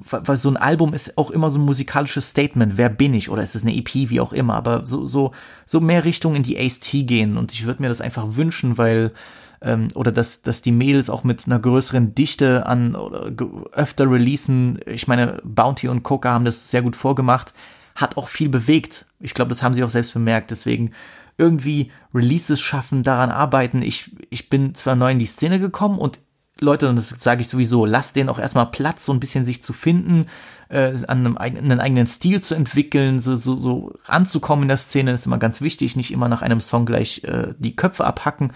weil 0.03 0.37
so 0.37 0.49
ein 0.49 0.57
Album 0.57 0.95
ist 0.95 1.19
auch 1.19 1.31
immer 1.31 1.51
so 1.51 1.59
ein 1.59 1.64
musikalisches 1.64 2.31
Statement. 2.31 2.79
Wer 2.79 2.88
bin 2.88 3.12
ich? 3.12 3.29
Oder 3.29 3.42
ist 3.42 3.55
es 3.55 3.62
eine 3.62 3.77
EP, 3.77 3.95
wie 3.95 4.21
auch 4.21 4.33
immer. 4.33 4.55
Aber 4.55 4.87
so, 4.87 5.07
so, 5.07 5.33
so 5.66 5.81
mehr 5.81 6.05
Richtung 6.05 6.35
in 6.35 6.42
die 6.42 6.59
Ace-T 6.59 7.03
gehen. 7.03 7.37
Und 7.37 7.53
ich 7.53 7.66
würde 7.66 7.83
mir 7.83 7.88
das 7.88 8.01
einfach 8.01 8.37
wünschen, 8.37 8.79
weil, 8.79 9.12
ähm, 9.61 9.88
oder 9.95 10.12
dass, 10.12 10.42
dass 10.42 10.62
die 10.62 10.73
Mädels 10.73 11.11
auch 11.11 11.25
mit 11.25 11.47
einer 11.47 11.59
größeren 11.59 12.14
Dichte 12.14 12.66
an, 12.66 12.95
oder 12.95 13.33
öfter 13.73 14.11
releasen. 14.11 14.81
Ich 14.87 15.09
meine, 15.09 15.40
Bounty 15.45 15.88
und 15.88 16.03
Coca 16.03 16.31
haben 16.33 16.45
das 16.45 16.71
sehr 16.71 16.83
gut 16.83 16.97
vorgemacht 16.97 17.53
hat 17.97 18.16
auch 18.16 18.29
viel 18.29 18.49
bewegt. 18.49 19.07
Ich 19.19 19.35
glaube, 19.35 19.49
das 19.49 19.62
haben 19.62 19.75
sie 19.75 19.83
auch 19.83 19.90
selbst 19.90 20.12
bemerkt. 20.12 20.51
Deswegen 20.51 20.92
irgendwie 21.38 21.90
Releases 22.14 22.61
schaffen, 22.61 23.03
daran 23.03 23.31
arbeiten. 23.31 23.83
Ich, 23.83 24.14
ich 24.31 24.49
bin 24.49 24.75
zwar 24.75 24.95
neu 24.95 25.11
in 25.11 25.19
die 25.19 25.27
Szene 25.27 25.59
gekommen 25.59 25.99
und 25.99 26.21
Leute, 26.59 26.88
und 26.88 26.97
das 26.97 27.11
sage 27.11 27.42
ich 27.42 27.49
sowieso, 27.49 27.85
lasst 27.85 28.16
denen 28.16 28.31
auch 28.31 28.38
erstmal 28.38 28.71
Platz, 28.71 29.05
so 29.05 29.12
ein 29.12 29.21
bisschen 29.21 29.45
sich 29.45 29.62
zu 29.62 29.75
finden, 29.75 30.25
äh, 30.71 30.95
an 31.07 31.19
einem 31.19 31.37
eigenen, 31.37 31.71
einen 31.71 31.81
eigenen 31.81 32.07
Stil 32.07 32.42
zu 32.42 32.55
entwickeln, 32.55 33.21
so, 33.21 33.37
so, 33.37 33.61
so 33.61 33.92
anzukommen 34.07 34.62
in 34.62 34.69
der 34.69 34.79
Szene 34.79 35.12
ist 35.12 35.27
immer 35.27 35.37
ganz 35.37 35.61
wichtig, 35.61 35.97
nicht 35.97 36.12
immer 36.12 36.31
nach 36.31 36.40
einem 36.40 36.61
Song 36.61 36.87
gleich 36.87 37.25
äh, 37.25 37.53
die 37.59 37.77
Köpfe 37.77 38.07
abhacken. 38.07 38.55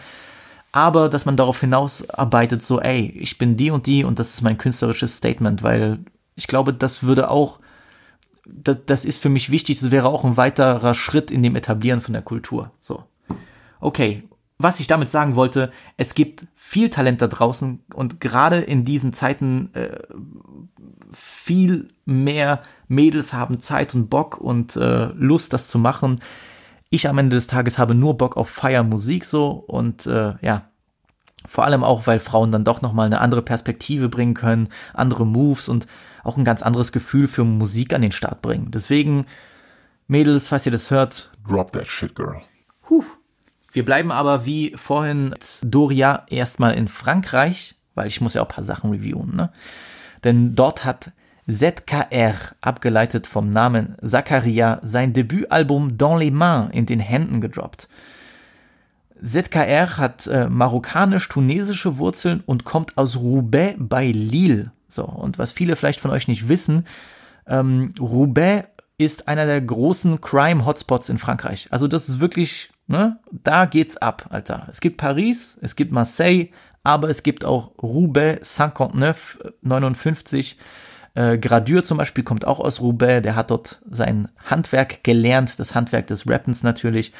Aber 0.73 1.09
dass 1.09 1.27
man 1.27 1.37
darauf 1.37 1.61
hinausarbeitet, 1.61 2.63
so, 2.63 2.81
ey, 2.81 3.11
ich 3.19 3.39
bin 3.39 3.57
die 3.57 3.71
und 3.71 3.87
die 3.87 4.05
und 4.05 4.19
das 4.19 4.35
ist 4.35 4.43
mein 4.43 4.59
künstlerisches 4.59 5.17
Statement, 5.17 5.63
weil 5.63 5.99
ich 6.37 6.47
glaube, 6.47 6.73
das 6.73 7.03
würde 7.03 7.31
auch 7.31 7.59
das, 8.47 8.79
das 8.87 9.05
ist 9.05 9.21
für 9.21 9.29
mich 9.29 9.51
wichtig, 9.51 9.81
das 9.81 9.91
wäre 9.91 10.09
auch 10.09 10.25
ein 10.25 10.37
weiterer 10.37 10.95
Schritt 10.95 11.31
in 11.31 11.43
dem 11.43 11.57
Etablieren 11.57 12.01
von 12.01 12.13
der 12.13 12.23
Kultur. 12.23 12.73
So. 12.81 13.05
Okay, 13.81 14.23
was 14.59 14.81
ich 14.81 14.87
damit 14.87 15.09
sagen 15.09 15.37
wollte, 15.37 15.71
es 15.97 16.15
gibt 16.15 16.47
viel 16.55 16.91
Talent 16.91 17.23
da 17.23 17.29
draußen 17.29 17.83
und 17.95 18.21
gerade 18.21 18.59
in 18.59 18.85
diesen 18.85 19.13
Zeiten 19.13 19.71
äh, 19.75 19.99
viel 21.13 21.89
mehr 22.05 22.63
Mädels 22.89 23.33
haben 23.33 23.61
Zeit 23.61 23.95
und 23.95 24.11
Bock 24.11 24.39
und 24.39 24.77
äh, 24.77 25.07
Lust, 25.15 25.53
das 25.53 25.69
zu 25.69 25.79
machen. 25.79 26.21
Ich 26.91 27.09
am 27.09 27.19
Ende 27.19 27.37
des 27.37 27.47
Tages 27.47 27.79
habe 27.79 27.95
nur 27.95 28.17
Bock 28.17 28.37
auf 28.37 28.51
Feiermusik 28.51 29.25
so 29.25 29.51
und 29.51 30.07
äh, 30.07 30.35
ja, 30.43 30.71
vor 31.47 31.65
allem 31.65 31.85
auch, 31.85 32.07
weil 32.07 32.19
Frauen 32.19 32.53
dann 32.53 32.65
doch 32.65 32.83
nochmal 32.83 33.07
eine 33.07 33.21
andere 33.21 33.43
Perspektive 33.43 34.09
bringen 34.09 34.35
können, 34.35 34.69
andere 34.93 35.25
Moves 35.25 35.69
und 35.69 35.87
auch 36.25 36.37
ein 36.37 36.45
ganz 36.45 36.63
anderes 36.63 36.93
Gefühl 36.93 37.29
für 37.29 37.45
Musik 37.45 37.95
an 37.95 38.03
den 38.03 38.13
Start 38.13 38.43
bringen. 38.43 38.71
Deswegen, 38.73 39.25
Mädels, 40.07 40.49
falls 40.49 40.67
ihr 40.67 40.73
das 40.73 40.91
hört, 40.91 41.31
drop 41.47 41.73
that 41.73 41.87
shit, 41.87 42.15
girl. 42.15 42.41
Huh. 42.91 43.05
Wir 43.73 43.85
bleiben 43.85 44.11
aber 44.11 44.45
wie 44.45 44.73
vorhin 44.77 45.35
Doria 45.63 46.27
erstmal 46.29 46.75
in 46.75 46.89
Frankreich, 46.89 47.77
weil 47.95 48.09
ich 48.09 48.21
muss 48.21 48.35
ja 48.35 48.43
auch 48.43 48.47
ein 48.47 48.55
paar 48.55 48.65
Sachen 48.65 48.91
reviewen, 48.91 49.35
ne? 49.37 49.53
Denn 50.25 50.55
dort 50.55 50.85
hat 50.85 51.13
ZKR, 51.51 52.35
abgeleitet 52.61 53.27
vom 53.27 53.53
Namen 53.53 53.97
Zakaria, 54.03 54.79
sein 54.83 55.13
Debütalbum 55.13 55.99
Dans 55.99 56.19
les 56.21 56.31
Mains 56.31 56.71
in 56.73 56.87
den 56.87 57.01
Händen 57.01 57.41
gedroppt. 57.41 57.89
ZKR 59.23 59.99
hat 59.99 60.27
äh, 60.29 60.49
marokkanisch-tunesische 60.49 61.99
Wurzeln 61.99 62.43
und 62.47 62.65
kommt 62.65 62.97
aus 62.97 63.17
Roubaix 63.17 63.77
bei 63.79 64.07
Lille. 64.13 64.73
So, 64.87 65.05
und 65.05 65.39
was 65.39 65.53
viele 65.53 65.77
vielleicht 65.77 66.01
von 66.01 66.11
euch 66.11 66.29
nicht 66.29 66.49
wissen, 66.49 66.87
ähm, 67.47 67.93
Roubaix 67.99 68.69
ist 68.97 69.29
einer 69.29 69.47
der 69.47 69.61
großen 69.61 70.21
Crime-Hotspots 70.21 71.09
in 71.09 71.19
Frankreich. 71.19 71.67
Also 71.71 71.89
das 71.89 72.09
ist 72.09 72.21
wirklich, 72.21 72.71
ne, 72.87 73.19
da 73.31 73.67
geht's 73.67 73.97
ab, 73.97 74.27
Alter. 74.31 74.67
Es 74.71 74.81
gibt 74.81 74.99
Paris, 74.99 75.59
es 75.61 75.75
gibt 75.75 75.91
Marseille, 75.91 76.51
aber 76.85 77.09
es 77.11 77.23
gibt 77.23 77.45
auch 77.45 77.73
Roubaix 77.83 78.59
59, 78.59 79.53
59. 79.63 80.59
Äh, 81.21 81.39
Gradure 81.39 81.83
zum 81.83 81.99
Beispiel 81.99 82.25
kommt 82.25 82.47
auch 82.47 82.61
aus 82.61 82.81
Roubaix, 82.81 83.23
der 83.23 83.37
hat 83.37 83.51
dort 83.51 83.81
sein 83.91 84.29
Handwerk 84.45 85.05
gelernt, 85.05 85.61
das 85.61 85.75
Handwerk 85.75 86.07
des 86.07 86.27
Rappens 86.27 86.63
natürlich. 86.63 87.13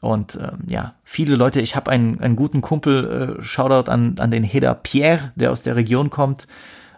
Und 0.00 0.36
ähm, 0.36 0.64
ja, 0.68 0.94
viele 1.04 1.36
Leute, 1.36 1.60
ich 1.60 1.76
habe 1.76 1.90
einen, 1.90 2.20
einen 2.20 2.36
guten 2.36 2.60
Kumpel, 2.60 3.38
äh, 3.38 3.42
Shoutout 3.42 3.90
an, 3.90 4.16
an 4.18 4.30
den 4.30 4.42
Heda 4.42 4.74
Pierre, 4.74 5.32
der 5.36 5.52
aus 5.52 5.62
der 5.62 5.76
Region 5.76 6.10
kommt. 6.10 6.48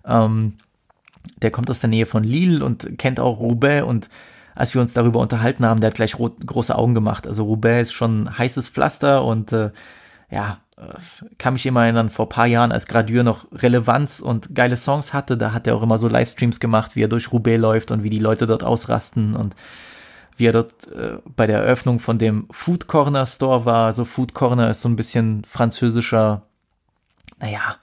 Ähm, 0.06 0.54
der 1.42 1.50
kommt 1.50 1.68
aus 1.68 1.80
der 1.80 1.90
Nähe 1.90 2.06
von 2.06 2.24
Lille 2.24 2.64
und 2.64 2.98
kennt 2.98 3.20
auch 3.20 3.38
Roubaix 3.38 3.84
und 3.84 4.08
als 4.54 4.74
wir 4.74 4.80
uns 4.80 4.94
darüber 4.94 5.20
unterhalten 5.20 5.64
haben, 5.64 5.80
der 5.80 5.88
hat 5.88 5.94
gleich 5.94 6.18
rot, 6.18 6.46
große 6.46 6.76
Augen 6.76 6.94
gemacht. 6.94 7.26
Also 7.26 7.44
Roubaix 7.44 7.88
ist 7.88 7.92
schon 7.92 8.24
ein 8.24 8.38
heißes 8.38 8.70
Pflaster 8.70 9.24
und 9.24 9.52
äh, 9.52 9.70
ja, 10.30 10.58
kann 11.38 11.54
mich 11.54 11.66
immer 11.66 11.84
erinnern, 11.84 12.08
vor 12.08 12.28
paar 12.28 12.46
Jahren, 12.46 12.72
als 12.72 12.86
Gradure 12.86 13.24
noch 13.24 13.46
Relevanz 13.52 14.20
und 14.20 14.54
geile 14.54 14.76
Songs 14.76 15.12
hatte, 15.12 15.36
da 15.36 15.52
hat 15.52 15.66
er 15.66 15.76
auch 15.76 15.82
immer 15.82 15.98
so 15.98 16.08
Livestreams 16.08 16.60
gemacht, 16.60 16.96
wie 16.96 17.02
er 17.02 17.08
durch 17.08 17.32
Roubaix 17.32 17.60
läuft 17.60 17.90
und 17.90 18.02
wie 18.02 18.10
die 18.10 18.18
Leute 18.18 18.46
dort 18.46 18.64
ausrasten 18.64 19.36
und 19.36 19.54
wie 20.36 20.46
er 20.46 20.52
dort 20.52 20.86
äh, 20.88 21.18
bei 21.36 21.46
der 21.46 21.58
Eröffnung 21.58 21.98
von 21.98 22.18
dem 22.18 22.46
Food 22.50 22.86
Corner 22.86 23.26
Store 23.26 23.64
war. 23.64 23.92
So 23.92 24.04
Food 24.04 24.32
Corner 24.32 24.70
ist 24.70 24.80
so 24.80 24.88
ein 24.88 24.96
bisschen 24.96 25.44
französischer, 25.44 26.42
naja, 27.40 27.76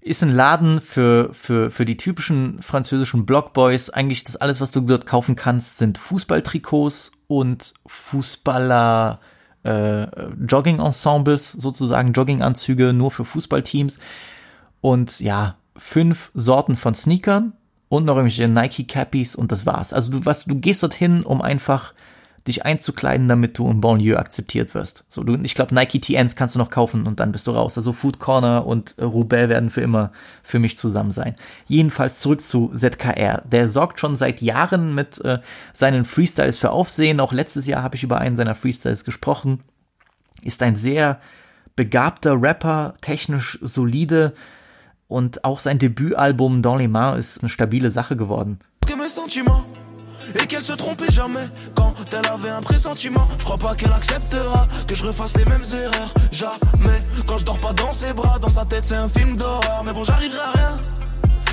ist 0.00 0.22
ein 0.22 0.34
Laden 0.34 0.80
für, 0.80 1.32
für, 1.32 1.70
für 1.70 1.86
die 1.86 1.96
typischen 1.96 2.60
französischen 2.60 3.24
Blockboys. 3.24 3.88
Eigentlich 3.88 4.24
das 4.24 4.36
alles, 4.36 4.60
was 4.60 4.70
du 4.70 4.82
dort 4.82 5.06
kaufen 5.06 5.36
kannst, 5.36 5.78
sind 5.78 5.96
Fußballtrikots 5.96 7.12
und 7.28 7.72
Fußballer 7.86 9.20
äh, 9.22 9.33
Jogging-Ensembles, 9.64 11.52
sozusagen 11.52 12.12
Jogginganzüge 12.12 12.92
nur 12.92 13.10
für 13.10 13.24
Fußballteams. 13.24 13.98
Und 14.80 15.20
ja, 15.20 15.56
fünf 15.76 16.30
Sorten 16.34 16.76
von 16.76 16.94
Sneakern 16.94 17.52
und 17.88 18.04
noch 18.04 18.16
irgendwelche 18.16 18.48
Nike 18.48 18.86
Cappies 18.86 19.34
und 19.34 19.52
das 19.52 19.66
war's. 19.66 19.92
Also 19.92 20.10
du, 20.10 20.26
was, 20.26 20.44
du 20.44 20.56
gehst 20.56 20.82
dorthin, 20.82 21.22
um 21.22 21.40
einfach 21.40 21.94
dich 22.46 22.64
einzukleiden, 22.64 23.26
damit 23.26 23.56
du 23.58 23.70
im 23.70 23.80
Banlieue 23.80 24.18
akzeptiert 24.18 24.74
wirst. 24.74 25.04
So, 25.08 25.24
du, 25.24 25.34
ich 25.36 25.54
glaube, 25.54 25.74
Nike 25.74 26.00
TNs 26.00 26.36
kannst 26.36 26.54
du 26.54 26.58
noch 26.58 26.70
kaufen 26.70 27.06
und 27.06 27.18
dann 27.20 27.32
bist 27.32 27.46
du 27.46 27.52
raus. 27.52 27.78
Also 27.78 27.92
Food 27.92 28.18
Corner 28.18 28.66
und 28.66 28.96
Roubaix 29.00 29.48
werden 29.48 29.70
für 29.70 29.80
immer 29.80 30.12
für 30.42 30.58
mich 30.58 30.76
zusammen 30.76 31.12
sein. 31.12 31.36
Jedenfalls 31.66 32.18
zurück 32.18 32.42
zu 32.42 32.70
ZKR. 32.74 33.42
Der 33.46 33.68
sorgt 33.68 33.98
schon 33.98 34.16
seit 34.16 34.42
Jahren 34.42 34.94
mit 34.94 35.20
äh, 35.24 35.38
seinen 35.72 36.04
Freestyles 36.04 36.58
für 36.58 36.70
Aufsehen. 36.70 37.18
Auch 37.20 37.32
letztes 37.32 37.66
Jahr 37.66 37.82
habe 37.82 37.96
ich 37.96 38.02
über 38.02 38.18
einen 38.18 38.36
seiner 38.36 38.54
Freestyles 38.54 39.04
gesprochen. 39.04 39.60
Ist 40.42 40.62
ein 40.62 40.76
sehr 40.76 41.20
begabter 41.76 42.40
Rapper, 42.40 42.94
technisch 43.00 43.58
solide 43.62 44.34
und 45.08 45.44
auch 45.44 45.60
sein 45.60 45.78
Debütalbum 45.78 46.60
Dans 46.60 46.78
les 46.78 46.88
Mains 46.88 47.18
ist 47.18 47.42
eine 47.42 47.48
stabile 47.48 47.90
Sache 47.90 48.16
geworden. 48.16 48.58
Et 50.40 50.46
qu'elle 50.46 50.62
se 50.62 50.72
trompait 50.72 51.10
jamais 51.10 51.48
quand 51.74 51.94
elle 52.12 52.26
avait 52.26 52.50
un 52.50 52.60
pressentiment. 52.60 53.26
Je 53.38 53.44
crois 53.44 53.56
pas 53.56 53.74
qu'elle 53.74 53.92
acceptera 53.92 54.66
que 54.86 54.94
je 54.94 55.04
refasse 55.04 55.36
les 55.36 55.44
mêmes 55.44 55.64
erreurs. 55.72 56.14
Jamais 56.30 57.00
quand 57.26 57.38
je 57.38 57.44
dors 57.44 57.60
pas 57.60 57.72
dans 57.72 57.92
ses 57.92 58.12
bras, 58.12 58.38
dans 58.38 58.48
sa 58.48 58.64
tête 58.64 58.84
c'est 58.84 58.96
un 58.96 59.08
film 59.08 59.36
d'horreur. 59.36 59.82
Mais 59.84 59.92
bon, 59.92 60.04
j'arriverai 60.04 60.40
à 60.40 60.50
rien 60.52 60.76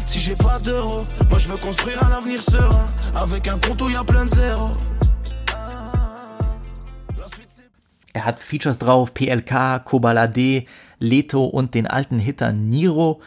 si 0.05 0.20
j'ai 0.20 0.36
pas 0.36 0.59
d'euros. 0.59 1.03
Moi 1.30 1.39
je 1.39 1.47
veux 1.47 1.57
construire 1.57 2.03
un 2.03 2.12
avenir 2.12 2.41
serein 2.41 2.86
avec 3.16 3.47
un 3.47 3.57
compte 3.57 3.82
où 3.82 3.89
y 3.89 4.05
plein 4.05 4.26
de 4.26 4.36
zéros. 4.36 4.72
Er 8.14 8.26
hat 8.26 8.36
Features 8.39 8.78
drauf, 8.78 9.14
PLK, 9.14 9.84
Kobalade, 9.86 10.66
Leto 10.99 11.45
und 11.45 11.76
den 11.76 11.88
alten 11.88 12.20
Hitter 12.20 12.51
Niro. 12.51 13.22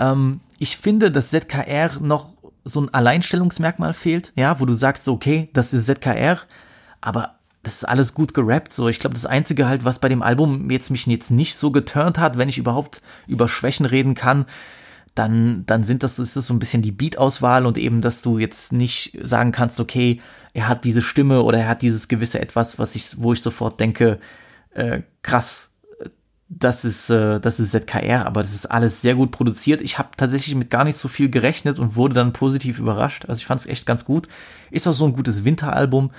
Ähm, 0.00 0.40
ich 0.58 0.76
finde, 0.76 1.10
dass 1.10 1.30
ZKR 1.30 2.00
noch 2.00 2.28
so 2.66 2.80
ein 2.80 2.92
Alleinstellungsmerkmal 2.92 3.94
fehlt, 3.94 4.32
ja, 4.34 4.60
wo 4.60 4.66
du 4.66 4.74
sagst, 4.74 5.08
okay, 5.08 5.48
das 5.52 5.72
ist 5.72 5.86
ZKR, 5.86 6.38
aber 7.00 7.36
das 7.62 7.78
ist 7.78 7.84
alles 7.84 8.12
gut 8.12 8.34
gerappt. 8.34 8.72
So, 8.72 8.88
ich 8.88 8.98
glaube, 8.98 9.14
das 9.14 9.24
Einzige 9.26 9.68
halt, 9.68 9.84
was 9.84 10.00
bei 10.00 10.08
dem 10.08 10.22
Album 10.22 10.70
jetzt 10.70 10.90
mich 10.90 11.06
jetzt 11.06 11.30
nicht 11.30 11.56
so 11.56 11.70
geturnt 11.70 12.18
hat, 12.18 12.38
wenn 12.38 12.48
ich 12.48 12.58
überhaupt 12.58 13.02
über 13.26 13.48
Schwächen 13.48 13.86
reden 13.86 14.14
kann, 14.14 14.46
dann, 15.14 15.64
dann 15.66 15.84
sind 15.84 16.02
das, 16.02 16.18
ist 16.18 16.36
das 16.36 16.46
so 16.46 16.54
ein 16.54 16.58
bisschen 16.58 16.82
die 16.82 16.92
Beat-Auswahl 16.92 17.66
und 17.66 17.78
eben, 17.78 18.00
dass 18.00 18.20
du 18.20 18.38
jetzt 18.38 18.72
nicht 18.72 19.16
sagen 19.22 19.50
kannst, 19.52 19.80
okay, 19.80 20.20
er 20.52 20.68
hat 20.68 20.84
diese 20.84 21.02
Stimme 21.02 21.42
oder 21.42 21.58
er 21.58 21.68
hat 21.68 21.82
dieses 21.82 22.08
gewisse 22.08 22.40
etwas, 22.40 22.78
was 22.78 22.94
ich, 22.94 23.20
wo 23.20 23.32
ich 23.32 23.42
sofort 23.42 23.80
denke, 23.80 24.18
äh, 24.72 25.02
krass, 25.22 25.70
das 26.48 26.84
ist, 26.84 27.10
äh, 27.10 27.40
das 27.40 27.58
ist 27.58 27.72
ZKR, 27.72 28.26
aber 28.26 28.42
das 28.42 28.54
ist 28.54 28.66
alles 28.66 29.00
sehr 29.00 29.14
gut 29.14 29.32
produziert. 29.32 29.80
Ich 29.80 29.98
habe 29.98 30.10
tatsächlich 30.16 30.54
mit 30.54 30.70
gar 30.70 30.84
nicht 30.84 30.96
so 30.96 31.08
viel 31.08 31.28
gerechnet 31.28 31.78
und 31.78 31.96
wurde 31.96 32.14
dann 32.14 32.32
positiv 32.32 32.78
überrascht. 32.78 33.24
Also 33.26 33.40
ich 33.40 33.46
fand 33.46 33.60
es 33.60 33.66
echt 33.66 33.86
ganz 33.86 34.04
gut. 34.04 34.28
Ist 34.70 34.86
auch 34.86 34.92
so 34.92 35.06
ein 35.06 35.12
gutes 35.12 35.44
Winteralbum. 35.44 36.10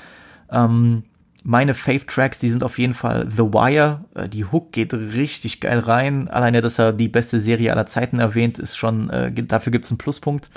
Ähm, 0.52 1.04
meine 1.44 1.74
Fave-Tracks, 1.74 2.40
die 2.40 2.50
sind 2.50 2.62
auf 2.62 2.78
jeden 2.78 2.94
Fall 2.94 3.30
The 3.32 3.44
Wire. 3.44 4.04
Äh, 4.16 4.28
die 4.28 4.44
Hook 4.44 4.74
geht 4.74 4.94
richtig 4.94 5.62
geil 5.62 5.80
rein. 5.80 6.28
Alleine, 6.28 6.60
dass 6.60 6.78
er 6.78 6.92
die 6.92 7.08
beste 7.08 7.40
Serie 7.40 7.72
aller 7.72 7.86
Zeiten 7.86 8.20
erwähnt, 8.20 8.60
ist 8.60 8.76
schon, 8.76 9.10
äh, 9.10 9.32
dafür 9.32 9.72
gibt's 9.72 9.90
einen 9.92 9.98
Pluspunkt. 9.98 10.50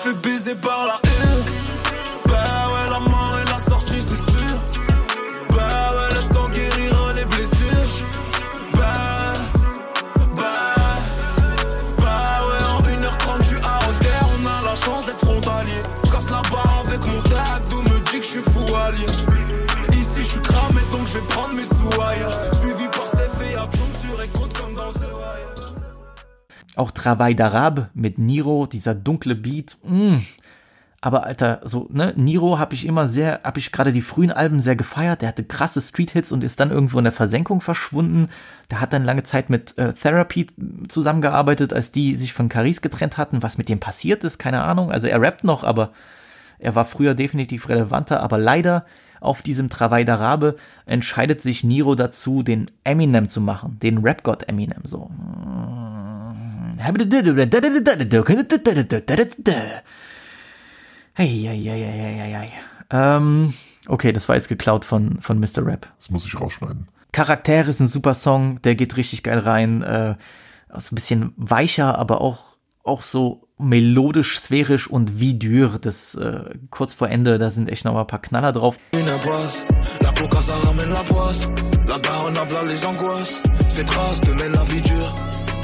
Auch 26.75 26.91
Travail 26.91 27.33
d'Arabe 27.33 27.87
mit 27.93 28.17
Niro, 28.17 28.65
dieser 28.65 28.95
dunkle 28.95 29.35
Beat. 29.35 29.77
Mm. 29.83 30.17
Aber 31.03 31.23
Alter, 31.23 31.61
so, 31.63 31.87
ne, 31.91 32.13
Niro 32.15 32.59
habe 32.59 32.75
ich 32.75 32.85
immer 32.85 33.07
sehr, 33.07 33.41
habe 33.43 33.57
ich 33.57 33.71
gerade 33.71 33.91
die 33.91 34.03
frühen 34.03 34.31
Alben 34.31 34.59
sehr 34.59 34.75
gefeiert. 34.75 35.23
Der 35.23 35.29
hatte 35.29 35.43
krasse 35.43 35.81
Street-Hits 35.81 36.31
und 36.31 36.43
ist 36.43 36.59
dann 36.59 36.69
irgendwo 36.69 36.99
in 36.99 37.03
der 37.03 37.11
Versenkung 37.11 37.59
verschwunden. 37.59 38.29
Der 38.69 38.81
hat 38.81 38.93
dann 38.93 39.03
lange 39.03 39.23
Zeit 39.23 39.49
mit 39.49 39.75
äh, 39.79 39.93
Therapy 39.93 40.45
zusammengearbeitet, 40.87 41.73
als 41.73 41.91
die 41.91 42.15
sich 42.15 42.33
von 42.33 42.49
Caris 42.49 42.81
getrennt 42.81 43.17
hatten. 43.17 43.41
Was 43.41 43.57
mit 43.57 43.67
dem 43.67 43.79
passiert 43.79 44.23
ist, 44.23 44.37
keine 44.37 44.61
Ahnung. 44.61 44.91
Also 44.91 45.07
er 45.07 45.19
rappt 45.19 45.43
noch, 45.43 45.63
aber 45.63 45.91
er 46.59 46.75
war 46.75 46.85
früher 46.85 47.15
definitiv 47.15 47.67
relevanter. 47.67 48.21
Aber 48.21 48.37
leider 48.37 48.85
auf 49.21 49.41
diesem 49.41 49.69
Travail 49.69 50.03
d'Arabe 50.03 50.55
entscheidet 50.85 51.41
sich 51.41 51.63
Niro 51.63 51.95
dazu, 51.95 52.43
den 52.43 52.69
Eminem 52.83 53.27
zu 53.27 53.41
machen, 53.41 53.79
den 53.79 53.99
Rap-Gott 53.99 54.49
Eminem, 54.49 54.81
so. 54.83 55.09
Hey, 55.09 56.00
hey, 61.47 61.61
hey, 61.63 61.81
hey, 61.81 62.13
hey, 62.19 62.33
hey. 62.33 62.49
Ähm, 62.89 63.53
okay, 63.87 64.11
das 64.11 64.27
war 64.27 64.35
jetzt 64.35 64.49
geklaut 64.49 64.85
von, 64.85 65.21
von 65.21 65.39
Mr. 65.39 65.65
Rap. 65.65 65.87
Das 65.97 66.09
muss 66.09 66.25
ich 66.25 66.39
rausschneiden. 66.39 66.87
Charakter 67.11 67.67
ist 67.67 67.79
ein 67.81 67.87
super 67.87 68.13
Song, 68.13 68.61
der 68.61 68.75
geht 68.75 68.97
richtig 68.97 69.23
geil 69.23 69.39
rein. 69.39 69.81
Äh, 69.83 70.15
ist 70.75 70.91
ein 70.91 70.95
bisschen 70.95 71.33
weicher, 71.35 71.97
aber 71.97 72.21
auch, 72.21 72.57
auch 72.83 73.01
so 73.01 73.47
melodisch, 73.57 74.39
sphärisch 74.39 74.87
und 74.87 75.19
wie 75.19 75.37
dur. 75.37 75.77
Das 75.79 76.15
äh, 76.15 76.45
kurz 76.69 76.93
vor 76.93 77.09
Ende, 77.09 77.37
da 77.37 77.49
sind 77.49 77.69
echt 77.69 77.85
noch 77.85 77.93
mal 77.93 78.01
ein 78.01 78.07
paar 78.07 78.21
Knaller 78.21 78.53
drauf. 78.53 78.77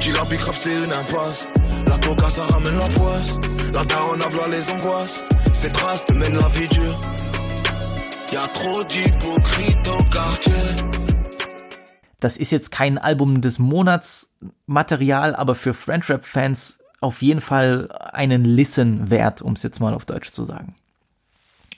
Qui 0.07 0.13
la 0.13 0.23
bicrave 0.23 0.55
c'est 0.55 0.85
une 0.85 0.93
impasse 0.93 1.49
La 1.85 1.97
coca 1.97 2.29
ça 2.29 2.45
ramène 2.45 2.77
la 2.77 2.87
poisse. 2.87 3.37
La 3.73 3.83
daronne 3.83 4.21
a 4.21 4.47
les 4.47 4.69
angoisses. 4.69 5.25
Ces 5.53 5.69
traces 5.69 6.05
te 6.05 6.13
mènent 6.13 6.37
la 6.37 6.47
vie 6.47 6.69
dure. 6.69 6.97
Y'a 8.31 8.47
trop 8.53 8.85
d'hypocrites 8.85 9.85
au 9.89 10.03
quartier. 10.09 10.53
Das 12.21 12.37
ist 12.37 12.51
jetzt 12.53 12.71
kein 12.71 12.97
Album 12.97 13.41
des 13.41 13.59
Monats 13.59 14.29
Material, 14.65 15.35
aber 15.35 15.55
für 15.55 15.73
French 15.73 16.09
Rap 16.09 16.23
Fans 16.23 16.79
auf 17.01 17.21
jeden 17.21 17.41
Fall 17.41 17.89
einen 17.91 18.45
Listen 18.45 19.09
wert, 19.09 19.41
um 19.41 19.53
es 19.53 19.63
jetzt 19.63 19.81
mal 19.81 19.93
auf 19.93 20.05
Deutsch 20.05 20.31
zu 20.31 20.45
sagen. 20.45 20.73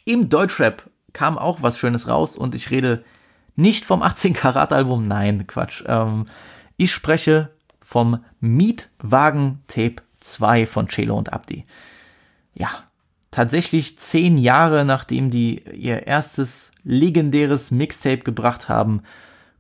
Im 0.06 0.30
Deutschrap 0.30 0.88
kam 1.14 1.40
auch 1.40 1.64
was 1.64 1.80
Schönes 1.80 2.08
raus 2.08 2.38
und 2.38 2.54
ich 2.54 2.70
rede 2.70 3.04
nicht 3.56 3.86
vom 3.86 4.04
18 4.04 4.34
Karat 4.36 4.72
Album, 4.72 5.08
nein, 5.08 5.48
Quatsch. 5.48 5.84
Ähm, 5.88 6.28
ich 6.78 6.92
spreche 6.92 7.50
vom 7.90 8.24
Mietwagen 8.40 9.64
Tape 9.66 10.04
2 10.20 10.68
von 10.68 10.88
Chelo 10.88 11.18
und 11.18 11.34
Abdi. 11.34 11.64
Ja, 12.54 12.70
tatsächlich 13.32 13.98
zehn 13.98 14.38
Jahre 14.38 14.86
nachdem 14.86 15.32
die 15.32 15.64
ihr 15.74 16.06
erstes 16.06 16.72
legendäres 16.84 17.72
Mixtape 17.72 18.20
gebracht 18.20 18.70
haben, 18.70 19.02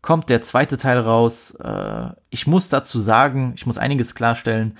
kommt 0.03 0.29
der 0.29 0.43
zweite 0.43 0.77
Teil 0.77 0.99
raus. 0.99 1.55
Äh, 1.55 2.09
ich 2.29 2.45
muss 2.45 2.69
dazu 2.69 2.99
sagen, 2.99 3.53
ich 3.55 3.65
muss 3.65 3.79
einiges 3.79 4.13
klarstellen. 4.13 4.77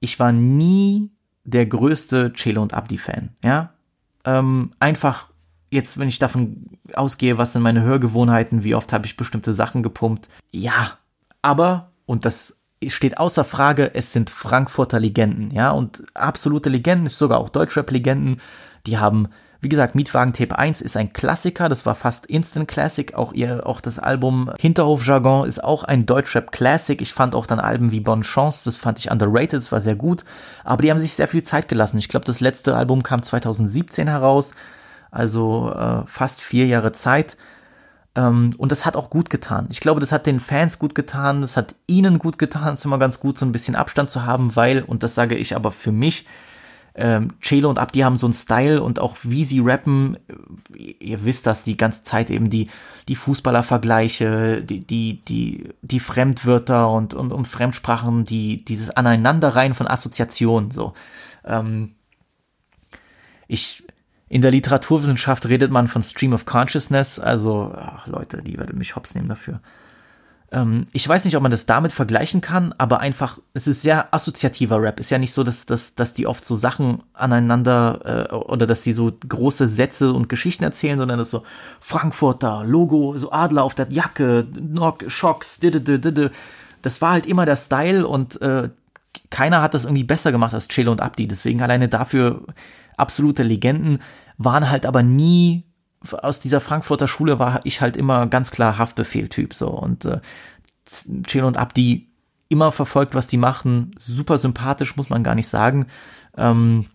Ich 0.00 0.18
war 0.18 0.32
nie 0.32 1.12
der 1.44 1.66
größte 1.66 2.32
Chelo 2.32 2.60
und 2.60 2.74
Abdi 2.74 2.98
Fan, 2.98 3.28
ja. 3.44 3.72
Ähm, 4.24 4.72
einfach 4.80 5.28
jetzt, 5.70 5.96
wenn 5.96 6.08
ich 6.08 6.18
davon 6.18 6.76
ausgehe, 6.94 7.38
was 7.38 7.52
sind 7.52 7.62
meine 7.62 7.82
Hörgewohnheiten, 7.82 8.64
wie 8.64 8.74
oft 8.74 8.92
habe 8.92 9.06
ich 9.06 9.16
bestimmte 9.16 9.54
Sachen 9.54 9.84
gepumpt. 9.84 10.28
Ja, 10.50 10.98
aber, 11.40 11.92
und 12.06 12.24
das 12.24 12.63
steht 12.90 13.18
außer 13.18 13.44
Frage, 13.44 13.94
es 13.94 14.12
sind 14.12 14.30
Frankfurter 14.30 15.00
Legenden, 15.00 15.50
ja, 15.50 15.70
und 15.70 16.02
absolute 16.14 16.68
Legenden, 16.68 17.06
ist 17.06 17.18
sogar 17.18 17.38
auch 17.38 17.48
Deutschrap-Legenden, 17.48 18.40
die 18.86 18.98
haben 18.98 19.28
Wie 19.60 19.70
gesagt, 19.70 19.94
Mietwagen 19.94 20.34
Tape 20.34 20.58
1 20.58 20.82
ist 20.82 20.94
ein 20.94 21.14
Klassiker, 21.14 21.70
das 21.70 21.86
war 21.86 21.94
fast 21.94 22.26
Instant 22.26 22.68
Classic. 22.68 23.14
Auch 23.14 23.32
ihr, 23.32 23.66
auch 23.66 23.80
das 23.80 23.98
Album 23.98 24.52
Hinterhof 24.58 25.06
Jargon 25.06 25.48
ist 25.48 25.64
auch 25.64 25.84
ein 25.84 26.04
Deutschrap 26.04 26.52
Classic. 26.52 27.00
Ich 27.00 27.14
fand 27.14 27.34
auch 27.34 27.46
dann 27.46 27.60
Alben 27.60 27.90
wie 27.90 28.00
Bonne 28.00 28.20
Chance, 28.20 28.66
das 28.66 28.76
fand 28.76 28.98
ich 28.98 29.10
underrated, 29.10 29.54
das 29.54 29.72
war 29.72 29.80
sehr 29.80 29.96
gut. 29.96 30.22
Aber 30.64 30.82
die 30.82 30.90
haben 30.90 30.98
sich 30.98 31.14
sehr 31.14 31.28
viel 31.28 31.44
Zeit 31.44 31.68
gelassen. 31.68 31.96
Ich 31.96 32.10
glaube, 32.10 32.26
das 32.26 32.40
letzte 32.40 32.76
Album 32.76 33.02
kam 33.02 33.22
2017 33.22 34.06
heraus, 34.06 34.52
also 35.10 35.72
äh, 35.72 36.02
fast 36.06 36.42
vier 36.42 36.66
Jahre 36.66 36.92
Zeit. 36.92 37.38
Ähm, 38.16 38.54
und 38.58 38.72
das 38.72 38.86
hat 38.86 38.96
auch 38.96 39.10
gut 39.10 39.30
getan. 39.30 39.68
Ich 39.70 39.80
glaube, 39.80 40.00
das 40.00 40.12
hat 40.12 40.26
den 40.26 40.40
Fans 40.40 40.78
gut 40.78 40.94
getan, 40.94 41.40
das 41.40 41.56
hat 41.56 41.74
ihnen 41.86 42.18
gut 42.18 42.38
getan. 42.38 42.74
Es 42.74 42.80
ist 42.80 42.86
immer 42.86 42.98
ganz 42.98 43.20
gut, 43.20 43.38
so 43.38 43.46
ein 43.46 43.52
bisschen 43.52 43.76
Abstand 43.76 44.10
zu 44.10 44.24
haben, 44.24 44.54
weil, 44.56 44.82
und 44.82 45.02
das 45.02 45.14
sage 45.14 45.34
ich 45.34 45.56
aber 45.56 45.70
für 45.70 45.92
mich, 45.92 46.26
ähm, 46.96 47.32
Chelo 47.40 47.68
und 47.70 47.80
Abdi 47.80 48.00
haben 48.00 48.16
so 48.16 48.26
einen 48.26 48.34
Style 48.34 48.80
und 48.80 49.00
auch 49.00 49.16
wie 49.24 49.44
sie 49.44 49.58
rappen, 49.58 50.16
äh, 50.72 50.94
ihr 51.00 51.24
wisst 51.24 51.46
das 51.46 51.64
die 51.64 51.76
ganze 51.76 52.04
Zeit 52.04 52.30
eben 52.30 52.50
die, 52.50 52.68
die 53.08 53.16
Fußballervergleiche, 53.16 54.62
die, 54.62 54.86
die, 54.86 55.24
die, 55.24 55.70
die 55.82 56.00
Fremdwörter 56.00 56.90
und, 56.90 57.12
und, 57.14 57.32
und 57.32 57.46
Fremdsprachen, 57.46 58.24
die, 58.24 58.64
dieses 58.64 58.90
Aneinanderreihen 58.90 59.74
von 59.74 59.88
Assoziationen, 59.88 60.70
so. 60.70 60.94
Ähm, 61.44 61.96
ich, 63.48 63.83
in 64.34 64.42
der 64.42 64.50
Literaturwissenschaft 64.50 65.46
redet 65.46 65.70
man 65.70 65.86
von 65.86 66.02
Stream 66.02 66.32
of 66.32 66.44
Consciousness, 66.44 67.20
also, 67.20 67.72
ach 67.72 68.08
Leute, 68.08 68.42
die 68.42 68.58
werden 68.58 68.76
mich 68.76 68.96
hops 68.96 69.14
nehmen 69.14 69.28
dafür. 69.28 69.60
Ähm, 70.50 70.88
ich 70.90 71.08
weiß 71.08 71.24
nicht, 71.24 71.36
ob 71.36 71.42
man 71.42 71.52
das 71.52 71.66
damit 71.66 71.92
vergleichen 71.92 72.40
kann, 72.40 72.74
aber 72.76 72.98
einfach, 72.98 73.38
es 73.52 73.68
ist 73.68 73.82
sehr 73.82 74.12
assoziativer 74.12 74.82
Rap. 74.82 74.98
Ist 74.98 75.10
ja 75.10 75.18
nicht 75.18 75.32
so, 75.32 75.44
dass, 75.44 75.66
dass, 75.66 75.94
dass 75.94 76.14
die 76.14 76.26
oft 76.26 76.44
so 76.44 76.56
Sachen 76.56 77.04
aneinander 77.12 78.28
äh, 78.28 78.34
oder 78.34 78.66
dass 78.66 78.82
sie 78.82 78.92
so 78.92 79.12
große 79.28 79.68
Sätze 79.68 80.12
und 80.12 80.28
Geschichten 80.28 80.64
erzählen, 80.64 80.98
sondern 80.98 81.18
das 81.18 81.30
so 81.30 81.44
Frankfurter, 81.78 82.64
Logo, 82.66 83.16
so 83.16 83.30
Adler 83.30 83.62
auf 83.62 83.76
der 83.76 83.86
Jacke, 83.90 84.48
Knock, 84.52 85.04
Schocks, 85.06 85.60
Das 86.82 87.00
war 87.00 87.12
halt 87.12 87.26
immer 87.26 87.46
der 87.46 87.54
Style 87.54 88.04
und 88.04 88.42
äh, 88.42 88.70
keiner 89.30 89.62
hat 89.62 89.74
das 89.74 89.84
irgendwie 89.84 90.02
besser 90.02 90.32
gemacht 90.32 90.54
als 90.54 90.66
Chelo 90.66 90.90
und 90.90 91.00
Abdi. 91.00 91.28
Deswegen 91.28 91.62
alleine 91.62 91.86
dafür 91.86 92.42
absolute 92.96 93.42
Legenden, 93.42 94.00
waren 94.38 94.70
halt 94.70 94.86
aber 94.86 95.02
nie 95.02 95.64
aus 96.12 96.38
dieser 96.38 96.60
Frankfurter 96.60 97.08
Schule 97.08 97.38
war 97.38 97.60
ich 97.64 97.80
halt 97.80 97.96
immer 97.96 98.26
ganz 98.26 98.50
klar 98.50 98.78
Haftbefehl-Typ 98.78 99.54
so 99.54 99.68
und 99.68 100.04
äh, 100.04 100.20
Chelo 101.26 101.46
und 101.46 101.56
Abdi 101.56 102.10
immer 102.48 102.72
verfolgt, 102.72 103.14
was 103.14 103.26
die 103.26 103.38
machen, 103.38 103.94
super 103.98 104.38
sympathisch, 104.38 104.96
muss 104.96 105.08
man 105.08 105.24
gar 105.24 105.34
nicht 105.34 105.48
sagen. 105.48 105.86
Ähm, 106.36 106.86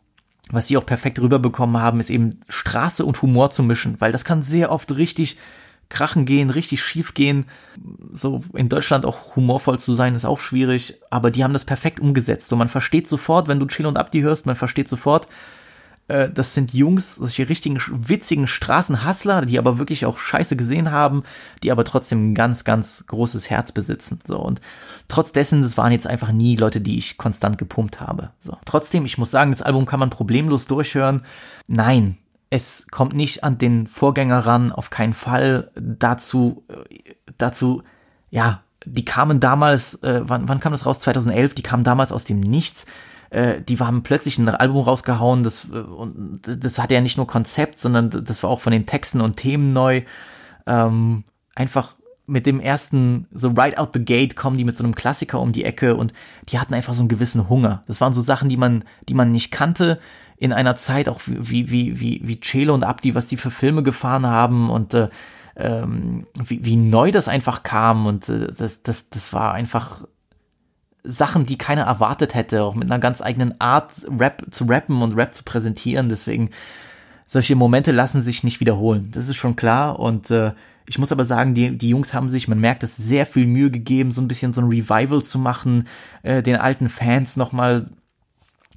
was 0.51 0.67
sie 0.67 0.77
auch 0.77 0.85
perfekt 0.85 1.19
rüberbekommen 1.19 1.81
haben, 1.81 1.99
ist 1.99 2.09
eben 2.09 2.39
Straße 2.47 3.05
und 3.05 3.21
Humor 3.21 3.51
zu 3.51 3.63
mischen, 3.63 3.95
weil 3.99 4.11
das 4.11 4.25
kann 4.25 4.41
sehr 4.41 4.71
oft 4.71 4.95
richtig 4.95 5.37
krachen 5.89 6.25
gehen, 6.25 6.49
richtig 6.51 6.81
schief 6.81 7.13
gehen. 7.13 7.45
So 8.13 8.43
in 8.53 8.69
Deutschland 8.69 9.05
auch 9.05 9.35
humorvoll 9.35 9.79
zu 9.79 9.93
sein, 9.93 10.15
ist 10.15 10.25
auch 10.25 10.39
schwierig, 10.39 10.95
aber 11.09 11.31
die 11.31 11.43
haben 11.43 11.53
das 11.53 11.65
perfekt 11.65 11.99
umgesetzt. 11.99 12.49
So 12.49 12.55
man 12.55 12.67
versteht 12.67 13.07
sofort, 13.07 13.47
wenn 13.47 13.59
du 13.59 13.65
Chill 13.65 13.87
und 13.87 13.97
Abdi 13.97 14.21
hörst, 14.21 14.45
man 14.45 14.55
versteht 14.55 14.87
sofort, 14.87 15.27
äh, 16.10 16.30
das 16.30 16.53
sind 16.53 16.74
Jungs, 16.74 17.16
solche 17.16 17.47
richtigen 17.47 17.80
witzigen 17.89 18.47
Straßenhassler, 18.47 19.45
die 19.45 19.60
aber 19.60 19.78
wirklich 19.78 20.05
auch 20.05 20.18
Scheiße 20.18 20.55
gesehen 20.55 20.91
haben, 20.91 21.24
die 21.64 21.72
aber 21.72 21.86
trotzdem 21.86 22.32
ein 22.32 22.36
ganz, 22.36 22.64
ganz 22.64 23.05
großes 23.07 23.49
Herz 23.49 23.72
besitzen. 23.72 24.20
So 24.26 24.39
und 24.39 24.60
trotz 25.07 25.32
dessen, 25.32 25.62
das 25.62 25.78
waren 25.78 25.91
jetzt 25.91 26.07
einfach 26.07 26.32
nie 26.32 26.55
Leute, 26.55 26.82
die 26.82 26.97
ich 26.97 27.18
konstant 27.18 27.57
gepumpt 27.57 28.01
habe. 28.01 28.32
So 28.39 28.57
trotzdem, 28.66 29.05
ich 29.05 29.18
muss 29.18 29.32
sagen, 29.32 29.51
das 29.51 29.62
Album 29.62 29.86
kann 29.86 29.99
man 29.99 30.10
problemlos 30.10 30.66
durchhören. 30.66 31.24
Nein, 31.68 32.18
es 32.49 32.88
kommt 32.89 33.14
nicht 33.14 33.43
an 33.43 33.57
den 33.57 33.88
Vorgänger 33.88 34.39
ran, 34.39 34.72
auf 34.72 34.89
keinen 34.89 35.14
Fall. 35.14 35.72
Dazu, 35.76 36.64
äh, 36.68 37.14
dazu, 37.38 37.84
ja, 38.32 38.64
die 38.86 39.05
kamen 39.05 39.39
damals, 39.39 39.95
äh, 40.03 40.21
wann, 40.23 40.47
wann 40.47 40.59
kam 40.59 40.71
das 40.71 40.86
raus? 40.86 40.99
2011, 40.99 41.53
die 41.53 41.63
kamen 41.63 41.84
damals 41.84 42.11
aus 42.11 42.23
dem 42.23 42.39
Nichts 42.39 42.86
äh, 43.30 43.61
die 43.61 43.77
haben 43.80 44.03
plötzlich 44.03 44.38
ein 44.38 44.49
Album 44.49 44.82
rausgehauen, 44.82 45.43
das, 45.43 45.67
äh, 45.71 45.77
und 45.77 46.41
das 46.43 46.80
hatte 46.80 46.95
ja 46.95 47.01
nicht 47.01 47.17
nur 47.17 47.27
Konzept, 47.27 47.80
sondern 47.80 48.09
das 48.09 48.43
war 48.43 48.49
auch 48.49 48.61
von 48.61 48.73
den 48.73 48.86
Texten 48.86 49.21
und 49.21 49.38
Themen 49.38 49.73
neu. 49.73 50.01
Ähm, 50.65 51.23
einfach 51.55 51.93
mit 52.25 52.45
dem 52.45 52.59
ersten, 52.59 53.27
so 53.32 53.49
right 53.49 53.77
out 53.77 53.89
the 53.93 54.03
gate 54.03 54.36
kommen 54.36 54.57
die 54.57 54.63
mit 54.63 54.77
so 54.77 54.84
einem 54.84 54.93
Klassiker 54.93 55.39
um 55.39 55.51
die 55.51 55.65
Ecke 55.65 55.95
und 55.95 56.13
die 56.49 56.59
hatten 56.59 56.73
einfach 56.73 56.93
so 56.93 57.01
einen 57.01 57.09
gewissen 57.09 57.49
Hunger. 57.49 57.84
Das 57.88 58.01
waren 58.01 58.13
so 58.13 58.21
Sachen, 58.21 58.49
die 58.49 58.57
man, 58.57 58.84
die 59.07 59.15
man 59.15 59.32
nicht 59.32 59.51
kannte 59.51 59.99
in 60.38 60.53
einer 60.53 60.75
Zeit, 60.75 61.09
auch 61.09 61.21
wie, 61.25 61.69
wie, 61.69 61.99
wie, 61.99 62.21
wie 62.23 62.39
Chelo 62.39 62.73
und 62.73 62.84
Abdi, 62.84 63.15
was 63.15 63.27
die 63.27 63.38
für 63.38 63.51
Filme 63.51 63.84
gefahren 63.84 64.27
haben 64.27 64.69
und 64.69 64.93
äh, 64.93 65.09
ähm, 65.60 66.26
wie, 66.34 66.64
wie 66.64 66.76
neu 66.78 67.12
das 67.12 67.28
einfach 67.28 67.64
kam 67.64 68.07
und 68.07 68.30
äh, 68.30 68.47
das, 68.47 68.82
das, 68.82 69.10
das 69.10 69.34
war 69.34 69.53
einfach 69.53 70.03
Sachen, 71.03 71.45
die 71.45 71.57
keiner 71.57 71.84
erwartet 71.84 72.34
hätte, 72.34 72.64
auch 72.64 72.76
mit 72.76 72.89
einer 72.89 72.99
ganz 72.99 73.22
eigenen 73.22 73.60
Art 73.60 73.93
Rap 74.18 74.45
zu 74.51 74.66
rappen 74.66 75.01
und 75.01 75.16
Rap 75.16 75.34
zu 75.34 75.43
präsentieren. 75.43 76.10
Deswegen, 76.10 76.49
solche 77.26 77.55
Momente 77.55 77.91
lassen 77.91 78.22
sich 78.22 78.43
nicht 78.43 78.60
wiederholen. 78.60 79.10
Das 79.12 79.28
ist 79.30 79.38
schon 79.38 79.55
klar. 79.55 79.99
Und 79.99 80.32
äh, 80.32 80.53
ich 80.88 80.97
muss 80.97 81.12
aber 81.12 81.24
sagen, 81.24 81.53
die, 81.53 81.78
die 81.78 81.89
Jungs 81.89 82.14
haben 82.14 82.30
sich, 82.30 82.47
man 82.47 82.60
merkt 82.60 82.84
es, 82.84 82.97
sehr 82.97 83.26
viel 83.26 83.45
Mühe 83.45 83.72
gegeben, 83.72 84.12
so 84.12 84.22
ein 84.22 84.28
bisschen 84.28 84.53
so 84.53 84.62
ein 84.62 84.68
Revival 84.68 85.24
zu 85.24 85.39
machen, 85.39 85.88
äh, 86.24 86.41
den 86.41 86.57
alten 86.57 86.89
Fans 86.89 87.38
nochmal, 87.38 87.89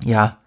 ja, 0.05 0.39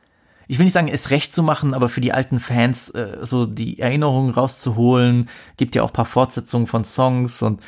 ich 0.47 0.59
will 0.59 0.65
nicht 0.65 0.73
sagen, 0.73 0.87
es 0.87 1.09
recht 1.09 1.33
zu 1.33 1.43
machen, 1.43 1.73
aber 1.73 1.89
für 1.89 2.01
die 2.01 2.13
alten 2.13 2.39
Fans 2.39 2.89
äh, 2.91 3.19
so 3.21 3.45
die 3.45 3.79
Erinnerungen 3.79 4.31
rauszuholen. 4.31 5.29
Gibt 5.57 5.75
ja 5.75 5.83
auch 5.83 5.93
paar 5.93 6.05
Fortsetzungen 6.05 6.67
von 6.67 6.85
Songs 6.85 7.41
und 7.41 7.61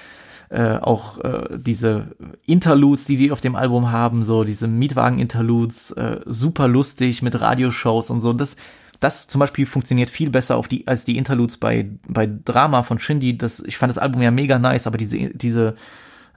äh, 0.49 0.77
auch 0.77 1.17
äh, 1.19 1.57
diese 1.57 2.15
Interludes, 2.45 3.05
die 3.05 3.17
die 3.17 3.31
auf 3.31 3.41
dem 3.41 3.55
Album 3.55 3.91
haben, 3.91 4.23
so 4.23 4.43
diese 4.43 4.67
Mietwagen-Interludes, 4.67 5.91
äh, 5.91 6.21
super 6.25 6.67
lustig 6.67 7.21
mit 7.21 7.41
Radioshows 7.41 8.09
und 8.09 8.21
so. 8.21 8.31
Das, 8.31 8.55
das 8.99 9.27
zum 9.27 9.39
Beispiel 9.39 9.65
funktioniert 9.65 10.09
viel 10.09 10.29
besser 10.29 10.55
auf 10.55 10.67
die, 10.67 10.87
als 10.87 11.03
die 11.03 11.17
Interludes 11.17 11.57
bei, 11.57 11.89
bei 12.07 12.29
Drama 12.45 12.83
von 12.83 12.99
Shindy. 12.99 13.37
Das, 13.37 13.59
ich 13.59 13.77
fand 13.77 13.89
das 13.89 13.97
Album 13.97 14.21
ja 14.21 14.31
mega 14.31 14.57
nice, 14.57 14.87
aber 14.87 14.97
diese, 14.97 15.31
diese 15.31 15.75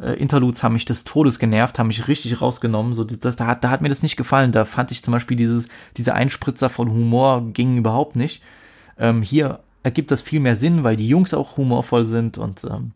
äh, 0.01 0.15
Interludes 0.15 0.63
haben 0.63 0.73
mich 0.73 0.85
des 0.85 1.05
Todes 1.05 1.39
genervt, 1.39 1.79
haben 1.79 1.89
mich 1.89 2.09
richtig 2.09 2.41
rausgenommen. 2.41 2.95
So, 2.95 3.05
das, 3.05 3.37
da, 3.37 3.47
hat, 3.47 3.65
da 3.65 3.71
hat 3.71 3.83
mir 3.83 3.89
das 3.89 4.03
nicht 4.03 4.17
gefallen. 4.17 4.53
Da 4.53 4.65
fand 4.65 4.91
ich 4.93 5.03
zum 5.03 5.13
Beispiel 5.13 5.37
dieses, 5.37 5.69
diese 5.97 6.15
Einspritzer 6.15 6.69
von 6.71 6.91
Humor 6.91 7.53
gingen 7.53 7.79
überhaupt 7.79 8.17
nicht. 8.17 8.43
Ähm, 8.99 9.23
hier 9.23 9.61
ergibt 9.83 10.11
das 10.11 10.23
viel 10.23 10.41
mehr 10.41 10.57
Sinn, 10.57 10.85
weil 10.85 10.97
die 10.97 11.09
Jungs 11.09 11.35
auch 11.35 11.57
humorvoll 11.57 12.05
sind 12.05 12.39
und 12.39 12.65
ähm, 12.65 12.93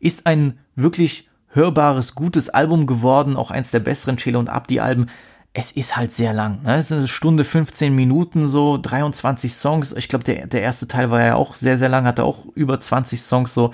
ist 0.00 0.26
ein 0.26 0.58
wirklich 0.76 1.28
hörbares, 1.48 2.14
gutes 2.14 2.48
Album 2.48 2.86
geworden, 2.86 3.36
auch 3.36 3.50
eins 3.50 3.70
der 3.70 3.80
besseren 3.80 4.16
Chelo 4.16 4.38
und 4.38 4.48
Abdi-Alben. 4.48 5.06
Es 5.54 5.72
ist 5.72 5.96
halt 5.96 6.12
sehr 6.12 6.32
lang. 6.32 6.62
Ne? 6.62 6.76
Es 6.76 6.90
ist 6.90 6.98
eine 6.98 7.08
Stunde 7.08 7.42
15 7.42 7.94
Minuten, 7.94 8.46
so 8.46 8.78
23 8.78 9.54
Songs. 9.54 9.92
Ich 9.94 10.08
glaube, 10.08 10.24
der, 10.24 10.46
der 10.46 10.62
erste 10.62 10.86
Teil 10.86 11.10
war 11.10 11.24
ja 11.24 11.34
auch 11.34 11.54
sehr, 11.54 11.78
sehr 11.78 11.88
lang, 11.88 12.04
hatte 12.04 12.24
auch 12.24 12.46
über 12.54 12.78
20 12.78 13.20
Songs, 13.20 13.54
so. 13.54 13.72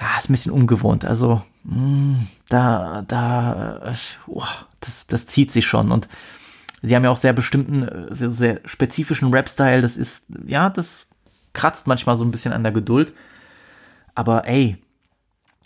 Ja, 0.00 0.16
ist 0.16 0.30
ein 0.30 0.32
bisschen 0.32 0.52
ungewohnt. 0.52 1.04
Also, 1.04 1.42
mh, 1.64 1.74
hm, 1.74 2.26
da, 2.48 3.04
da, 3.06 3.92
oh, 4.26 4.42
das, 4.80 5.06
das 5.06 5.26
zieht 5.26 5.52
sich 5.52 5.66
schon. 5.66 5.92
Und 5.92 6.08
sie 6.80 6.96
haben 6.96 7.04
ja 7.04 7.10
auch 7.10 7.18
sehr 7.18 7.34
bestimmten, 7.34 7.86
sehr, 8.14 8.30
sehr 8.30 8.60
spezifischen 8.64 9.32
Rap-Style. 9.32 9.82
Das 9.82 9.98
ist, 9.98 10.26
ja, 10.46 10.70
das 10.70 11.08
kratzt 11.52 11.86
manchmal 11.86 12.16
so 12.16 12.24
ein 12.24 12.30
bisschen 12.30 12.52
an 12.52 12.62
der 12.62 12.72
Geduld. 12.72 13.12
Aber 14.14 14.48
ey, 14.48 14.78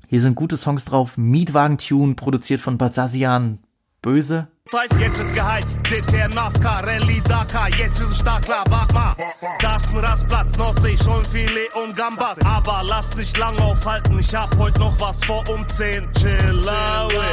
hier 0.08 0.20
sind 0.20 0.34
gute 0.34 0.56
Songs 0.56 0.84
drauf. 0.84 1.16
Mietwagen-Tune, 1.16 2.14
produziert 2.14 2.60
von 2.60 2.76
Basazian. 2.76 3.60
Böse. 4.04 4.48
Jetzt 4.70 5.18
wird 5.18 5.34
geheizt, 5.34 5.78
DTM, 5.84 6.28
NASCAR, 6.34 6.86
Rallye, 6.86 7.22
Dakar, 7.22 7.70
jetzt 7.70 7.98
wir 7.98 8.04
sind 8.04 8.16
stark, 8.16 8.42
klar, 8.42 8.62
wag 8.68 8.92
mal. 8.92 9.14
Das 9.60 9.82
ist 9.82 9.88
ein 9.88 9.96
Rastplatz, 9.96 10.58
Nordsee, 10.58 10.96
schon 11.02 11.24
Filet 11.24 11.74
und 11.82 11.96
Gambas. 11.96 12.36
Aber 12.44 12.82
lass 12.86 13.16
nicht 13.16 13.36
lang 13.38 13.56
aufhalten, 13.60 14.18
ich 14.18 14.34
hab 14.34 14.54
heute 14.58 14.78
noch 14.78 15.00
was 15.00 15.24
vor 15.24 15.42
um 15.48 15.66
10. 15.66 16.12
Chillawe, 16.12 17.24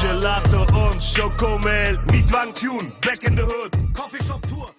Gelato 0.00 0.62
und 0.86 1.02
Schokomel. 1.02 1.98
Mietwagen-Tune, 2.12 2.92
Back 3.00 3.24
in 3.24 3.36
the 3.36 3.42
Hood, 3.42 3.72
Coffeeshop-Tour. 3.92 4.70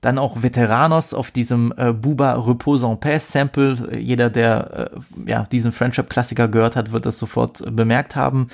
Dann 0.00 0.18
auch 0.18 0.42
Veteranos 0.42 1.14
auf 1.14 1.30
diesem 1.30 1.72
äh, 1.76 1.92
Buba 1.92 2.32
Repose 2.34 2.88
en 2.88 2.98
Paix 2.98 3.30
Sample. 3.30 3.96
Jeder, 4.00 4.30
der 4.30 4.90
äh, 4.92 5.30
ja, 5.30 5.44
diesen 5.44 5.70
Friendship-Klassiker 5.70 6.48
gehört 6.48 6.74
hat, 6.74 6.90
wird 6.90 7.06
das 7.06 7.20
sofort 7.20 7.60
äh, 7.60 7.70
bemerkt 7.70 8.16
haben. 8.16 8.48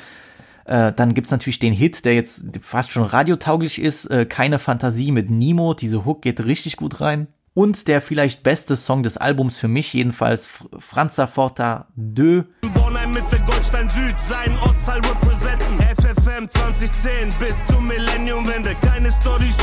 Äh, 0.68 0.92
dann 0.92 1.14
gibt's 1.14 1.30
natürlich 1.30 1.58
den 1.58 1.72
Hit, 1.72 2.04
der 2.04 2.14
jetzt 2.14 2.44
fast 2.60 2.92
schon 2.92 3.02
radiotauglich 3.02 3.80
ist. 3.80 4.06
Äh, 4.06 4.26
Keine 4.26 4.58
Fantasie 4.58 5.12
mit 5.12 5.30
Nemo. 5.30 5.74
Diese 5.74 6.04
Hook 6.04 6.22
geht 6.22 6.44
richtig 6.44 6.76
gut 6.76 7.00
rein. 7.00 7.28
Und 7.54 7.88
der 7.88 8.00
vielleicht 8.00 8.44
beste 8.44 8.76
Song 8.76 9.02
des 9.02 9.16
Albums 9.16 9.56
für 9.56 9.66
mich 9.66 9.92
jedenfalls, 9.92 10.48
Franza 10.78 11.26
Forta 11.26 11.88
2. 11.96 12.44
Bornheim 12.72 13.10
mit 13.10 13.24
der 13.32 13.40
Goldstein 13.40 13.88
Süd, 13.88 14.14
seinen 14.28 14.56
Ortsteil 14.58 15.00
representen. 15.00 15.78
FFM 15.98 16.48
2010 16.48 17.32
bis 17.40 17.56
zur 17.66 17.80
Millenniumwende. 17.80 18.70
Keine 18.80 19.10
Stories 19.10 19.56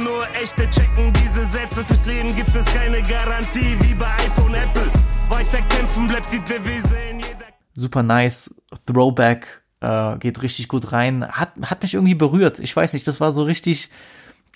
nur 0.00 0.26
echte 0.42 0.68
checken 0.70 1.12
diese 1.12 1.44
Sätze. 1.46 1.84
Fürs 1.84 2.04
Leben 2.06 2.34
gibt 2.34 2.54
es 2.54 2.64
keine 2.66 3.02
Garantie, 3.02 3.76
wie 3.80 3.94
bei 3.94 4.06
iPhone, 4.26 4.54
Apple. 4.54 4.90
Weiter 5.28 5.62
kämpfen 5.68 6.06
bleibt 6.06 6.32
die 6.32 6.40
Devise 6.40 6.96
in 7.10 7.20
jeder. 7.20 7.57
Super 7.78 8.02
nice, 8.02 8.54
Throwback, 8.86 9.62
äh, 9.80 10.18
geht 10.18 10.42
richtig 10.42 10.68
gut 10.68 10.92
rein, 10.92 11.26
hat, 11.28 11.52
hat 11.62 11.82
mich 11.82 11.94
irgendwie 11.94 12.14
berührt. 12.14 12.58
Ich 12.58 12.74
weiß 12.74 12.92
nicht, 12.92 13.06
das 13.06 13.20
war 13.20 13.32
so 13.32 13.44
richtig 13.44 13.90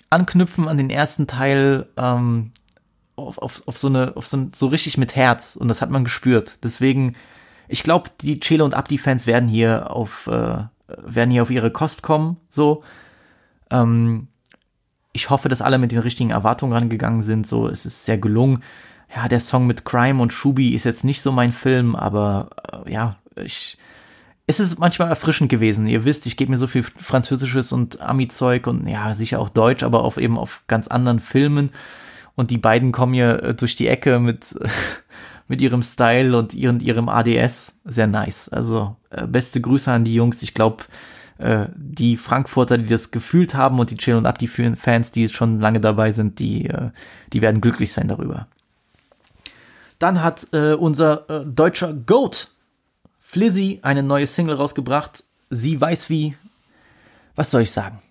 anknüpfen 0.09 0.67
an 0.67 0.77
den 0.77 0.89
ersten 0.89 1.25
Teil, 1.25 1.87
ähm, 1.97 2.51
auf, 3.15 3.37
auf, 3.37 3.63
auf 3.65 3.77
so 3.77 3.87
eine, 3.87 4.17
auf 4.17 4.27
so, 4.27 4.49
so 4.53 4.67
richtig 4.67 4.97
mit 4.97 5.15
Herz 5.15 5.55
und 5.55 5.67
das 5.67 5.81
hat 5.81 5.89
man 5.89 6.03
gespürt. 6.03 6.57
Deswegen, 6.63 7.15
ich 7.67 7.83
glaube, 7.83 8.09
die 8.21 8.39
Chelo 8.39 8.65
und 8.65 8.75
Abdi-Fans 8.75 9.25
werden 9.25 9.47
hier 9.47 9.91
auf, 9.91 10.27
äh, 10.27 10.63
werden 10.87 11.31
hier 11.31 11.43
auf 11.43 11.51
ihre 11.51 11.71
Kost 11.71 12.03
kommen, 12.03 12.37
so. 12.49 12.83
Ähm, 13.71 14.27
ich 15.13 15.29
hoffe, 15.29 15.47
dass 15.47 15.61
alle 15.61 15.77
mit 15.77 15.91
den 15.91 15.99
richtigen 15.99 16.31
Erwartungen 16.31 16.73
rangegangen 16.73 17.21
sind. 17.21 17.45
So, 17.45 17.67
es 17.67 17.85
ist 17.85 18.03
sehr 18.03 18.17
gelungen. 18.17 18.63
Ja, 19.15 19.27
der 19.27 19.39
Song 19.39 19.67
mit 19.67 19.85
Crime 19.85 20.21
und 20.21 20.33
Shubi 20.33 20.73
ist 20.73 20.85
jetzt 20.85 21.03
nicht 21.03 21.21
so 21.21 21.31
mein 21.31 21.51
Film, 21.51 21.95
aber 21.95 22.49
äh, 22.85 22.91
ja, 22.91 23.17
ich, 23.35 23.77
es 24.47 24.59
ist 24.59 24.79
manchmal 24.79 25.09
erfrischend 25.09 25.49
gewesen. 25.49 25.87
Ihr 25.87 26.03
wisst, 26.05 26.25
ich 26.25 26.35
gebe 26.35 26.51
mir 26.51 26.57
so 26.57 26.67
viel 26.67 26.83
Französisches 26.83 27.71
und 27.71 28.01
Ami-Zeug 28.01 28.65
und 28.65 28.87
ja, 28.87 29.13
sicher 29.13 29.39
auch 29.39 29.49
Deutsch, 29.49 29.83
aber 29.83 30.03
auf 30.03 30.17
eben 30.17 30.37
auf 30.37 30.63
ganz 30.67 30.87
anderen 30.87 31.19
Filmen. 31.19 31.69
Und 32.35 32.49
die 32.49 32.57
beiden 32.57 32.91
kommen 32.91 33.13
hier 33.13 33.43
äh, 33.43 33.53
durch 33.53 33.75
die 33.75 33.87
Ecke 33.87 34.19
mit, 34.19 34.55
mit 35.47 35.61
ihrem 35.61 35.83
Style 35.83 36.35
und 36.35 36.55
ihren, 36.55 36.79
ihrem 36.79 37.07
ADS. 37.07 37.79
Sehr 37.85 38.07
nice. 38.07 38.49
Also, 38.49 38.95
äh, 39.11 39.27
beste 39.27 39.61
Grüße 39.61 39.91
an 39.91 40.05
die 40.05 40.15
Jungs. 40.15 40.41
Ich 40.41 40.55
glaube, 40.55 40.85
äh, 41.37 41.67
die 41.75 42.17
Frankfurter, 42.17 42.79
die 42.79 42.87
das 42.87 43.11
gefühlt 43.11 43.53
haben 43.53 43.77
und 43.77 43.91
die 43.91 43.97
Chill 43.97 44.15
und 44.15 44.25
Abdi 44.25 44.47
Fans, 44.47 45.11
die 45.11 45.29
schon 45.29 45.59
lange 45.61 45.79
dabei 45.79 46.11
sind, 46.11 46.39
die, 46.39 46.69
die 47.31 47.41
werden 47.41 47.61
glücklich 47.61 47.93
sein 47.93 48.07
darüber. 48.07 48.47
Dann 50.03 50.21
hat 50.21 50.47
äh, 50.51 50.73
unser 50.73 51.29
äh, 51.29 51.45
deutscher 51.45 51.93
Goat 51.93 52.49
Flizzy 53.19 53.79
eine 53.83 54.03
neue 54.03 54.27
Single 54.27 54.55
rausgebracht. 54.55 55.23
Sie 55.49 55.79
weiß 55.79 56.09
wie. 56.09 56.35
Was 57.37 57.51
soll 57.51 57.61
ich 57.61 57.71
sagen? 57.71 58.01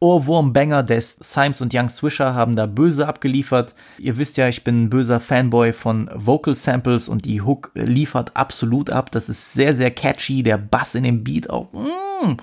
Ohrwurm-Banger 0.00 0.82
des 0.82 1.16
Symes 1.20 1.60
und 1.60 1.72
Young 1.72 1.90
Swisher 1.90 2.34
haben 2.34 2.56
da 2.56 2.66
böse 2.66 3.06
abgeliefert. 3.06 3.76
Ihr 3.98 4.18
wisst 4.18 4.36
ja, 4.36 4.48
ich 4.48 4.64
bin 4.64 4.82
ein 4.82 4.90
böser 4.90 5.20
Fanboy 5.20 5.72
von 5.72 6.10
Vocal 6.12 6.56
Samples 6.56 7.08
und 7.08 7.24
die 7.24 7.40
Hook 7.40 7.70
liefert 7.74 8.36
absolut 8.36 8.90
ab. 8.90 9.12
Das 9.12 9.28
ist 9.28 9.52
sehr, 9.52 9.76
sehr 9.76 9.92
catchy. 9.92 10.42
Der 10.42 10.58
Bass 10.58 10.96
in 10.96 11.04
dem 11.04 11.22
Beat 11.22 11.50
auch. 11.50 11.72
Mm. 11.72 12.36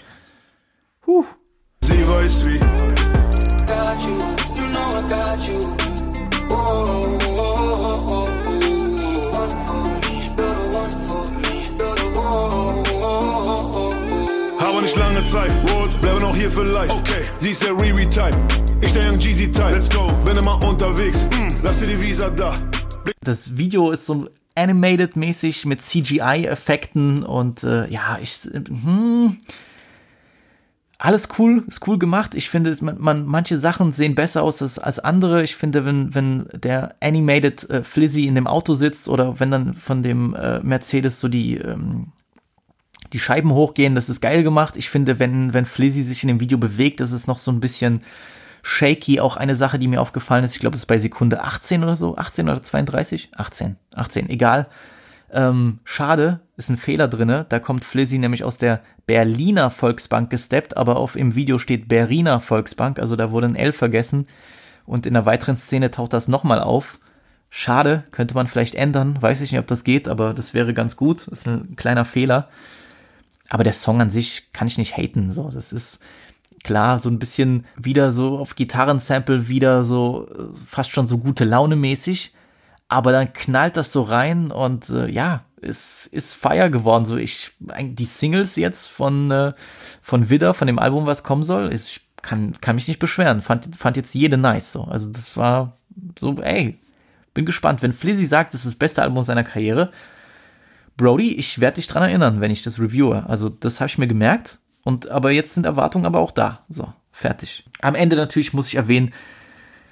Huh. 1.06 1.26
Sie 1.82 2.08
weiß 2.08 2.46
wie. 2.46 2.60
got 3.66 4.02
you, 4.06 4.18
you 4.56 4.72
know 4.72 4.98
I 4.98 5.02
got 5.06 5.46
you. 5.46 5.85
Zeit, 15.26 15.54
Rot, 15.72 16.00
bleibe 16.02 16.20
noch 16.20 16.36
hier 16.36 16.52
vielleicht. 16.52 16.94
Okay. 16.94 17.26
Sie 17.38 17.50
ist 17.50 17.64
der 17.64 17.72
Riri-Type, 17.72 18.38
ich 18.82 18.94
der 18.94 19.12
Young 19.12 19.20
Jeezy-Type. 19.20 19.72
Let's 19.72 19.90
go, 19.90 20.06
bin 20.24 20.38
immer 20.38 20.64
unterwegs, 20.64 21.28
lass 21.64 21.80
dir 21.80 21.88
die 21.88 22.04
Visa 22.04 22.30
da. 22.30 22.54
Das 23.22 23.58
Video 23.58 23.92
ist 23.92 24.06
so 24.06 24.30
animated-mäßig 24.56 25.66
mit 25.66 25.82
CGI-Effekten 25.82 27.24
und 27.24 27.64
äh, 27.64 27.90
ja, 27.90 28.20
ich. 28.22 28.34
Hm, 28.54 29.38
alles 30.98 31.28
cool, 31.38 31.64
ist 31.68 31.86
cool 31.88 32.00
gemacht. 32.00 32.36
Ich 32.36 32.50
finde, 32.50 32.70
es, 32.70 32.82
man, 32.82 33.00
man, 33.02 33.26
manche 33.26 33.58
Sachen 33.58 33.92
sehen 33.92 34.16
besser 34.16 34.44
aus 34.44 34.62
als, 34.62 34.80
als 34.80 35.00
andere. 35.00 35.44
Ich 35.44 35.56
finde, 35.56 35.86
wenn, 35.86 36.16
wenn 36.16 36.48
der 36.54 36.96
Animated 37.02 37.70
äh, 37.70 37.84
Flizzy 37.84 38.28
in 38.28 38.36
dem 38.36 38.48
Auto 38.48 38.76
sitzt 38.76 39.10
oder 39.10 39.40
wenn 39.40 39.52
dann 39.52 39.74
von 39.74 40.04
dem 40.04 40.34
äh, 40.36 40.62
Mercedes 40.62 41.20
so 41.20 41.28
die, 41.28 41.58
ähm, 41.58 42.14
die 43.16 43.20
Scheiben 43.20 43.54
hochgehen, 43.54 43.96
das 43.96 44.10
ist 44.10 44.20
geil 44.20 44.44
gemacht. 44.44 44.76
Ich 44.76 44.90
finde, 44.90 45.20
wenn, 45.20 45.54
wenn 45.54 45.66
Flizzy 45.66 46.04
sich 46.04 46.22
in 46.22 46.28
dem 46.28 46.42
Video 46.42 46.58
bewegt, 46.58 47.00
das 47.00 47.14
ist 47.14 47.28
noch 47.28 47.38
so 47.38 47.50
ein 47.50 47.62
bisschen 47.62 48.02
shaky. 48.62 49.22
Auch 49.22 49.38
eine 49.38 49.56
Sache, 49.56 49.80
die 49.80 49.88
mir 49.88 50.02
aufgefallen 50.02 50.44
ist, 50.44 50.54
ich 50.54 50.60
glaube, 50.60 50.76
es 50.76 50.82
ist 50.82 50.88
bei 50.88 50.98
Sekunde 50.98 51.42
18 51.42 51.82
oder 51.82 51.96
so, 51.96 52.18
18 52.18 52.50
oder 52.50 52.62
32? 52.62 53.30
18, 53.34 53.78
18, 53.96 54.30
egal. 54.30 54.68
Ähm, 55.32 55.80
schade, 55.86 56.42
ist 56.58 56.70
ein 56.70 56.76
Fehler 56.76 57.08
drinne. 57.08 57.46
Da 57.48 57.60
kommt 57.60 57.86
Flizzy 57.86 58.18
nämlich 58.18 58.44
aus 58.44 58.58
der 58.58 58.82
Berliner 59.08 59.70
Volksbank 59.70 60.30
gesteppt, 60.30 60.76
aber 60.76 60.98
auf 60.98 61.16
im 61.16 61.36
Video 61.36 61.58
steht 61.58 61.88
Berliner 61.88 62.42
Volksbank, 62.42 63.00
also 63.00 63.16
da 63.16 63.32
wurde 63.32 63.48
ein 63.48 63.56
L 63.56 63.72
vergessen. 63.72 64.28
Und 64.86 65.06
in 65.06 65.14
der 65.14 65.26
weiteren 65.26 65.56
Szene 65.56 65.90
taucht 65.90 66.12
das 66.12 66.28
nochmal 66.28 66.60
auf. 66.60 66.98
Schade, 67.50 68.04
könnte 68.12 68.36
man 68.36 68.48
vielleicht 68.48 68.76
ändern. 68.76 69.18
Weiß 69.22 69.40
ich 69.40 69.54
nicht, 69.54 69.62
ob 69.62 69.68
das 69.68 69.86
geht, 69.86 70.10
aber 70.10 70.34
das 70.34 70.54
wäre 70.54 70.74
ganz 70.74 70.98
gut. 70.98 71.30
Ist 71.30 71.48
ein 71.48 71.78
kleiner 71.78 72.04
Fehler. 72.04 72.50
Aber 73.50 73.64
der 73.64 73.74
Song 73.74 74.02
an 74.02 74.10
sich 74.10 74.52
kann 74.54 74.68
ich 74.68 74.78
nicht 74.78 74.98
haten. 74.98 75.32
So, 75.32 75.50
das 75.50 75.72
ist 75.72 76.00
klar 76.64 76.98
so 76.98 77.10
ein 77.10 77.20
bisschen 77.20 77.66
wieder 77.78 78.12
so 78.12 78.40
auf 78.40 78.56
Gitarrensample 78.56 79.48
wieder 79.48 79.84
so 79.84 80.28
äh, 80.28 80.58
fast 80.66 80.92
schon 80.92 81.08
so 81.08 81.20
gute 81.20 81.46
Laune 81.46 81.76
mäßig. 81.76 82.34
Aber 82.88 83.12
dann 83.12 83.34
knallt 83.34 83.78
das 83.78 83.92
so 83.92 84.02
rein 84.02 84.52
und 84.52 84.90
äh, 84.90 85.10
ja, 85.10 85.44
es 85.62 86.06
ist 86.08 86.36
Fire 86.36 86.70
geworden. 86.70 87.06
So 87.06 87.18
ich 87.18 87.52
die 87.60 88.06
Singles 88.06 88.56
jetzt 88.56 88.88
von 88.88 89.32
äh, 89.32 89.54
von 90.02 90.30
Widder, 90.30 90.54
von 90.54 90.68
dem 90.68 90.80
Album, 90.80 91.06
was 91.06 91.24
kommen 91.24 91.44
soll, 91.44 91.72
ist, 91.72 91.88
ich 91.90 92.02
kann 92.22 92.54
kann 92.62 92.76
mich 92.76 92.88
nicht 92.88 93.00
beschweren. 93.00 93.42
Fand 93.42 93.76
fand 93.76 93.98
jetzt 93.98 94.14
jede 94.14 94.38
nice 94.38 94.72
so. 94.72 94.84
Also 94.84 95.12
das 95.12 95.36
war 95.38 95.78
so 96.20 96.36
ey, 96.42 96.80
bin 97.34 97.46
gespannt, 97.46 97.82
wenn 97.82 97.94
Flizzy 97.94 98.26
sagt, 98.26 98.54
das 98.54 98.62
ist 98.62 98.68
das 98.68 98.76
beste 98.76 99.02
Album 99.02 99.24
seiner 99.24 99.44
Karriere. 99.44 99.92
Brody, 100.98 101.34
ich 101.34 101.60
werde 101.60 101.76
dich 101.76 101.88
dran 101.88 102.04
erinnern, 102.04 102.42
wenn 102.42 102.52
ich 102.52 102.62
das 102.62 102.80
reviewe. 102.80 103.26
Also 103.28 103.50
das 103.50 103.82
habe 103.82 103.90
ich 103.90 103.98
mir 103.98 104.08
gemerkt. 104.08 104.60
Und 104.84 105.10
aber 105.10 105.32
jetzt 105.32 105.54
sind 105.56 105.66
Erwartungen 105.66 106.06
aber 106.06 106.20
auch 106.20 106.32
da. 106.32 106.64
So, 106.70 106.94
fertig. 107.12 107.66
Am 107.82 107.96
Ende 107.96 108.16
natürlich 108.16 108.54
muss 108.54 108.68
ich 108.68 108.76
erwähnen, 108.76 109.14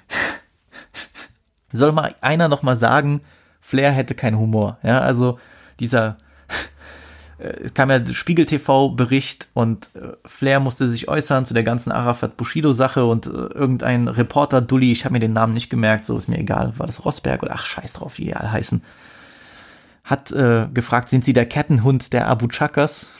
soll 1.72 1.92
mal 1.92 2.14
einer 2.20 2.48
noch 2.48 2.62
mal 2.62 2.76
sagen, 2.76 3.20
Flair 3.60 3.90
hätte 3.90 4.14
keinen 4.14 4.38
Humor. 4.38 4.78
Ja, 4.82 5.00
also 5.00 5.38
dieser 5.80 6.16
äh, 7.38 7.48
es 7.64 7.74
kam 7.74 7.90
ja 7.90 8.06
Spiegel 8.06 8.46
TV 8.46 8.90
Bericht 8.90 9.48
und 9.52 9.90
äh, 9.96 10.12
Flair 10.24 10.60
musste 10.60 10.88
sich 10.88 11.08
äußern 11.08 11.44
zu 11.44 11.54
der 11.54 11.64
ganzen 11.64 11.90
Arafat 11.90 12.36
Bushido 12.36 12.72
Sache 12.72 13.04
und 13.04 13.26
äh, 13.26 13.30
irgendein 13.30 14.06
Reporter 14.08 14.60
Dulli, 14.60 14.92
ich 14.92 15.04
habe 15.04 15.14
mir 15.14 15.20
den 15.20 15.32
Namen 15.32 15.54
nicht 15.54 15.70
gemerkt, 15.70 16.06
so 16.06 16.16
ist 16.16 16.28
mir 16.28 16.38
egal, 16.38 16.78
war 16.78 16.86
das 16.86 17.04
Rosberg 17.04 17.42
oder 17.42 17.54
ach 17.54 17.66
scheiß 17.66 17.94
drauf, 17.94 18.18
wie 18.18 18.26
die 18.26 18.36
alle 18.36 18.52
heißen, 18.52 18.82
hat 20.04 20.30
äh, 20.32 20.68
gefragt, 20.72 21.08
sind 21.08 21.24
Sie 21.24 21.32
der 21.32 21.46
Kettenhund 21.46 22.12
der 22.12 22.28
Abu 22.28 22.46
Chakas? 22.48 23.12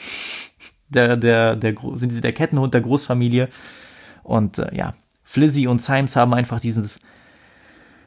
Der 0.88 1.16
der 1.16 1.56
der 1.56 1.74
sind 1.94 2.12
Sie 2.12 2.20
der 2.20 2.32
Kettenhund 2.32 2.74
der 2.74 2.82
Großfamilie? 2.82 3.48
Und 4.22 4.58
äh, 4.58 4.74
ja, 4.74 4.94
Flizzy 5.22 5.66
und 5.66 5.82
Symes 5.82 6.14
haben 6.14 6.34
einfach 6.34 6.60
dieses 6.60 7.00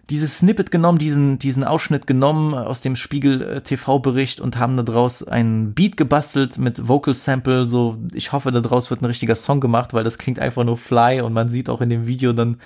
dieses 0.10 0.38
Snippet 0.38 0.72
genommen, 0.72 1.00
diesen, 1.00 1.38
diesen 1.38 1.64
Ausschnitt 1.64 2.08
genommen 2.08 2.54
aus 2.54 2.82
dem 2.82 2.96
Spiegel 2.96 3.62
TV 3.62 4.00
Bericht 4.00 4.40
und 4.40 4.58
haben 4.58 4.78
daraus 4.86 5.24
einen 5.28 5.74
Beat 5.74 5.98
gebastelt 5.98 6.58
mit 6.58 6.88
Vocal 6.88 7.14
Sample, 7.14 7.68
so 7.68 7.98
ich 8.14 8.32
hoffe 8.32 8.52
daraus 8.52 8.90
wird 8.90 9.02
ein 9.02 9.06
richtiger 9.06 9.36
Song 9.36 9.60
gemacht, 9.60 9.94
weil 9.94 10.06
das 10.06 10.18
klingt 10.18 10.40
einfach 10.40 10.64
nur 10.64 10.78
fly 10.78 11.22
und 11.22 11.34
man 11.34 11.50
sieht 11.50 11.70
auch 11.70 11.82
in 11.82 11.90
dem 11.90 12.08
Video 12.08 12.32
dann 12.32 12.58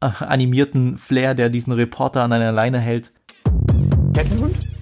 äh, 0.00 0.10
animierten 0.20 0.96
Flair, 0.96 1.34
der 1.34 1.48
diesen 1.48 1.72
Reporter 1.72 2.22
an 2.22 2.32
einer 2.32 2.52
Leine 2.52 2.78
hält. 2.78 3.12
Kettenhund? 4.14 4.75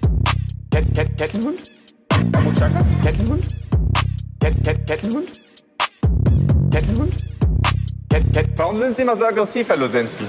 Ket, 0.75 0.93
Ket, 0.93 1.17
Kettenhund? 1.17 1.71
Abu 2.35 2.51
Chakas? 2.51 2.83
Kettenhund? 3.01 3.45
Ket, 4.41 4.61
Ket, 4.61 4.85
Kettenhund? 4.85 5.39
Kettenhund? 6.69 7.15
Ket, 8.09 8.33
Ket. 8.33 8.49
Warum 8.57 8.77
sind 8.79 8.97
Sie 8.97 9.03
immer 9.03 9.15
so 9.15 9.23
aggressiv, 9.23 9.69
Herr 9.69 9.77
Losensky? 9.77 10.25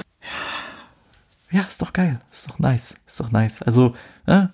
Ja, 1.50 1.62
ist 1.62 1.82
doch 1.82 1.92
geil, 1.92 2.20
ist 2.30 2.48
doch 2.48 2.60
nice, 2.60 2.96
ist 3.08 3.18
doch 3.18 3.32
nice. 3.32 3.60
Also, 3.62 3.96
ne? 4.28 4.52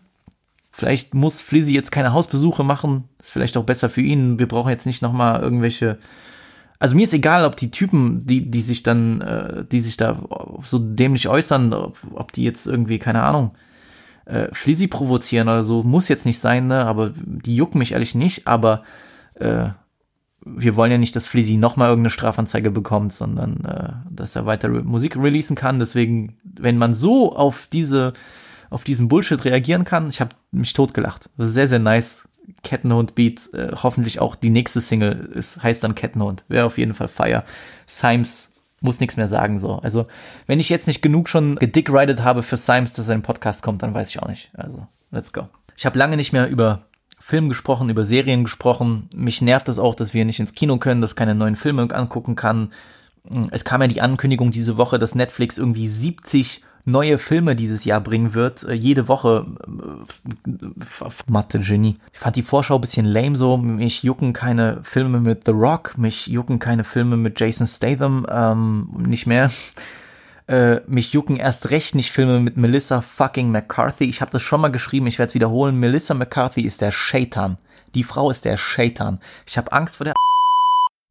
Vielleicht 0.70 1.12
muss 1.12 1.42
Flizzy 1.42 1.74
jetzt 1.74 1.92
keine 1.92 2.14
Hausbesuche 2.14 2.64
machen, 2.64 3.04
ist 3.18 3.30
vielleicht 3.30 3.58
auch 3.58 3.64
besser 3.64 3.90
für 3.90 4.00
ihn. 4.00 4.38
Wir 4.38 4.48
brauchen 4.48 4.70
jetzt 4.70 4.86
nicht 4.86 5.02
nochmal 5.02 5.42
irgendwelche. 5.42 5.98
Also 6.78 6.96
mir 6.96 7.02
ist 7.02 7.12
egal, 7.12 7.44
ob 7.44 7.56
die 7.56 7.70
Typen, 7.70 8.24
die, 8.24 8.50
die 8.50 8.62
sich 8.62 8.82
dann, 8.82 9.20
äh, 9.20 9.64
die 9.70 9.80
sich 9.80 9.98
da 9.98 10.22
so 10.64 10.78
dämlich 10.78 11.28
äußern, 11.28 11.74
ob, 11.74 11.98
ob 12.14 12.32
die 12.32 12.44
jetzt 12.44 12.66
irgendwie, 12.66 12.98
keine 12.98 13.24
Ahnung, 13.24 13.50
äh, 14.24 14.48
Flizzy 14.52 14.86
provozieren 14.86 15.48
oder 15.48 15.64
so, 15.64 15.82
muss 15.82 16.08
jetzt 16.08 16.26
nicht 16.26 16.38
sein, 16.38 16.66
ne? 16.66 16.84
Aber 16.84 17.12
die 17.16 17.56
jucken 17.56 17.78
mich 17.78 17.92
ehrlich 17.92 18.14
nicht, 18.14 18.46
aber 18.46 18.82
äh, 19.34 19.70
wir 20.44 20.76
wollen 20.76 20.90
ja 20.90 20.98
nicht, 20.98 21.14
dass 21.14 21.26
Flizzy 21.26 21.56
nochmal 21.56 21.88
irgendeine 21.88 22.10
Strafanzeige 22.10 22.70
bekommt, 22.70 23.12
sondern 23.12 23.64
äh, 23.64 23.92
dass 24.10 24.36
er 24.36 24.46
weiter 24.46 24.68
re 24.68 24.82
Musik 24.82 25.16
releasen 25.16 25.56
kann. 25.56 25.78
Deswegen, 25.78 26.38
wenn 26.42 26.78
man 26.78 26.94
so 26.94 27.34
auf 27.36 27.68
diese, 27.72 28.12
auf 28.70 28.84
diesen 28.84 29.08
Bullshit 29.08 29.44
reagieren 29.44 29.84
kann, 29.84 30.08
ich 30.08 30.20
habe 30.20 30.34
mich 30.50 30.72
totgelacht. 30.72 31.30
Sehr, 31.38 31.68
sehr 31.68 31.78
nice. 31.78 32.28
Kettenhund-Beat, 32.64 33.54
äh, 33.54 33.70
hoffentlich 33.82 34.20
auch 34.20 34.34
die 34.34 34.50
nächste 34.50 34.80
Single 34.80 35.30
ist, 35.32 35.62
heißt 35.62 35.84
dann 35.84 35.94
Kettenhund. 35.94 36.44
Wäre 36.48 36.66
auf 36.66 36.78
jeden 36.78 36.94
Fall 36.94 37.08
Fire. 37.08 37.44
Symes 37.86 38.51
muss 38.82 39.00
nichts 39.00 39.16
mehr 39.16 39.28
sagen 39.28 39.58
so. 39.58 39.76
Also, 39.78 40.06
wenn 40.46 40.60
ich 40.60 40.68
jetzt 40.68 40.86
nicht 40.86 41.02
genug 41.02 41.28
schon 41.28 41.56
gedickridet 41.56 42.22
habe 42.22 42.42
für 42.42 42.56
Symes, 42.56 42.94
dass 42.94 43.06
sein 43.06 43.22
Podcast 43.22 43.62
kommt, 43.62 43.82
dann 43.82 43.94
weiß 43.94 44.10
ich 44.10 44.20
auch 44.20 44.28
nicht. 44.28 44.50
Also, 44.54 44.86
let's 45.10 45.32
go. 45.32 45.48
Ich 45.76 45.86
habe 45.86 45.98
lange 45.98 46.16
nicht 46.16 46.32
mehr 46.32 46.48
über 46.48 46.86
Film 47.18 47.48
gesprochen, 47.48 47.88
über 47.88 48.04
Serien 48.04 48.44
gesprochen. 48.44 49.08
Mich 49.14 49.40
nervt 49.42 49.68
es 49.68 49.78
auch, 49.78 49.94
dass 49.94 50.12
wir 50.12 50.24
nicht 50.24 50.40
ins 50.40 50.54
Kino 50.54 50.78
können, 50.78 51.00
dass 51.00 51.16
keine 51.16 51.34
neuen 51.34 51.56
Filme 51.56 51.88
angucken 51.94 52.34
kann. 52.34 52.72
Es 53.52 53.64
kam 53.64 53.80
ja 53.80 53.86
die 53.86 54.00
Ankündigung 54.00 54.50
diese 54.50 54.76
Woche, 54.76 54.98
dass 54.98 55.14
Netflix 55.14 55.56
irgendwie 55.56 55.86
70 55.86 56.62
neue 56.84 57.18
Filme 57.18 57.54
dieses 57.56 57.84
Jahr 57.84 58.00
bringen 58.00 58.34
wird. 58.34 58.64
Äh, 58.64 58.72
jede 58.72 59.08
Woche. 59.08 59.46
Äh, 59.66 61.08
Mathe 61.26 61.60
Genie. 61.60 61.96
Ich 62.12 62.18
fand 62.18 62.36
die 62.36 62.42
Vorschau 62.42 62.78
bisschen 62.78 63.06
lame 63.06 63.36
so. 63.36 63.56
Mich 63.56 64.02
jucken 64.02 64.32
keine 64.32 64.80
Filme 64.82 65.20
mit 65.20 65.42
The 65.46 65.52
Rock. 65.52 65.96
Mich 65.98 66.26
jucken 66.26 66.58
keine 66.58 66.84
Filme 66.84 67.16
mit 67.16 67.38
Jason 67.38 67.66
Statham. 67.66 68.26
Ähm, 68.30 68.88
nicht 68.98 69.26
mehr. 69.26 69.50
Äh, 70.48 70.80
mich 70.86 71.12
jucken 71.12 71.36
erst 71.36 71.70
recht 71.70 71.94
nicht 71.94 72.10
Filme 72.10 72.40
mit 72.40 72.56
Melissa 72.56 73.00
fucking 73.00 73.50
McCarthy. 73.50 74.04
Ich 74.04 74.20
habe 74.20 74.32
das 74.32 74.42
schon 74.42 74.60
mal 74.60 74.72
geschrieben, 74.72 75.06
ich 75.06 75.18
werde 75.18 75.28
es 75.28 75.34
wiederholen. 75.34 75.78
Melissa 75.78 76.14
McCarthy 76.14 76.62
ist 76.62 76.80
der 76.80 76.90
Shaitan. 76.90 77.58
Die 77.94 78.04
Frau 78.04 78.30
ist 78.30 78.44
der 78.44 78.56
Shaitan. 78.56 79.20
Ich 79.46 79.56
habe 79.56 79.72
Angst 79.72 79.96
vor 79.96 80.04
der. 80.04 80.14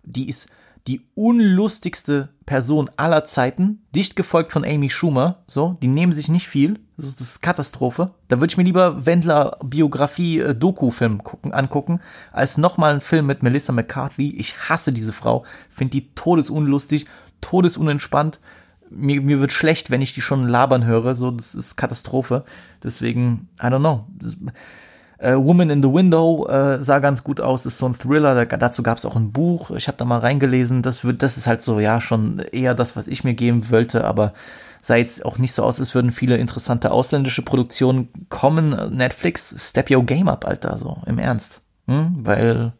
Die 0.04 0.28
ist 0.28 0.50
die 0.88 1.02
unlustigste 1.16 2.30
Person 2.52 2.90
aller 2.98 3.24
Zeiten, 3.24 3.82
dicht 3.96 4.18
gefolgt 4.18 4.52
von 4.52 4.66
Amy 4.66 4.90
Schumer, 4.90 5.38
so, 5.48 5.78
die 5.82 5.88
nehmen 5.88 6.12
sich 6.12 6.28
nicht 6.28 6.50
viel, 6.50 6.82
das 6.98 7.14
ist 7.22 7.42
Katastrophe. 7.42 8.14
Da 8.28 8.42
würde 8.42 8.52
ich 8.52 8.58
mir 8.58 8.66
lieber 8.66 9.06
Wendler 9.06 9.58
Biografie 9.64 10.40
äh, 10.40 10.54
Doku-Film 10.54 11.24
gucken, 11.24 11.54
angucken, 11.54 12.02
als 12.34 12.58
nochmal 12.58 12.92
einen 12.92 13.00
Film 13.00 13.26
mit 13.28 13.42
Melissa 13.42 13.72
McCarthy. 13.72 14.32
Ich 14.32 14.68
hasse 14.68 14.92
diese 14.92 15.14
Frau, 15.14 15.46
finde 15.70 15.92
die 15.92 16.14
todesunlustig, 16.14 17.06
todesunentspannt. 17.40 18.42
Mir, 18.90 19.22
mir 19.22 19.40
wird 19.40 19.54
schlecht, 19.54 19.90
wenn 19.90 20.02
ich 20.02 20.14
die 20.14 20.22
schon 20.22 20.46
labern 20.46 20.84
höre, 20.84 21.16
so, 21.16 21.32
das 21.32 21.56
ist 21.56 21.78
Katastrophe. 21.78 22.44
Deswegen, 22.84 23.48
I 23.62 23.68
don't 23.68 23.80
know. 23.80 24.08
Äh, 25.22 25.36
Woman 25.36 25.70
in 25.70 25.84
the 25.84 25.94
Window 25.94 26.48
äh, 26.48 26.82
sah 26.82 26.98
ganz 26.98 27.24
gut 27.24 27.40
aus, 27.40 27.68
ist 27.68 27.78
so 27.78 27.86
ein 27.86 27.98
Thriller. 27.98 28.46
Da, 28.46 28.58
dazu 28.58 28.82
gab 28.82 28.98
es 28.98 29.06
auch 29.06 29.16
ein 29.16 29.32
Buch. 29.32 29.70
Ich 29.72 29.88
habe 29.88 29.98
da 29.98 30.04
mal 30.04 30.18
reingelesen. 30.18 30.82
Das 30.82 31.04
wird, 31.04 31.22
das 31.22 31.38
ist 31.38 31.46
halt 31.46 31.62
so, 31.62 31.80
ja, 31.80 32.02
schon 32.02 32.40
eher 32.40 32.74
das, 32.74 32.96
was 32.96 33.08
ich 33.08 33.24
mir 33.24 33.36
geben 33.36 33.70
wollte, 33.70 34.04
aber 34.04 34.34
sah 34.82 34.96
jetzt 34.96 35.24
auch 35.24 35.38
nicht 35.38 35.54
so 35.54 35.64
aus, 35.64 35.80
als 35.80 35.94
würden 35.94 36.12
viele 36.12 36.38
interessante 36.38 36.92
ausländische 36.92 37.44
Produktionen 37.44 38.10
kommen. 38.30 38.96
Netflix, 38.96 39.56
step 39.60 39.92
your 39.92 40.04
game 40.04 40.28
up, 40.28 40.44
Alter, 40.44 40.76
so 40.76 40.98
im 41.06 41.20
Ernst. 41.20 41.62
Hm? 41.86 42.16
Weil 42.18 42.74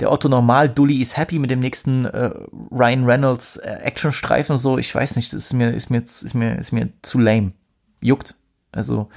der 0.00 0.10
Otto 0.10 0.28
Normal 0.28 0.68
Dully 0.68 1.00
is 1.00 1.16
happy 1.16 1.38
mit 1.38 1.52
dem 1.52 1.60
nächsten 1.60 2.04
äh, 2.06 2.32
Ryan 2.72 3.04
Reynolds 3.04 3.58
äh, 3.58 3.78
Actionstreifen 3.80 4.58
so. 4.58 4.76
Ich 4.76 4.92
weiß 4.92 5.14
nicht, 5.14 5.32
das 5.32 5.44
ist 5.44 5.52
mir 5.52 5.70
ist 5.70 5.88
mir 5.88 6.02
ist 6.02 6.34
mir 6.34 6.58
ist 6.58 6.72
mir 6.72 6.88
zu 7.02 7.20
lame. 7.20 7.52
Juckt. 8.00 8.34
Also 8.72 9.08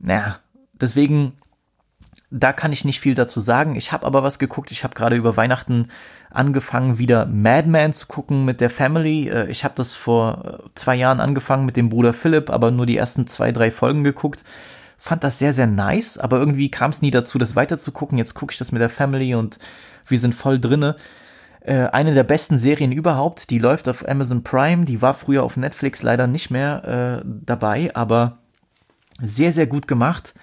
naja, 0.00 0.40
deswegen, 0.80 1.32
da 2.30 2.52
kann 2.52 2.72
ich 2.72 2.84
nicht 2.84 3.00
viel 3.00 3.14
dazu 3.14 3.40
sagen. 3.40 3.76
Ich 3.76 3.92
habe 3.92 4.06
aber 4.06 4.22
was 4.22 4.38
geguckt. 4.38 4.70
Ich 4.70 4.84
habe 4.84 4.94
gerade 4.94 5.16
über 5.16 5.36
Weihnachten 5.36 5.88
angefangen, 6.30 6.98
wieder 6.98 7.26
Mad 7.26 7.68
Men 7.68 7.92
zu 7.92 8.06
gucken 8.06 8.44
mit 8.44 8.60
der 8.60 8.70
Family. 8.70 9.28
Äh, 9.28 9.48
ich 9.48 9.64
habe 9.64 9.74
das 9.76 9.94
vor 9.94 10.62
äh, 10.66 10.68
zwei 10.74 10.96
Jahren 10.96 11.20
angefangen 11.20 11.66
mit 11.66 11.76
dem 11.76 11.88
Bruder 11.88 12.12
Philipp, 12.12 12.50
aber 12.50 12.70
nur 12.70 12.86
die 12.86 12.96
ersten 12.96 13.26
zwei, 13.26 13.52
drei 13.52 13.70
Folgen 13.70 14.04
geguckt. 14.04 14.44
Fand 14.98 15.24
das 15.24 15.38
sehr, 15.38 15.52
sehr 15.52 15.66
nice, 15.66 16.16
aber 16.16 16.38
irgendwie 16.38 16.70
kam 16.70 16.90
es 16.90 17.02
nie 17.02 17.10
dazu, 17.10 17.38
das 17.38 17.54
weiter 17.54 17.76
zu 17.76 17.92
gucken. 17.92 18.18
Jetzt 18.18 18.34
gucke 18.34 18.52
ich 18.52 18.58
das 18.58 18.72
mit 18.72 18.80
der 18.80 18.88
Family 18.88 19.34
und 19.34 19.58
wir 20.06 20.18
sind 20.18 20.34
voll 20.34 20.58
drinne. 20.58 20.96
Äh, 21.60 21.88
eine 21.88 22.14
der 22.14 22.24
besten 22.24 22.58
Serien 22.58 22.92
überhaupt, 22.92 23.50
die 23.50 23.58
läuft 23.58 23.88
auf 23.88 24.08
Amazon 24.08 24.42
Prime, 24.42 24.84
die 24.84 25.02
war 25.02 25.14
früher 25.14 25.42
auf 25.42 25.56
Netflix 25.56 26.02
leider 26.02 26.26
nicht 26.26 26.50
mehr 26.50 27.22
äh, 27.22 27.28
dabei, 27.44 27.94
aber 27.94 28.38
sehr, 29.20 29.52
sehr 29.52 29.66
gut 29.66 29.88
gemacht 29.88 30.34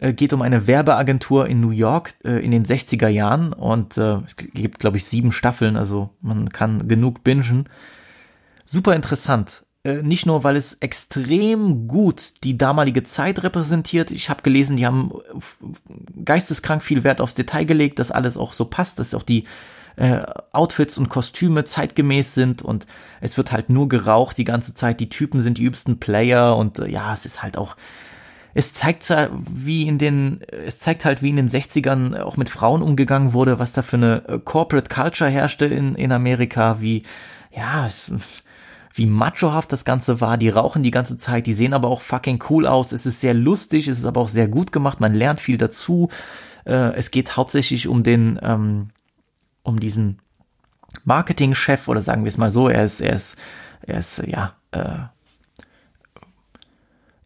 äh, 0.00 0.12
geht 0.12 0.32
um 0.32 0.42
eine 0.42 0.66
Werbeagentur 0.66 1.46
in 1.46 1.60
New 1.60 1.70
York 1.70 2.14
äh, 2.24 2.44
in 2.44 2.50
den 2.50 2.64
60er 2.64 3.08
Jahren 3.08 3.52
und 3.52 3.96
äh, 3.98 4.18
es 4.26 4.34
gibt, 4.36 4.80
glaube 4.80 4.96
ich, 4.96 5.04
sieben 5.04 5.30
Staffeln, 5.30 5.76
also 5.76 6.10
man 6.20 6.48
kann 6.48 6.88
genug 6.88 7.22
bingen. 7.22 7.68
Super 8.64 8.96
interessant. 8.96 9.64
Äh, 9.84 10.02
nicht 10.02 10.26
nur, 10.26 10.42
weil 10.42 10.56
es 10.56 10.74
extrem 10.74 11.86
gut 11.86 12.44
die 12.44 12.56
damalige 12.56 13.02
Zeit 13.02 13.42
repräsentiert. 13.42 14.10
Ich 14.10 14.30
habe 14.30 14.42
gelesen, 14.42 14.76
die 14.76 14.86
haben 14.86 15.12
geisteskrank 16.24 16.82
viel 16.82 17.04
Wert 17.04 17.20
aufs 17.20 17.34
Detail 17.34 17.64
gelegt, 17.64 17.98
dass 17.98 18.10
alles 18.10 18.36
auch 18.36 18.52
so 18.52 18.64
passt, 18.64 18.98
dass 18.98 19.14
auch 19.14 19.22
die 19.22 19.44
äh, 19.96 20.22
Outfits 20.52 20.96
und 20.98 21.08
Kostüme 21.08 21.64
zeitgemäß 21.64 22.34
sind 22.34 22.62
und 22.62 22.86
es 23.20 23.36
wird 23.36 23.52
halt 23.52 23.68
nur 23.68 23.88
geraucht 23.88 24.38
die 24.38 24.44
ganze 24.44 24.72
Zeit. 24.72 25.00
Die 25.00 25.10
Typen 25.10 25.40
sind 25.40 25.58
die 25.58 25.64
übsten 25.64 26.00
Player 26.00 26.56
und 26.56 26.78
äh, 26.78 26.88
ja, 26.88 27.12
es 27.12 27.26
ist 27.26 27.42
halt 27.42 27.58
auch 27.58 27.76
es 28.54 28.74
zeigt 28.74 29.08
wie 29.10 29.86
in 29.86 29.98
den, 29.98 30.40
es 30.50 30.78
zeigt 30.78 31.04
halt, 31.04 31.22
wie 31.22 31.30
in 31.30 31.36
den 31.36 31.48
60ern 31.48 32.20
auch 32.20 32.36
mit 32.36 32.48
Frauen 32.48 32.82
umgegangen 32.82 33.32
wurde, 33.32 33.58
was 33.58 33.72
da 33.72 33.82
für 33.82 33.96
eine 33.96 34.28
äh, 34.28 34.38
Corporate 34.38 34.92
Culture 34.92 35.30
herrschte 35.30 35.66
in, 35.66 35.94
in 35.94 36.12
Amerika, 36.12 36.80
wie, 36.80 37.04
ja, 37.50 37.88
wie 38.92 39.06
machohaft 39.06 39.72
das 39.72 39.84
Ganze 39.84 40.20
war. 40.20 40.36
Die 40.36 40.48
rauchen 40.48 40.82
die 40.82 40.90
ganze 40.90 41.16
Zeit, 41.16 41.46
die 41.46 41.52
sehen 41.52 41.74
aber 41.74 41.88
auch 41.88 42.02
fucking 42.02 42.42
cool 42.50 42.66
aus. 42.66 42.92
Es 42.92 43.06
ist 43.06 43.20
sehr 43.20 43.34
lustig, 43.34 43.88
es 43.88 43.98
ist 43.98 44.04
aber 44.04 44.20
auch 44.20 44.28
sehr 44.28 44.48
gut 44.48 44.72
gemacht, 44.72 45.00
man 45.00 45.14
lernt 45.14 45.40
viel 45.40 45.56
dazu. 45.56 46.08
Äh, 46.64 46.94
es 46.94 47.10
geht 47.10 47.36
hauptsächlich 47.36 47.88
um 47.88 48.02
den, 48.02 48.38
ähm, 48.42 48.88
um 49.62 49.78
diesen 49.78 50.18
Marketingchef 51.04 51.88
oder 51.88 52.02
sagen 52.02 52.24
wir 52.24 52.28
es 52.28 52.38
mal 52.38 52.50
so, 52.50 52.68
er 52.68 52.84
ist, 52.84 53.00
er 53.00 53.12
ist, 53.12 53.36
er 53.82 53.98
ist, 53.98 54.22
ja, 54.26 54.54
äh, 54.72 55.04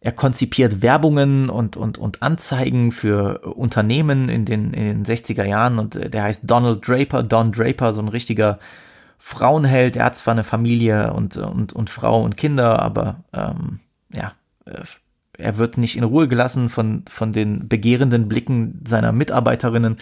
er 0.05 0.11
konzipiert 0.11 0.83
Werbungen 0.83 1.49
und, 1.49 1.77
und, 1.77 1.97
und 1.97 2.21
Anzeigen 2.21 2.91
für 2.91 3.39
Unternehmen 3.39 4.29
in 4.29 4.45
den, 4.45 4.71
in 4.71 5.03
den 5.03 5.03
60er 5.03 5.43
Jahren 5.43 5.79
und 5.79 5.95
der 5.95 6.21
heißt 6.21 6.43
Donald 6.45 6.87
Draper, 6.87 7.23
Don 7.23 7.51
Draper, 7.51 7.91
so 7.91 8.03
ein 8.03 8.07
richtiger 8.07 8.59
Frauenheld. 9.17 9.95
Er 9.95 10.05
hat 10.05 10.15
zwar 10.15 10.33
eine 10.33 10.43
Familie 10.43 11.11
und, 11.13 11.37
und, 11.37 11.73
und 11.73 11.89
Frau 11.89 12.21
und 12.21 12.37
Kinder, 12.37 12.83
aber 12.83 13.23
ähm, 13.33 13.79
ja, 14.13 14.33
äh, 14.65 14.83
er 15.39 15.57
wird 15.57 15.79
nicht 15.79 15.97
in 15.97 16.03
Ruhe 16.03 16.27
gelassen 16.27 16.69
von, 16.69 17.03
von 17.07 17.33
den 17.33 17.67
begehrenden 17.67 18.27
Blicken 18.27 18.83
seiner 18.85 19.11
Mitarbeiterinnen. 19.11 19.97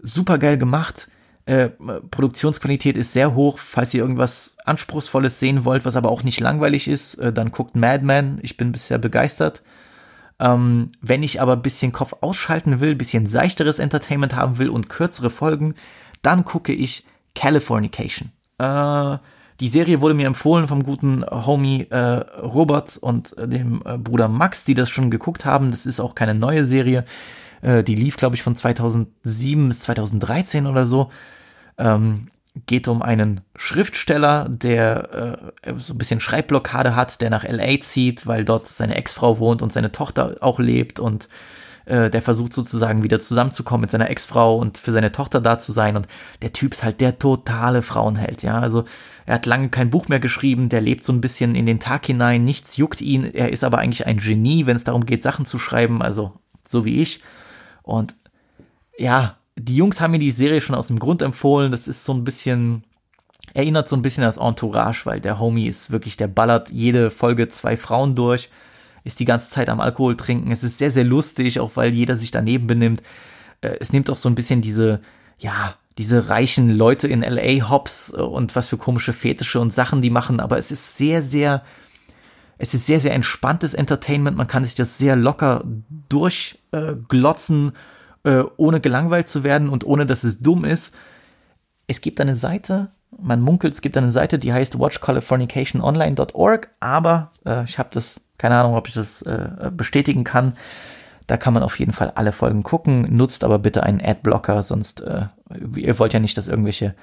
Super 0.00 0.38
geil 0.38 0.58
gemacht. 0.58 1.06
Äh, 1.46 1.70
Produktionsqualität 2.10 2.96
ist 2.96 3.12
sehr 3.12 3.34
hoch. 3.34 3.58
Falls 3.58 3.94
ihr 3.94 4.02
irgendwas 4.02 4.56
Anspruchsvolles 4.64 5.40
sehen 5.40 5.64
wollt, 5.64 5.84
was 5.84 5.96
aber 5.96 6.10
auch 6.10 6.22
nicht 6.22 6.40
langweilig 6.40 6.88
ist, 6.88 7.14
äh, 7.14 7.32
dann 7.32 7.50
guckt 7.50 7.76
Mad 7.76 8.04
Men. 8.04 8.38
Ich 8.42 8.56
bin 8.56 8.72
bisher 8.72 8.98
begeistert. 8.98 9.62
Ähm, 10.38 10.90
wenn 11.00 11.22
ich 11.22 11.40
aber 11.40 11.52
ein 11.52 11.62
bisschen 11.62 11.92
Kopf 11.92 12.14
ausschalten 12.20 12.80
will, 12.80 12.94
bisschen 12.94 13.26
seichteres 13.26 13.78
Entertainment 13.78 14.34
haben 14.34 14.58
will 14.58 14.70
und 14.70 14.88
kürzere 14.88 15.30
Folgen, 15.30 15.74
dann 16.22 16.44
gucke 16.44 16.72
ich 16.72 17.04
Californication. 17.34 18.32
Äh, 18.58 19.18
die 19.60 19.68
Serie 19.68 20.00
wurde 20.00 20.14
mir 20.14 20.26
empfohlen 20.26 20.66
vom 20.66 20.82
guten 20.82 21.22
Homie 21.30 21.86
äh, 21.90 21.98
Robert 22.40 22.96
und 22.96 23.36
äh, 23.36 23.46
dem 23.46 23.82
äh, 23.84 23.98
Bruder 23.98 24.28
Max, 24.28 24.64
die 24.64 24.74
das 24.74 24.88
schon 24.88 25.10
geguckt 25.10 25.44
haben. 25.44 25.70
Das 25.70 25.84
ist 25.84 26.00
auch 26.00 26.14
keine 26.14 26.34
neue 26.34 26.64
Serie. 26.64 27.04
Äh, 27.62 27.84
die 27.84 27.94
lief, 27.94 28.16
glaube 28.16 28.36
ich, 28.36 28.42
von 28.42 28.56
2007 28.56 29.68
bis 29.68 29.80
2013 29.80 30.66
oder 30.66 30.86
so. 30.86 31.10
Ähm, 31.78 32.28
geht 32.66 32.88
um 32.88 33.02
einen 33.02 33.42
Schriftsteller, 33.56 34.48
der 34.48 35.50
äh, 35.62 35.72
so 35.76 35.94
ein 35.94 35.98
bisschen 35.98 36.20
Schreibblockade 36.20 36.96
hat, 36.96 37.20
der 37.20 37.30
nach 37.30 37.44
LA 37.44 37.80
zieht, 37.80 38.26
weil 38.26 38.44
dort 38.44 38.66
seine 38.66 38.96
Ex-Frau 38.96 39.38
wohnt 39.38 39.62
und 39.62 39.72
seine 39.72 39.92
Tochter 39.92 40.36
auch 40.40 40.58
lebt 40.58 40.98
und 40.98 41.28
äh, 41.86 42.10
der 42.10 42.22
versucht 42.22 42.52
sozusagen 42.52 43.02
wieder 43.02 43.20
zusammenzukommen 43.20 43.82
mit 43.82 43.90
seiner 43.90 44.10
Ex-Frau 44.10 44.56
und 44.56 44.78
für 44.78 44.92
seine 44.92 45.12
Tochter 45.12 45.40
da 45.40 45.58
zu 45.58 45.72
sein. 45.72 45.96
Und 45.96 46.08
der 46.42 46.52
Typ 46.52 46.72
ist 46.72 46.82
halt 46.82 47.00
der 47.00 47.18
totale 47.18 47.82
Frauenheld, 47.82 48.42
ja, 48.42 48.58
also 48.58 48.84
er 49.26 49.34
hat 49.36 49.46
lange 49.46 49.68
kein 49.68 49.90
Buch 49.90 50.08
mehr 50.08 50.20
geschrieben, 50.20 50.68
der 50.68 50.80
lebt 50.80 51.04
so 51.04 51.12
ein 51.12 51.20
bisschen 51.20 51.54
in 51.54 51.66
den 51.66 51.78
Tag 51.78 52.06
hinein, 52.06 52.42
nichts 52.42 52.76
juckt 52.76 53.00
ihn, 53.00 53.24
er 53.24 53.52
ist 53.52 53.62
aber 53.62 53.78
eigentlich 53.78 54.06
ein 54.06 54.18
Genie, 54.18 54.66
wenn 54.66 54.76
es 54.76 54.84
darum 54.84 55.06
geht, 55.06 55.22
Sachen 55.22 55.44
zu 55.44 55.58
schreiben, 55.58 56.02
also 56.02 56.32
so 56.66 56.84
wie 56.84 57.00
ich 57.00 57.20
und 57.90 58.14
ja, 58.96 59.36
die 59.56 59.76
Jungs 59.76 60.00
haben 60.00 60.12
mir 60.12 60.18
die 60.18 60.30
Serie 60.30 60.60
schon 60.60 60.76
aus 60.76 60.86
dem 60.86 60.98
Grund 60.98 61.22
empfohlen. 61.22 61.72
Das 61.72 61.88
ist 61.88 62.04
so 62.04 62.14
ein 62.14 62.22
bisschen, 62.22 62.84
erinnert 63.52 63.88
so 63.88 63.96
ein 63.96 64.02
bisschen 64.02 64.22
das 64.22 64.36
Entourage, 64.36 65.06
weil 65.06 65.20
der 65.20 65.40
Homie 65.40 65.66
ist 65.66 65.90
wirklich, 65.90 66.16
der 66.16 66.28
ballert 66.28 66.70
jede 66.70 67.10
Folge 67.10 67.48
zwei 67.48 67.76
Frauen 67.76 68.14
durch, 68.14 68.48
ist 69.02 69.18
die 69.18 69.24
ganze 69.24 69.50
Zeit 69.50 69.68
am 69.68 69.80
Alkohol 69.80 70.16
trinken. 70.16 70.52
Es 70.52 70.62
ist 70.62 70.78
sehr, 70.78 70.92
sehr 70.92 71.04
lustig, 71.04 71.58
auch 71.58 71.72
weil 71.74 71.92
jeder 71.92 72.16
sich 72.16 72.30
daneben 72.30 72.68
benimmt. 72.68 73.02
Äh, 73.60 73.76
es 73.80 73.92
nimmt 73.92 74.08
auch 74.08 74.16
so 74.16 74.28
ein 74.28 74.36
bisschen 74.36 74.60
diese, 74.60 75.00
ja, 75.38 75.74
diese 75.98 76.28
reichen 76.28 76.70
Leute 76.70 77.08
in 77.08 77.22
LA 77.22 77.68
Hops 77.68 78.12
äh, 78.16 78.20
und 78.20 78.54
was 78.54 78.68
für 78.68 78.76
komische 78.76 79.12
Fetische 79.12 79.58
und 79.58 79.72
Sachen 79.72 80.00
die 80.00 80.10
machen, 80.10 80.38
aber 80.38 80.58
es 80.58 80.70
ist 80.70 80.96
sehr, 80.96 81.22
sehr, 81.22 81.64
es 82.60 82.74
ist 82.74 82.86
sehr, 82.86 83.00
sehr 83.00 83.14
entspanntes 83.14 83.74
Entertainment. 83.74 84.36
Man 84.36 84.46
kann 84.46 84.64
sich 84.64 84.74
das 84.74 84.98
sehr 84.98 85.16
locker 85.16 85.64
durchglotzen. 86.08 87.68
Äh, 87.68 87.70
äh, 88.22 88.44
ohne 88.56 88.80
gelangweilt 88.80 89.28
zu 89.28 89.44
werden 89.44 89.68
und 89.68 89.84
ohne 89.84 90.06
dass 90.06 90.24
es 90.24 90.40
dumm 90.40 90.64
ist. 90.64 90.94
Es 91.86 92.00
gibt 92.00 92.20
eine 92.20 92.34
Seite, 92.34 92.90
man 93.18 93.40
munkelt, 93.40 93.72
es 93.74 93.80
gibt 93.80 93.96
eine 93.96 94.10
Seite, 94.10 94.38
die 94.38 94.52
heißt 94.52 94.78
watchcalifornicationonline.org, 94.78 96.68
aber 96.80 97.32
äh, 97.46 97.64
ich 97.64 97.78
habe 97.78 97.88
das, 97.92 98.20
keine 98.38 98.56
Ahnung, 98.58 98.74
ob 98.74 98.88
ich 98.88 98.94
das 98.94 99.22
äh, 99.22 99.70
bestätigen 99.72 100.24
kann. 100.24 100.54
Da 101.26 101.36
kann 101.36 101.54
man 101.54 101.62
auf 101.62 101.78
jeden 101.78 101.92
Fall 101.92 102.12
alle 102.14 102.32
Folgen 102.32 102.62
gucken. 102.62 103.06
Nutzt 103.16 103.44
aber 103.44 103.58
bitte 103.58 103.84
einen 103.84 104.00
Adblocker, 104.02 104.62
sonst 104.62 105.00
äh, 105.00 105.26
ihr 105.76 105.98
wollt 105.98 106.12
ja 106.12 106.20
nicht, 106.20 106.36
dass 106.36 106.48
irgendwelche 106.48 106.94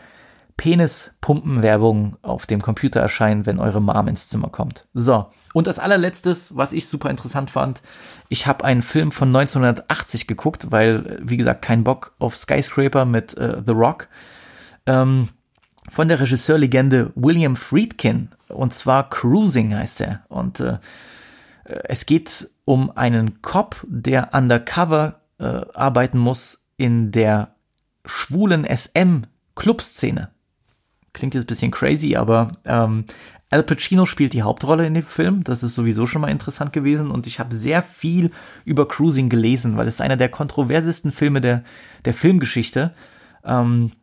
Penispumpenwerbung 0.58 2.18
auf 2.24 2.48
dem 2.48 2.62
Computer 2.62 3.00
erscheinen, 3.00 3.46
wenn 3.46 3.60
eure 3.60 3.82
Mom 3.82 4.08
ins 4.08 4.28
Zimmer 4.28 4.50
kommt. 4.50 4.86
So, 4.94 5.28
und 5.54 5.68
als 5.68 5.80
allerletztes, 5.80 6.58
was 6.58 6.74
ich 6.74 6.88
super 6.88 7.10
interessant 7.10 7.52
fand, 7.52 7.82
ich 8.28 8.48
habe 8.48 8.66
einen 8.66 8.82
Film 8.82 9.12
von 9.12 9.30
1980 9.30 10.28
geguckt, 10.28 10.72
weil, 10.72 11.20
wie 11.22 11.38
gesagt, 11.38 11.62
kein 11.62 11.84
Bock 11.84 12.14
auf 12.20 12.36
Skyscraper 12.36 13.06
mit 13.06 13.38
äh, 13.38 13.62
The 13.66 13.72
Rock. 13.72 14.08
Ähm, 14.88 15.30
von 15.90 16.08
der 16.08 16.20
Regisseurlegende 16.20 17.12
William 17.16 17.56
Friedkin. 17.56 18.30
Und 18.50 18.74
zwar 18.74 19.10
Cruising 19.10 19.76
heißt 19.76 20.02
er. 20.02 20.26
Und 20.28 20.60
äh, 20.60 20.80
es 21.64 22.06
geht 22.06 22.50
um 22.66 22.92
einen 22.96 23.42
Cop, 23.42 23.86
der 23.88 24.34
undercover 24.34 25.22
äh, 25.40 25.62
arbeiten 25.74 26.18
muss 26.18 26.64
in 26.78 27.12
der 27.12 27.56
schwulen 28.06 28.66
SM-Clubszene. 28.66 30.30
Klingt 31.18 31.34
jetzt 31.34 31.46
ein 31.46 31.48
bisschen 31.48 31.72
crazy, 31.72 32.16
aber 32.16 32.52
ähm, 32.64 33.04
Al 33.50 33.64
Pacino 33.64 34.06
spielt 34.06 34.34
die 34.34 34.44
Hauptrolle 34.44 34.86
in 34.86 34.94
dem 34.94 35.06
Film. 35.06 35.44
Das 35.44 35.64
ist 35.64 35.74
sowieso 35.74 36.06
schon 36.06 36.22
mal 36.22 36.30
interessant 36.30 36.74
gewesen. 36.74 37.10
Und 37.10 37.26
ich 37.26 37.40
habe 37.40 37.56
sehr 37.56 37.82
viel 37.82 38.30
über 38.66 38.88
Cruising 38.88 39.28
gelesen, 39.28 39.78
weil 39.78 39.88
es 39.88 40.00
einer 40.00 40.16
der 40.16 40.30
kontroversesten 40.30 41.12
Filme 41.12 41.42
der, 41.42 41.64
der 42.06 42.14
Filmgeschichte. 42.14 42.94
Ähm, 43.44 43.94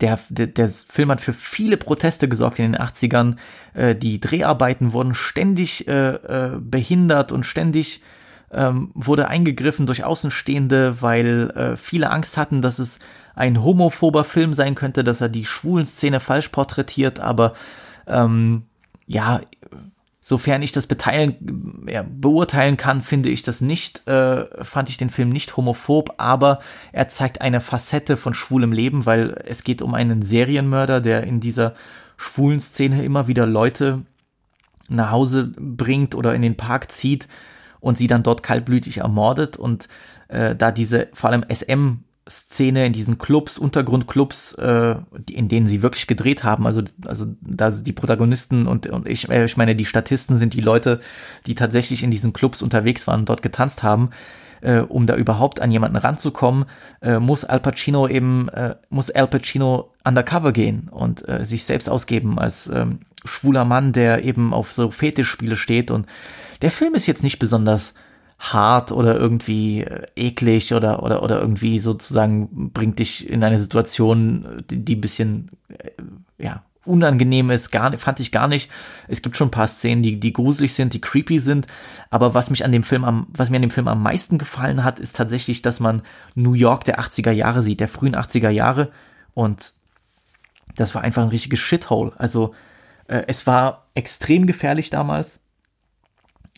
der, 0.00 0.18
der, 0.30 0.48
der 0.48 0.68
Film 0.68 1.12
hat 1.12 1.20
für 1.20 1.32
viele 1.32 1.76
Proteste 1.76 2.28
gesorgt 2.28 2.58
in 2.58 2.72
den 2.72 2.80
80ern. 2.80 3.36
Äh, 3.74 3.94
die 3.94 4.18
Dreharbeiten 4.18 4.92
wurden 4.92 5.14
ständig 5.14 5.86
äh, 5.86 6.14
äh, 6.14 6.58
behindert 6.58 7.30
und 7.30 7.46
ständig 7.46 8.02
ähm, 8.52 8.90
wurde 8.94 9.28
eingegriffen 9.28 9.86
durch 9.86 10.04
Außenstehende, 10.04 11.00
weil 11.00 11.50
äh, 11.50 11.76
viele 11.76 12.10
Angst 12.10 12.36
hatten, 12.36 12.62
dass 12.62 12.78
es 12.78 12.98
ein 13.34 13.62
homophober 13.62 14.24
Film 14.24 14.54
sein 14.54 14.74
könnte, 14.74 15.04
dass 15.04 15.20
er 15.20 15.28
die 15.28 15.46
schwulen 15.46 15.86
Szene 15.86 16.20
falsch 16.20 16.48
porträtiert, 16.48 17.18
aber 17.18 17.54
ähm, 18.06 18.64
ja, 19.06 19.40
sofern 20.20 20.62
ich 20.62 20.72
das 20.72 20.86
beteilen, 20.86 21.86
ja, 21.88 22.04
beurteilen 22.08 22.76
kann, 22.76 23.00
finde 23.00 23.30
ich 23.30 23.42
das 23.42 23.60
nicht, 23.60 24.06
äh, 24.06 24.46
fand 24.64 24.88
ich 24.88 24.96
den 24.96 25.10
Film 25.10 25.30
nicht 25.30 25.56
homophob, 25.56 26.14
aber 26.18 26.60
er 26.92 27.08
zeigt 27.08 27.40
eine 27.40 27.60
Facette 27.60 28.16
von 28.16 28.34
schwulem 28.34 28.72
Leben, 28.72 29.06
weil 29.06 29.42
es 29.46 29.64
geht 29.64 29.82
um 29.82 29.94
einen 29.94 30.22
Serienmörder, 30.22 31.00
der 31.00 31.24
in 31.24 31.40
dieser 31.40 31.74
schwulen 32.16 32.60
Szene 32.60 33.02
immer 33.02 33.26
wieder 33.26 33.46
Leute 33.46 34.02
nach 34.88 35.10
Hause 35.10 35.52
bringt 35.58 36.14
oder 36.14 36.34
in 36.34 36.42
den 36.42 36.56
Park 36.56 36.92
zieht 36.92 37.26
und 37.82 37.98
sie 37.98 38.06
dann 38.06 38.22
dort 38.22 38.42
kaltblütig 38.42 38.98
ermordet 38.98 39.58
und 39.58 39.88
äh, 40.28 40.56
da 40.56 40.70
diese 40.70 41.08
vor 41.12 41.28
allem 41.28 41.44
SM 41.52 42.04
Szene 42.30 42.86
in 42.86 42.92
diesen 42.92 43.18
Clubs, 43.18 43.58
Untergrundclubs, 43.58 44.54
äh, 44.54 44.94
in 45.28 45.48
denen 45.48 45.66
sie 45.66 45.82
wirklich 45.82 46.06
gedreht 46.06 46.44
haben. 46.44 46.66
Also, 46.66 46.82
also 47.04 47.26
da 47.40 47.70
die 47.70 47.92
Protagonisten 47.92 48.68
und, 48.68 48.86
und 48.86 49.08
ich, 49.08 49.28
äh, 49.28 49.44
ich 49.44 49.56
meine, 49.56 49.74
die 49.74 49.84
Statisten 49.84 50.36
sind 50.36 50.54
die 50.54 50.60
Leute, 50.60 51.00
die 51.46 51.56
tatsächlich 51.56 52.04
in 52.04 52.12
diesen 52.12 52.32
Clubs 52.32 52.62
unterwegs 52.62 53.08
waren 53.08 53.24
dort 53.24 53.42
getanzt 53.42 53.82
haben. 53.82 54.10
Äh, 54.62 54.78
um 54.80 55.06
da 55.06 55.16
überhaupt 55.16 55.60
an 55.60 55.72
jemanden 55.72 55.96
ranzukommen, 55.96 56.66
äh, 57.00 57.18
muss 57.18 57.44
Al 57.44 57.58
Pacino 57.58 58.06
eben, 58.06 58.48
äh, 58.50 58.76
muss 58.90 59.10
Al 59.10 59.26
Pacino 59.26 59.90
undercover 60.04 60.52
gehen 60.52 60.88
und 60.88 61.28
äh, 61.28 61.44
sich 61.44 61.64
selbst 61.64 61.88
ausgeben 61.88 62.38
als 62.38 62.68
ähm, 62.68 63.00
schwuler 63.24 63.64
Mann, 63.64 63.92
der 63.92 64.24
eben 64.24 64.54
auf 64.54 64.72
so 64.72 64.90
Fetischspiele 64.90 65.56
steht. 65.56 65.90
Und 65.90 66.06
der 66.62 66.70
Film 66.70 66.94
ist 66.94 67.06
jetzt 67.06 67.24
nicht 67.24 67.40
besonders 67.40 67.94
hart 68.38 68.92
oder 68.92 69.16
irgendwie 69.16 69.82
äh, 69.82 70.06
eklig 70.16 70.74
oder, 70.74 71.02
oder, 71.02 71.22
oder 71.22 71.40
irgendwie 71.40 71.78
sozusagen 71.78 72.70
bringt 72.72 72.98
dich 72.98 73.28
in 73.28 73.42
eine 73.44 73.58
Situation, 73.58 74.64
die, 74.70 74.84
die 74.84 74.96
ein 74.96 75.00
bisschen, 75.00 75.50
äh, 75.68 75.90
ja, 76.38 76.62
unangenehm 76.84 77.50
ist, 77.50 77.70
gar, 77.70 77.96
fand 77.96 78.20
ich 78.20 78.32
gar 78.32 78.48
nicht. 78.48 78.70
Es 79.08 79.22
gibt 79.22 79.36
schon 79.36 79.48
ein 79.48 79.52
paar 79.52 79.68
Szenen, 79.68 80.02
die, 80.02 80.18
die 80.18 80.32
gruselig 80.32 80.74
sind, 80.74 80.94
die 80.94 81.00
creepy 81.00 81.38
sind. 81.38 81.66
Aber 82.10 82.34
was 82.34 82.50
mich 82.50 82.64
an 82.64 82.72
dem 82.72 82.82
Film 82.82 83.04
am, 83.04 83.26
was 83.30 83.50
mir 83.50 83.56
an 83.56 83.62
dem 83.62 83.70
Film 83.70 83.88
am 83.88 84.02
meisten 84.02 84.38
gefallen 84.38 84.84
hat, 84.84 84.98
ist 84.98 85.16
tatsächlich, 85.16 85.62
dass 85.62 85.80
man 85.80 86.02
New 86.34 86.54
York 86.54 86.84
der 86.84 87.00
80er 87.00 87.30
Jahre 87.30 87.62
sieht, 87.62 87.80
der 87.80 87.88
frühen 87.88 88.16
80er 88.16 88.50
Jahre. 88.50 88.90
Und 89.34 89.72
das 90.76 90.94
war 90.94 91.02
einfach 91.02 91.22
ein 91.22 91.28
richtiges 91.28 91.60
Shithole. 91.60 92.12
Also, 92.18 92.54
äh, 93.06 93.24
es 93.28 93.46
war 93.46 93.86
extrem 93.94 94.46
gefährlich 94.46 94.90
damals 94.90 95.41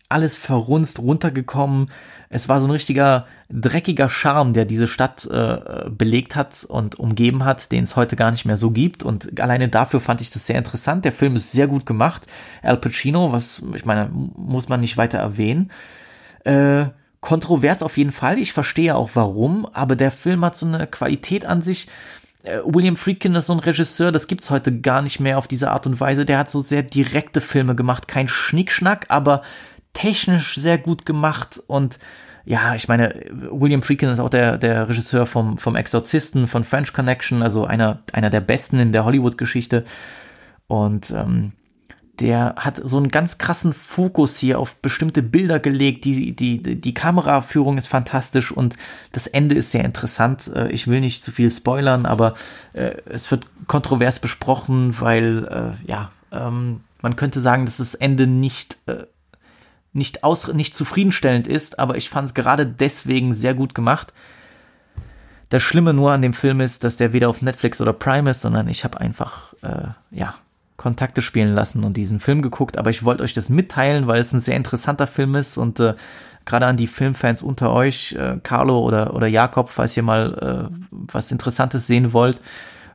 alles 0.09 0.37
verrunzt, 0.37 0.99
runtergekommen. 0.99 1.91
Es 2.29 2.49
war 2.49 2.61
so 2.61 2.67
ein 2.67 2.71
richtiger 2.71 3.27
dreckiger 3.51 4.11
Charme, 4.11 4.53
der 4.53 4.65
diese 4.65 4.87
Stadt 4.87 5.25
äh, 5.27 5.89
belegt 5.89 6.37
hat 6.37 6.65
und 6.65 6.99
umgeben 6.99 7.45
hat, 7.45 7.73
den 7.73 7.85
es 7.85 7.97
heute 7.97 8.17
gar 8.17 8.31
nicht 8.31 8.45
mehr 8.45 8.57
so 8.57 8.71
gibt. 8.71 9.03
Und 9.03 9.41
alleine 9.41 9.69
dafür 9.69 10.01
fand 10.01 10.21
ich 10.21 10.31
das 10.31 10.47
sehr 10.47 10.59
interessant. 10.59 11.05
Der 11.05 11.13
Film 11.13 11.37
ist 11.37 11.53
sehr 11.53 11.67
gut 11.67 11.87
gemacht. 11.87 12.27
Al 12.63 12.77
Pacino, 12.77 13.33
was 13.33 13.63
ich 13.75 13.85
meine, 13.85 14.11
muss 14.13 14.69
man 14.69 14.81
nicht 14.81 14.97
weiter 14.97 15.19
erwähnen. 15.19 15.71
Äh, 16.45 16.87
kontrovers 17.21 17.83
auf 17.83 17.97
jeden 17.97 18.13
Fall. 18.13 18.39
Ich 18.39 18.53
verstehe 18.53 18.95
auch 18.97 19.11
warum, 19.15 19.67
aber 19.67 19.97
der 19.97 20.11
Film 20.11 20.45
hat 20.45 20.57
so 20.57 20.67
eine 20.67 20.87
Qualität 20.87 21.47
an 21.47 21.63
sich. 21.63 21.89
Äh, 22.43 22.59
William 22.65 22.97
Friedkin 22.97 23.35
ist 23.35 23.47
so 23.47 23.55
ein 23.55 23.61
Regisseur, 23.61 24.13
das 24.13 24.27
gibt's 24.27 24.51
heute 24.51 24.81
gar 24.81 25.01
nicht 25.01 25.21
mehr 25.21 25.39
auf 25.39 25.49
diese 25.49 25.71
Art 25.71 25.87
und 25.87 25.99
Weise. 26.01 26.27
Der 26.27 26.39
hat 26.39 26.51
so 26.51 26.61
sehr 26.61 26.83
direkte 26.83 27.41
Filme 27.41 27.75
gemacht, 27.75 28.09
kein 28.09 28.29
Schnickschnack, 28.29 29.07
aber 29.09 29.43
technisch 29.95 30.57
sehr 30.57 30.79
gut 30.79 31.07
gemacht 31.07 31.61
und 31.67 31.99
ja, 32.47 32.75
ich 32.75 32.89
meine, 32.89 33.15
William 33.51 33.83
Friedkin 33.83 34.11
ist 34.11 34.21
auch 34.21 34.29
der, 34.29 34.59
der 34.59 34.89
Regisseur 34.89 35.25
vom, 35.25 35.57
vom 35.57 35.77
Exorzisten, 35.77 36.47
von 36.47 36.63
French 36.63 36.93
Connection, 36.93 37.43
also 37.43 37.65
einer, 37.65 38.03
einer 38.13 38.29
der 38.29 38.43
besten 38.43 38.79
in 38.79 38.93
der 38.93 39.07
Hollywood-Geschichte. 39.07 39.85
Und 40.67 41.11
ähm, 41.11 41.53
der 42.21 42.55
hat 42.59 42.81
so 42.85 42.99
einen 42.99 43.09
ganz 43.09 43.39
krassen 43.39 43.73
Fokus 43.73 44.37
hier 44.37 44.59
auf 44.59 44.77
bestimmte 44.77 45.23
Bilder 45.23 45.59
gelegt. 45.59 46.05
Die, 46.05 46.37
die, 46.37 46.61
die 46.63 46.95
Kameraführung 46.95 47.79
ist 47.79 47.89
fantastisch 47.89 48.53
und 48.53 48.77
das 49.13 49.27
Ende 49.27 49.55
ist 49.55 49.71
sehr 49.71 49.85
interessant. 49.85 50.51
Äh, 50.55 50.71
ich 50.71 50.87
will 50.87 51.01
nicht 51.01 51.25
zu 51.25 51.33
viel 51.33 51.51
spoilern, 51.51 52.05
aber 52.05 52.35
äh, 52.75 52.97
es 53.07 53.31
wird 53.31 53.47
kontrovers 53.67 54.21
besprochen, 54.21 54.95
weil, 55.01 55.49
äh, 55.49 55.91
ja, 55.91 56.13
ähm, 56.31 56.83
man 57.01 57.17
könnte 57.17 57.41
sagen, 57.41 57.65
dass 57.65 57.79
das 57.79 57.95
Ende 57.95 58.27
nicht 58.27 58.79
äh, 58.87 59.05
nicht, 59.95 60.25
aus, 60.25 60.53
nicht 60.53 60.75
zufriedenstellend 60.75 61.49
ist, 61.49 61.79
aber 61.79 61.97
ich 61.97 62.11
fand 62.11 62.29
es 62.29 62.35
gerade 62.35 62.67
deswegen 62.67 63.33
sehr 63.33 63.55
gut 63.55 63.75
gemacht. 63.75 64.13
Das 65.49 65.63
Schlimme 65.63 65.95
nur 65.95 66.13
an 66.13 66.21
dem 66.21 66.35
Film 66.35 66.61
ist, 66.61 66.85
dass 66.85 66.97
der 66.97 67.13
weder 67.13 67.29
auf 67.29 67.41
Netflix 67.41 67.81
oder 67.81 67.93
Prime 67.93 68.29
ist, 68.29 68.43
sondern 68.43 68.69
ich 68.69 68.85
habe 68.85 69.01
einfach, 69.01 69.55
äh, 69.63 69.89
ja, 70.11 70.35
Kontakte 70.77 71.23
spielen 71.23 71.55
lassen 71.55 71.85
und 71.85 71.97
diesen 71.97 72.19
Film 72.19 72.43
geguckt. 72.43 72.77
Aber 72.77 72.91
ich 72.91 73.05
wollte 73.05 73.23
euch 73.23 73.33
das 73.33 73.49
mitteilen, 73.49 74.09
weil 74.09 74.21
es 74.21 74.33
ein 74.33 74.41
sehr 74.41 74.57
interessanter 74.57 75.07
Film 75.07 75.37
ist 75.37 75.57
und 75.57 75.79
äh, 75.79 75.95
gerade 76.45 76.67
an 76.67 76.77
die 76.77 76.89
Filmfans 76.89 77.43
unter 77.43 77.73
euch, 77.73 78.13
äh, 78.13 78.39
Carlo 78.43 78.81
oder, 78.81 79.15
oder 79.15 79.29
Jakob, 79.29 79.69
falls 79.71 79.97
ihr 79.97 80.03
mal 80.03 80.69
äh, 80.73 80.77
was 80.91 81.31
Interessantes 81.31 81.87
sehen 81.87 82.13
wollt, 82.13 82.41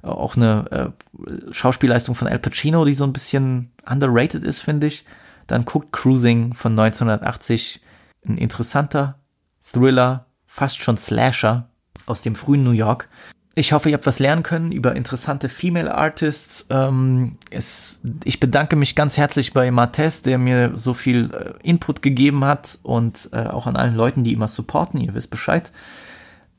auch 0.02 0.36
eine 0.36 0.66
äh, 0.72 1.54
Schauspielleistung 1.54 2.16
von 2.16 2.28
Al 2.28 2.40
Pacino, 2.40 2.84
die 2.84 2.94
so 2.94 3.06
ein 3.06 3.14
bisschen 3.14 3.72
underrated 3.90 4.44
ist, 4.44 4.62
finde 4.62 4.88
ich 4.88 5.06
dann 5.50 5.66
guckt 5.66 5.92
Cruising 5.92 6.54
von 6.54 6.74
1980, 6.74 7.82
ein 8.26 8.38
interessanter 8.38 9.20
Thriller, 9.74 10.28
fast 10.46 10.82
schon 10.82 10.98
Slasher 10.98 11.70
aus 12.06 12.22
dem 12.22 12.36
frühen 12.36 12.64
New 12.64 12.72
York. 12.72 13.10
Ich 13.56 13.74
hoffe, 13.74 13.90
ihr 13.90 13.96
habt 13.96 14.06
was 14.06 14.20
lernen 14.20 14.44
können 14.44 14.72
über 14.72 14.96
interessante 14.96 15.50
Female 15.50 15.94
Artists. 15.94 16.68
Ähm, 16.70 17.38
es, 17.50 18.00
ich 18.24 18.40
bedanke 18.40 18.76
mich 18.76 18.96
ganz 18.96 19.18
herzlich 19.18 19.54
bei 19.54 19.70
Martes, 19.72 20.22
der 20.22 20.38
mir 20.38 20.72
so 20.76 20.94
viel 20.94 21.32
äh, 21.34 21.68
Input 21.68 22.02
gegeben 22.02 22.46
hat 22.46 22.78
und 22.84 23.30
äh, 23.34 23.48
auch 23.48 23.66
an 23.66 23.76
allen 23.76 23.96
Leuten, 23.96 24.24
die 24.24 24.34
immer 24.34 24.48
supporten. 24.48 25.02
Ihr 25.02 25.16
wisst 25.16 25.32
Bescheid. 25.32 25.72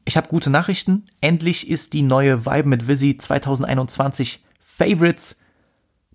Ich 0.05 0.17
habe 0.17 0.29
gute 0.29 0.51
Nachrichten. 0.51 1.05
Endlich 1.21 1.71
ist 1.71 1.93
die 1.93 2.03
neue 2.03 2.45
Vibe 2.45 2.69
mit 2.69 2.89
Visi 2.89 3.17
2021 3.17 4.45
Favorites 4.61 5.37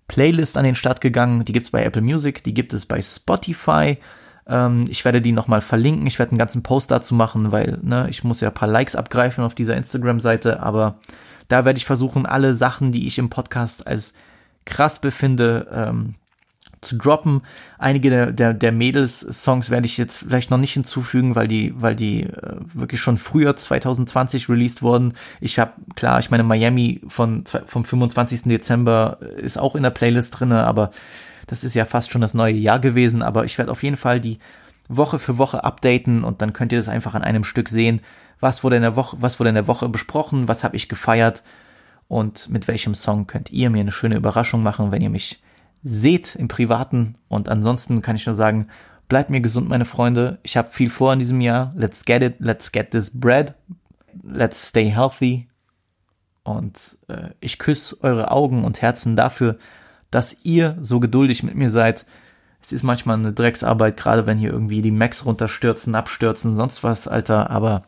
Playlist 0.08 0.56
an 0.56 0.64
den 0.64 0.74
Start 0.74 1.00
gegangen. 1.00 1.44
Die 1.44 1.52
gibt 1.52 1.66
es 1.66 1.72
bei 1.72 1.84
Apple 1.84 2.02
Music, 2.02 2.44
die 2.44 2.54
gibt 2.54 2.72
es 2.72 2.86
bei 2.86 3.00
Spotify. 3.02 3.98
Ähm, 4.46 4.84
ich 4.88 5.04
werde 5.04 5.20
die 5.20 5.32
nochmal 5.32 5.60
verlinken. 5.60 6.06
Ich 6.06 6.18
werde 6.18 6.32
einen 6.32 6.38
ganzen 6.38 6.62
Post 6.62 6.90
dazu 6.90 7.14
machen, 7.14 7.52
weil 7.52 7.78
ne, 7.82 8.06
ich 8.08 8.24
muss 8.24 8.40
ja 8.40 8.48
ein 8.48 8.54
paar 8.54 8.68
Likes 8.68 8.96
abgreifen 8.96 9.44
auf 9.44 9.54
dieser 9.54 9.76
Instagram-Seite. 9.76 10.62
Aber 10.62 10.98
da 11.48 11.64
werde 11.64 11.78
ich 11.78 11.86
versuchen, 11.86 12.26
alle 12.26 12.54
Sachen, 12.54 12.92
die 12.92 13.06
ich 13.06 13.18
im 13.18 13.30
Podcast 13.30 13.86
als 13.86 14.12
krass 14.64 15.00
befinde, 15.00 15.68
ähm, 15.72 16.14
zu 16.86 16.96
droppen. 16.96 17.42
Einige 17.78 18.10
der, 18.10 18.32
der, 18.32 18.54
der 18.54 18.72
Mädels-Songs 18.72 19.70
werde 19.70 19.86
ich 19.86 19.98
jetzt 19.98 20.18
vielleicht 20.18 20.50
noch 20.50 20.58
nicht 20.58 20.72
hinzufügen, 20.72 21.34
weil 21.34 21.48
die, 21.48 21.74
weil 21.76 21.94
die 21.94 22.22
äh, 22.22 22.56
wirklich 22.72 23.00
schon 23.00 23.18
früher 23.18 23.56
2020 23.56 24.48
released 24.48 24.82
wurden. 24.82 25.14
Ich 25.40 25.58
habe, 25.58 25.72
klar, 25.94 26.18
ich 26.18 26.30
meine, 26.30 26.42
Miami 26.42 27.02
von, 27.08 27.44
vom 27.66 27.84
25. 27.84 28.42
Dezember 28.44 29.18
ist 29.36 29.58
auch 29.58 29.76
in 29.76 29.82
der 29.82 29.90
Playlist 29.90 30.38
drinne, 30.38 30.64
aber 30.64 30.90
das 31.46 31.64
ist 31.64 31.74
ja 31.74 31.84
fast 31.84 32.10
schon 32.10 32.20
das 32.20 32.34
neue 32.34 32.54
Jahr 32.54 32.78
gewesen. 32.78 33.22
Aber 33.22 33.44
ich 33.44 33.58
werde 33.58 33.72
auf 33.72 33.82
jeden 33.82 33.96
Fall 33.96 34.20
die 34.20 34.38
Woche 34.88 35.18
für 35.18 35.38
Woche 35.38 35.64
updaten 35.64 36.24
und 36.24 36.42
dann 36.42 36.52
könnt 36.52 36.72
ihr 36.72 36.78
das 36.78 36.88
einfach 36.88 37.14
an 37.14 37.22
einem 37.22 37.44
Stück 37.44 37.68
sehen. 37.68 38.00
Was 38.40 38.62
wurde 38.62 38.76
in 38.76 38.82
der 38.82 38.96
Woche, 38.96 39.16
was 39.20 39.40
wurde 39.40 39.48
in 39.48 39.54
der 39.54 39.66
Woche 39.66 39.88
besprochen? 39.88 40.48
Was 40.48 40.64
habe 40.64 40.76
ich 40.76 40.88
gefeiert? 40.88 41.42
Und 42.08 42.48
mit 42.50 42.68
welchem 42.68 42.94
Song 42.94 43.26
könnt 43.26 43.50
ihr 43.50 43.70
mir 43.70 43.80
eine 43.80 43.92
schöne 43.92 44.16
Überraschung 44.16 44.62
machen, 44.62 44.92
wenn 44.92 45.02
ihr 45.02 45.10
mich 45.10 45.42
seht 45.88 46.34
im 46.34 46.48
Privaten. 46.48 47.14
Und 47.28 47.48
ansonsten 47.48 48.02
kann 48.02 48.16
ich 48.16 48.26
nur 48.26 48.34
sagen, 48.34 48.66
bleibt 49.08 49.30
mir 49.30 49.40
gesund, 49.40 49.68
meine 49.68 49.84
Freunde. 49.84 50.40
Ich 50.42 50.56
habe 50.56 50.68
viel 50.70 50.90
vor 50.90 51.12
in 51.12 51.20
diesem 51.20 51.40
Jahr. 51.40 51.72
Let's 51.76 52.04
get 52.04 52.22
it, 52.22 52.34
let's 52.40 52.72
get 52.72 52.90
this 52.90 53.08
bread. 53.08 53.54
Let's 54.24 54.68
stay 54.68 54.90
healthy. 54.90 55.46
Und 56.42 56.98
äh, 57.06 57.30
ich 57.38 57.60
küsse 57.60 57.98
eure 58.02 58.32
Augen 58.32 58.64
und 58.64 58.82
Herzen 58.82 59.14
dafür, 59.14 59.58
dass 60.10 60.36
ihr 60.42 60.76
so 60.80 60.98
geduldig 60.98 61.44
mit 61.44 61.54
mir 61.54 61.70
seid. 61.70 62.04
Es 62.60 62.72
ist 62.72 62.82
manchmal 62.82 63.18
eine 63.18 63.32
Drecksarbeit, 63.32 63.96
gerade 63.96 64.26
wenn 64.26 64.38
hier 64.38 64.50
irgendwie 64.50 64.82
die 64.82 64.90
Macs 64.90 65.24
runterstürzen, 65.24 65.94
abstürzen, 65.94 66.56
sonst 66.56 66.82
was, 66.82 67.06
Alter. 67.06 67.50
Aber 67.50 67.84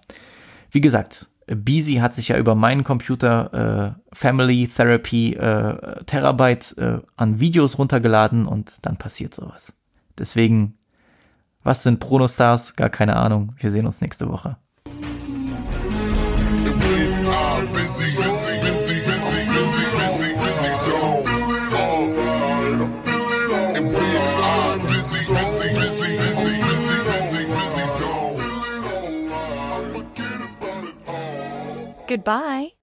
wie 0.70 0.80
gesagt, 0.80 1.26
Beezy 1.54 1.94
hat 1.96 2.14
sich 2.14 2.28
ja 2.28 2.36
über 2.36 2.54
meinen 2.54 2.84
Computer 2.84 3.94
äh, 3.94 4.14
Family 4.14 4.68
Therapy 4.68 5.34
äh, 5.34 6.04
Terabyte 6.04 6.76
äh, 6.78 6.98
an 7.16 7.40
Videos 7.40 7.78
runtergeladen 7.78 8.46
und 8.46 8.78
dann 8.82 8.96
passiert 8.96 9.34
sowas. 9.34 9.74
Deswegen, 10.18 10.78
was 11.62 11.82
sind 11.82 12.00
Pronostars? 12.00 12.76
Gar 12.76 12.90
keine 12.90 13.16
Ahnung. 13.16 13.54
Wir 13.58 13.70
sehen 13.70 13.86
uns 13.86 14.00
nächste 14.00 14.28
Woche. 14.28 14.56
Goodbye. 32.08 32.77